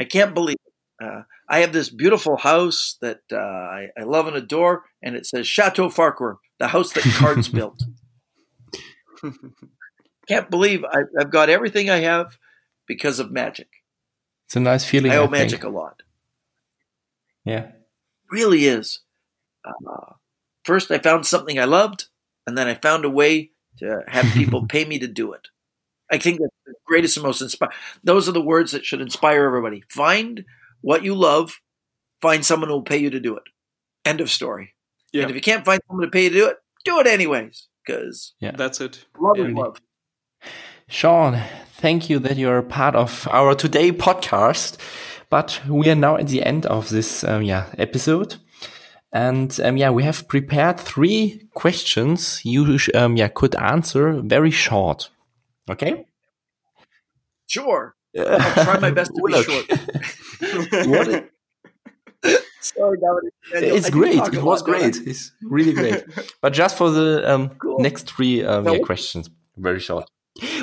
I 0.00 0.04
can't 0.04 0.34
believe. 0.34 0.56
Uh, 1.02 1.22
I 1.48 1.60
have 1.60 1.72
this 1.72 1.90
beautiful 1.90 2.36
house 2.36 2.96
that 3.00 3.20
uh, 3.32 3.36
I, 3.36 3.88
I, 3.98 4.04
love 4.04 4.26
and 4.26 4.36
adore, 4.36 4.84
and 5.02 5.14
it 5.14 5.26
says 5.26 5.46
Chateau 5.46 5.88
Farquhar, 5.88 6.38
the 6.58 6.68
house 6.68 6.92
that 6.92 7.04
cards 7.04 7.48
built. 7.58 7.82
can't 10.26 10.50
believe 10.50 10.84
I, 10.84 11.00
have 11.18 11.30
got 11.30 11.50
everything 11.50 11.90
I 11.90 11.98
have 11.98 12.38
because 12.86 13.18
of 13.18 13.30
magic. 13.30 13.68
It's 14.46 14.56
a 14.56 14.60
nice 14.60 14.84
feeling. 14.84 15.12
I 15.12 15.16
owe 15.16 15.26
I 15.26 15.30
magic 15.30 15.64
a 15.64 15.68
lot. 15.68 16.02
Yeah, 17.44 17.72
really 18.30 18.64
is. 18.66 19.00
Uh, 19.64 20.14
first, 20.64 20.90
I 20.90 20.98
found 20.98 21.26
something 21.26 21.58
I 21.58 21.64
loved, 21.64 22.06
and 22.46 22.56
then 22.56 22.68
I 22.68 22.74
found 22.74 23.04
a 23.04 23.10
way 23.10 23.50
to 23.78 24.02
have 24.08 24.26
people 24.34 24.66
pay 24.68 24.84
me 24.84 24.98
to 24.98 25.06
do 25.06 25.32
it. 25.32 25.48
I 26.10 26.18
think 26.18 26.40
that's 26.40 26.54
the 26.66 26.74
greatest 26.86 27.16
and 27.16 27.24
most 27.24 27.40
inspiring. 27.40 27.74
Those 28.02 28.28
are 28.28 28.32
the 28.32 28.40
words 28.40 28.72
that 28.72 28.84
should 28.84 29.00
inspire 29.00 29.44
everybody. 29.44 29.84
Find 29.88 30.44
what 30.80 31.04
you 31.04 31.14
love. 31.14 31.60
Find 32.20 32.44
someone 32.44 32.68
who 32.68 32.76
will 32.76 32.82
pay 32.82 32.98
you 32.98 33.10
to 33.10 33.20
do 33.20 33.36
it. 33.36 33.44
End 34.04 34.20
of 34.20 34.30
story. 34.30 34.74
Yeah. 35.12 35.22
And 35.22 35.30
if 35.30 35.36
you 35.36 35.42
can't 35.42 35.64
find 35.64 35.80
someone 35.86 36.06
to 36.06 36.10
pay 36.10 36.24
you 36.24 36.30
to 36.30 36.34
do 36.34 36.48
it, 36.48 36.56
do 36.84 37.00
it 37.00 37.06
anyways. 37.06 37.68
Because 37.86 38.34
yeah, 38.40 38.52
that's 38.52 38.80
it. 38.80 39.04
Love 39.18 39.38
yeah. 39.38 39.54
love. 39.54 39.80
Shawn, 40.88 41.40
thank 41.74 42.10
you 42.10 42.18
that 42.18 42.36
you're 42.36 42.62
part 42.62 42.94
of 42.94 43.28
our 43.30 43.54
today 43.54 43.92
podcast. 43.92 44.76
But 45.30 45.60
we 45.68 45.88
are 45.88 45.94
now 45.94 46.16
at 46.16 46.28
the 46.28 46.42
end 46.42 46.66
of 46.66 46.88
this 46.90 47.22
um, 47.22 47.42
yeah 47.42 47.66
episode, 47.78 48.36
and 49.12 49.58
um, 49.62 49.76
yeah 49.76 49.90
we 49.90 50.02
have 50.02 50.26
prepared 50.26 50.80
three 50.80 51.48
questions 51.54 52.40
you 52.44 52.78
um, 52.94 53.16
yeah 53.16 53.28
could 53.28 53.54
answer 53.54 54.20
very 54.20 54.50
short. 54.50 55.08
Okay. 55.70 56.04
Sure. 57.46 57.94
I'll 58.18 58.64
try 58.64 58.78
my 58.78 58.90
best 58.90 59.12
to 59.14 59.22
be 59.22 59.42
short. 59.42 61.30
Sorry, 62.60 62.98
It's 63.52 63.88
great. 63.90 64.34
It 64.34 64.42
was 64.42 64.62
great. 64.62 64.96
It's 65.06 65.32
really 65.42 65.72
great. 65.72 66.04
But 66.42 66.52
just 66.52 66.76
for 66.76 66.90
the 66.90 67.32
um, 67.32 67.50
cool. 67.50 67.78
next 67.78 68.10
three 68.10 68.44
um, 68.44 68.66
yeah, 68.68 68.78
questions, 68.80 69.30
very 69.56 69.80
short. 69.80 70.10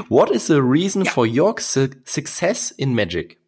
What 0.08 0.32
is 0.32 0.48
the 0.48 0.62
reason 0.62 1.06
yeah. 1.06 1.12
for 1.12 1.26
your 1.26 1.60
su 1.60 1.90
success 2.06 2.72
in 2.72 2.96
magic? 2.96 3.40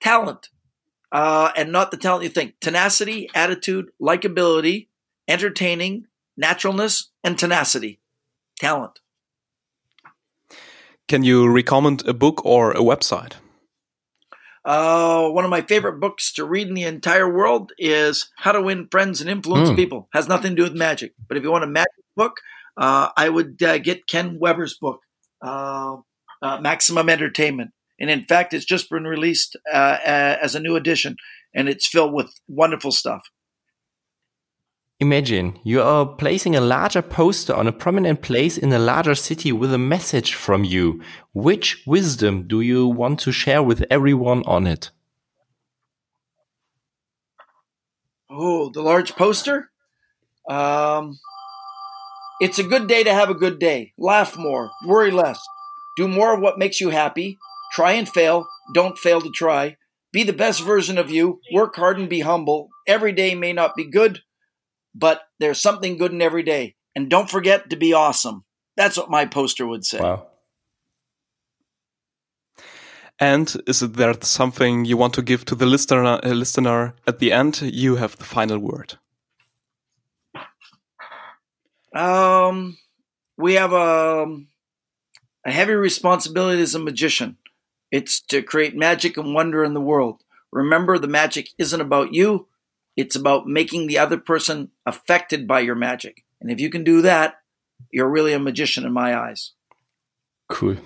Talent. 0.00 0.50
Uh, 1.10 1.50
and 1.56 1.72
not 1.72 1.90
the 1.90 1.96
talent 1.96 2.24
you 2.24 2.28
think. 2.28 2.54
Tenacity, 2.60 3.28
attitude, 3.34 3.86
likability, 4.00 4.88
entertaining, 5.28 6.06
naturalness, 6.36 7.10
and 7.22 7.38
tenacity. 7.38 8.00
Talent. 8.58 9.00
Can 11.06 11.22
you 11.22 11.48
recommend 11.48 12.06
a 12.08 12.14
book 12.14 12.44
or 12.46 12.72
a 12.72 12.80
website? 12.80 13.34
Uh, 14.64 15.28
one 15.28 15.44
of 15.44 15.50
my 15.50 15.60
favorite 15.60 16.00
books 16.00 16.32
to 16.32 16.44
read 16.44 16.68
in 16.68 16.74
the 16.74 16.84
entire 16.84 17.30
world 17.30 17.72
is 17.76 18.30
How 18.36 18.52
to 18.52 18.62
Win 18.62 18.88
Friends 18.90 19.20
and 19.20 19.28
Influence 19.28 19.68
mm. 19.68 19.76
People. 19.76 20.08
Has 20.14 20.28
nothing 20.28 20.52
to 20.52 20.56
do 20.56 20.62
with 20.62 20.74
magic. 20.74 21.12
But 21.28 21.36
if 21.36 21.42
you 21.42 21.52
want 21.52 21.64
a 21.64 21.68
magic 21.68 21.90
book, 22.16 22.40
uh, 22.78 23.10
I 23.16 23.28
would 23.28 23.62
uh, 23.62 23.78
get 23.78 24.06
Ken 24.06 24.38
Weber's 24.40 24.78
book, 24.80 25.00
uh, 25.42 25.96
uh, 26.40 26.60
Maximum 26.60 27.10
Entertainment. 27.10 27.72
And 28.00 28.08
in 28.08 28.24
fact, 28.24 28.54
it's 28.54 28.64
just 28.64 28.88
been 28.88 29.04
released 29.04 29.56
uh, 29.72 29.98
as 30.04 30.54
a 30.54 30.60
new 30.60 30.74
edition, 30.74 31.16
and 31.54 31.68
it's 31.68 31.86
filled 31.86 32.14
with 32.14 32.32
wonderful 32.48 32.90
stuff. 32.90 33.22
Imagine 35.00 35.58
you 35.64 35.82
are 35.82 36.06
placing 36.06 36.54
a 36.54 36.60
larger 36.60 37.02
poster 37.02 37.52
on 37.52 37.66
a 37.66 37.72
prominent 37.72 38.22
place 38.22 38.56
in 38.56 38.72
a 38.72 38.78
larger 38.78 39.16
city 39.16 39.50
with 39.50 39.74
a 39.74 39.78
message 39.78 40.34
from 40.34 40.62
you. 40.62 41.02
Which 41.32 41.82
wisdom 41.84 42.46
do 42.46 42.60
you 42.60 42.86
want 42.86 43.18
to 43.20 43.32
share 43.32 43.62
with 43.62 43.84
everyone 43.90 44.44
on 44.46 44.68
it? 44.68 44.92
Oh, 48.30 48.70
the 48.70 48.82
large 48.82 49.16
poster? 49.16 49.70
Um, 50.48 51.18
it's 52.40 52.60
a 52.60 52.64
good 52.64 52.86
day 52.86 53.02
to 53.02 53.12
have 53.12 53.30
a 53.30 53.34
good 53.34 53.58
day. 53.58 53.94
Laugh 53.98 54.36
more, 54.36 54.70
worry 54.86 55.10
less, 55.10 55.40
do 55.96 56.06
more 56.06 56.34
of 56.34 56.40
what 56.40 56.58
makes 56.58 56.80
you 56.80 56.90
happy, 56.90 57.36
try 57.72 57.92
and 57.92 58.08
fail, 58.08 58.46
don't 58.74 58.98
fail 58.98 59.20
to 59.20 59.30
try, 59.30 59.76
be 60.12 60.22
the 60.22 60.32
best 60.32 60.62
version 60.62 60.98
of 60.98 61.10
you, 61.10 61.40
work 61.52 61.74
hard 61.76 61.98
and 61.98 62.08
be 62.08 62.20
humble. 62.20 62.68
Every 62.86 63.12
day 63.12 63.34
may 63.34 63.52
not 63.52 63.74
be 63.74 63.90
good, 63.90 64.20
but 64.94 65.22
there's 65.40 65.60
something 65.60 65.96
good 65.96 66.12
in 66.12 66.22
every 66.22 66.42
day. 66.42 66.74
And 66.94 67.10
don't 67.10 67.30
forget 67.30 67.70
to 67.70 67.76
be 67.76 67.92
awesome. 67.92 68.44
That's 68.76 68.96
what 68.96 69.10
my 69.10 69.26
poster 69.26 69.66
would 69.66 69.84
say. 69.84 70.00
Wow. 70.00 70.28
And 73.18 73.54
is 73.66 73.80
there 73.80 74.14
something 74.22 74.84
you 74.84 74.96
want 74.96 75.14
to 75.14 75.22
give 75.22 75.44
to 75.46 75.54
the 75.54 75.66
listener, 75.66 76.04
uh, 76.04 76.20
listener 76.28 76.94
at 77.06 77.20
the 77.20 77.32
end? 77.32 77.62
You 77.62 77.96
have 77.96 78.16
the 78.16 78.24
final 78.24 78.58
word. 78.58 78.98
Um, 81.94 82.76
we 83.36 83.54
have 83.54 83.72
a, 83.72 84.26
a 85.46 85.52
heavy 85.52 85.74
responsibility 85.74 86.60
as 86.60 86.74
a 86.74 86.80
magician. 86.80 87.36
It's 87.92 88.20
to 88.22 88.42
create 88.42 88.76
magic 88.76 89.16
and 89.16 89.32
wonder 89.32 89.62
in 89.62 89.74
the 89.74 89.80
world. 89.80 90.22
Remember, 90.50 90.98
the 90.98 91.06
magic 91.06 91.50
isn't 91.56 91.80
about 91.80 92.12
you. 92.12 92.48
It's 92.96 93.16
about 93.16 93.46
making 93.46 93.86
the 93.86 93.98
other 93.98 94.18
person 94.18 94.70
affected 94.86 95.46
by 95.46 95.60
your 95.60 95.74
magic. 95.74 96.24
And 96.40 96.50
if 96.50 96.60
you 96.60 96.70
can 96.70 96.84
do 96.84 97.02
that, 97.02 97.34
you're 97.90 98.08
really 98.08 98.32
a 98.32 98.38
magician 98.38 98.84
in 98.84 98.92
my 98.92 99.18
eyes. 99.18 99.52
Cool. 100.48 100.76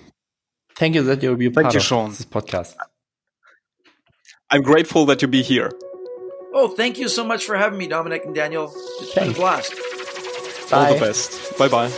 Thank 0.75 0.95
you 0.95 1.03
that 1.03 1.21
you'll 1.21 1.35
be 1.35 1.47
a 1.47 1.51
Thank 1.51 1.65
part 1.65 1.73
you, 1.73 1.79
of 1.79 1.85
Sean. 1.85 2.09
this 2.09 2.25
podcast. 2.25 2.75
I'm 4.49 4.63
grateful 4.63 5.05
that 5.07 5.21
you 5.21 5.27
be 5.27 5.43
here. 5.43 5.71
Oh, 6.53 6.69
thank 6.69 6.97
you 6.97 7.07
so 7.09 7.23
much 7.23 7.45
for 7.45 7.55
having 7.55 7.77
me, 7.77 7.87
Dominic 7.87 8.25
and 8.25 8.33
Daniel. 8.33 8.73
It's 9.01 9.13
been 9.13 9.29
a 9.29 9.33
blast. 9.33 9.73
Bye. 10.71 10.77
All 10.77 10.93
the 10.93 10.99
best. 10.99 11.57
Bye 11.57 11.67
bye. 11.67 11.91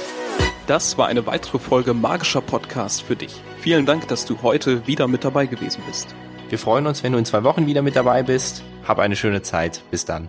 Das 0.68 0.98
war 0.98 1.08
eine 1.08 1.26
weitere 1.26 1.60
Folge 1.60 1.94
Magischer 1.94 2.42
Podcast 2.42 3.04
für 3.04 3.16
dich. 3.16 3.34
Vielen 3.62 3.86
Dank, 3.86 4.08
dass 4.08 4.26
du 4.26 4.42
heute 4.42 4.88
wieder 4.88 5.08
mit 5.08 5.24
dabei 5.24 5.46
gewesen 5.46 5.84
bist. 5.88 6.14
Wir 6.50 6.60
freuen 6.60 6.88
uns, 6.88 7.04
wenn 7.04 7.14
du 7.14 7.18
in 7.18 7.26
zwei 7.26 7.44
Wochen 7.44 7.68
wieder 7.68 7.82
mit 7.82 7.96
dabei 7.96 8.24
bist. 8.24 8.64
Hab 8.92 9.00
eine 9.00 9.16
schöne 9.16 9.42
Zeit. 9.42 9.84
Bis 9.90 10.04
dann. 10.04 10.28